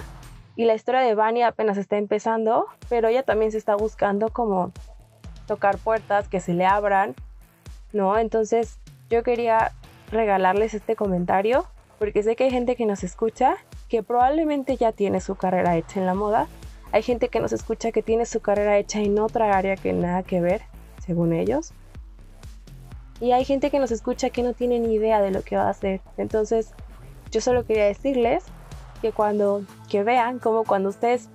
Y 0.56 0.66
la 0.66 0.74
historia 0.74 1.00
de 1.00 1.14
Vani 1.14 1.42
apenas 1.42 1.78
está 1.78 1.96
empezando, 1.96 2.66
pero 2.90 3.08
ella 3.08 3.22
también 3.22 3.50
se 3.50 3.58
está 3.58 3.74
buscando 3.76 4.28
como 4.28 4.72
tocar 5.46 5.78
puertas 5.78 6.28
que 6.28 6.40
se 6.40 6.52
le 6.52 6.66
abran, 6.66 7.14
¿no? 7.92 8.18
Entonces 8.18 8.78
yo 9.08 9.22
quería 9.22 9.72
regalarles 10.10 10.74
este 10.74 10.96
comentario 10.96 11.64
porque 11.98 12.22
sé 12.22 12.36
que 12.36 12.44
hay 12.44 12.50
gente 12.50 12.76
que 12.76 12.86
nos 12.86 13.04
escucha 13.04 13.56
que 13.90 14.04
probablemente 14.04 14.76
ya 14.76 14.92
tiene 14.92 15.20
su 15.20 15.34
carrera 15.34 15.76
hecha 15.76 15.98
en 15.98 16.06
la 16.06 16.14
moda. 16.14 16.46
Hay 16.92 17.02
gente 17.02 17.28
que 17.28 17.40
nos 17.40 17.52
escucha 17.52 17.90
que 17.90 18.02
tiene 18.02 18.24
su 18.24 18.40
carrera 18.40 18.78
hecha 18.78 19.00
en 19.00 19.18
otra 19.18 19.58
área 19.58 19.76
que 19.76 19.92
nada 19.92 20.22
que 20.22 20.40
ver, 20.40 20.62
según 21.04 21.32
ellos. 21.32 21.72
Y 23.20 23.32
hay 23.32 23.44
gente 23.44 23.70
que 23.70 23.80
nos 23.80 23.90
escucha 23.90 24.30
que 24.30 24.44
no 24.44 24.54
tiene 24.54 24.78
ni 24.78 24.94
idea 24.94 25.20
de 25.20 25.32
lo 25.32 25.42
que 25.42 25.56
va 25.56 25.64
a 25.64 25.70
hacer. 25.70 26.00
Entonces, 26.16 26.72
yo 27.32 27.40
solo 27.40 27.66
quería 27.66 27.84
decirles 27.84 28.44
que 29.02 29.12
cuando 29.12 29.64
que 29.88 30.04
vean 30.04 30.38
como 30.38 30.64
cuando 30.64 30.88
ustedes 30.88 31.28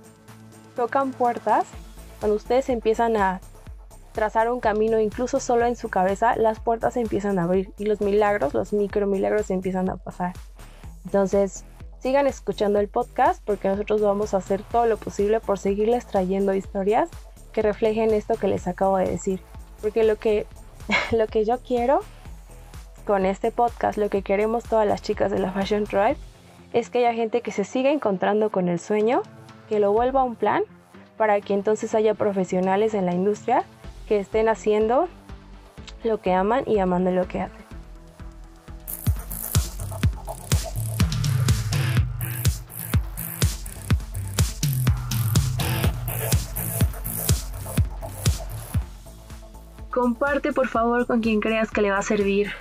tocan 0.74 1.12
puertas, 1.12 1.66
cuando 2.20 2.36
ustedes 2.36 2.70
empiezan 2.70 3.18
a 3.18 3.40
trazar 4.12 4.50
un 4.50 4.60
camino 4.60 4.98
incluso 4.98 5.40
solo 5.40 5.66
en 5.66 5.76
su 5.76 5.90
cabeza, 5.90 6.36
las 6.36 6.58
puertas 6.58 6.94
se 6.94 7.02
empiezan 7.02 7.38
a 7.38 7.42
abrir 7.42 7.74
y 7.76 7.84
los 7.84 8.00
milagros, 8.00 8.54
los 8.54 8.72
micro 8.72 9.06
milagros 9.06 9.46
se 9.46 9.54
empiezan 9.54 9.90
a 9.90 9.96
pasar. 9.96 10.32
Entonces, 11.04 11.64
sigan 12.06 12.28
escuchando 12.28 12.78
el 12.78 12.86
podcast 12.86 13.42
porque 13.44 13.66
nosotros 13.66 14.00
vamos 14.00 14.32
a 14.32 14.36
hacer 14.36 14.62
todo 14.62 14.86
lo 14.86 14.96
posible 14.96 15.40
por 15.40 15.58
seguirles 15.58 16.06
trayendo 16.06 16.54
historias 16.54 17.10
que 17.52 17.62
reflejen 17.62 18.14
esto 18.14 18.36
que 18.36 18.46
les 18.46 18.68
acabo 18.68 18.96
de 18.96 19.10
decir. 19.10 19.40
Porque 19.82 20.04
lo 20.04 20.14
que, 20.14 20.46
lo 21.10 21.26
que 21.26 21.44
yo 21.44 21.58
quiero 21.58 21.98
con 23.08 23.26
este 23.26 23.50
podcast, 23.50 23.98
lo 23.98 24.08
que 24.08 24.22
queremos 24.22 24.62
todas 24.62 24.86
las 24.86 25.02
chicas 25.02 25.32
de 25.32 25.40
la 25.40 25.50
Fashion 25.50 25.82
Drive, 25.82 26.16
es 26.72 26.90
que 26.90 26.98
haya 26.98 27.12
gente 27.12 27.40
que 27.40 27.50
se 27.50 27.64
siga 27.64 27.90
encontrando 27.90 28.50
con 28.50 28.68
el 28.68 28.78
sueño, 28.78 29.22
que 29.68 29.80
lo 29.80 29.90
vuelva 29.90 30.22
un 30.22 30.36
plan, 30.36 30.62
para 31.16 31.40
que 31.40 31.54
entonces 31.54 31.92
haya 31.96 32.14
profesionales 32.14 32.94
en 32.94 33.04
la 33.04 33.14
industria 33.14 33.64
que 34.06 34.20
estén 34.20 34.48
haciendo 34.48 35.08
lo 36.04 36.20
que 36.20 36.32
aman 36.32 36.62
y 36.68 36.78
amando 36.78 37.10
lo 37.10 37.26
que 37.26 37.40
hacen. 37.40 37.65
Comparte 49.96 50.52
por 50.52 50.68
favor 50.68 51.06
con 51.06 51.22
quien 51.22 51.40
creas 51.40 51.70
que 51.70 51.80
le 51.80 51.90
va 51.90 51.96
a 51.96 52.02
servir 52.02 52.52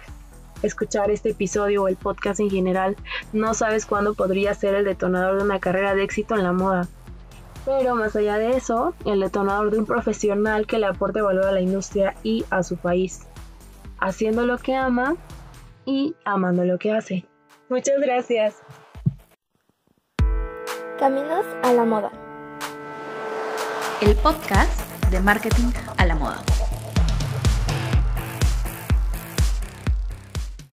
escuchar 0.63 1.11
este 1.11 1.31
episodio 1.31 1.83
o 1.83 1.89
el 1.89 1.97
podcast 1.97 2.39
en 2.39 2.49
general. 2.49 2.95
No 3.33 3.53
sabes 3.53 3.85
cuándo 3.85 4.13
podría 4.13 4.53
ser 4.53 4.73
el 4.73 4.85
detonador 4.85 5.39
de 5.39 5.43
una 5.43 5.59
carrera 5.59 5.95
de 5.95 6.03
éxito 6.03 6.35
en 6.35 6.43
la 6.43 6.53
moda. 6.53 6.87
Pero 7.65 7.93
más 7.93 8.15
allá 8.15 8.37
de 8.37 8.55
eso, 8.55 8.93
el 9.03 9.19
detonador 9.19 9.69
de 9.69 9.79
un 9.79 9.85
profesional 9.85 10.65
que 10.65 10.79
le 10.79 10.85
aporte 10.85 11.21
valor 11.21 11.43
a 11.43 11.51
la 11.51 11.59
industria 11.59 12.15
y 12.23 12.45
a 12.51 12.63
su 12.63 12.77
país. 12.77 13.27
Haciendo 13.99 14.45
lo 14.45 14.57
que 14.57 14.73
ama 14.73 15.17
y 15.83 16.15
amando 16.23 16.63
lo 16.63 16.79
que 16.79 16.93
hace. 16.93 17.25
Muchas 17.67 17.99
gracias. 17.99 18.55
Caminos 20.97 21.45
a 21.63 21.73
la 21.73 21.83
moda. 21.83 22.13
El 23.99 24.15
podcast 24.15 24.79
de 25.11 25.19
marketing 25.19 25.73
a 25.97 26.05
la 26.05 26.15
moda. 26.15 26.41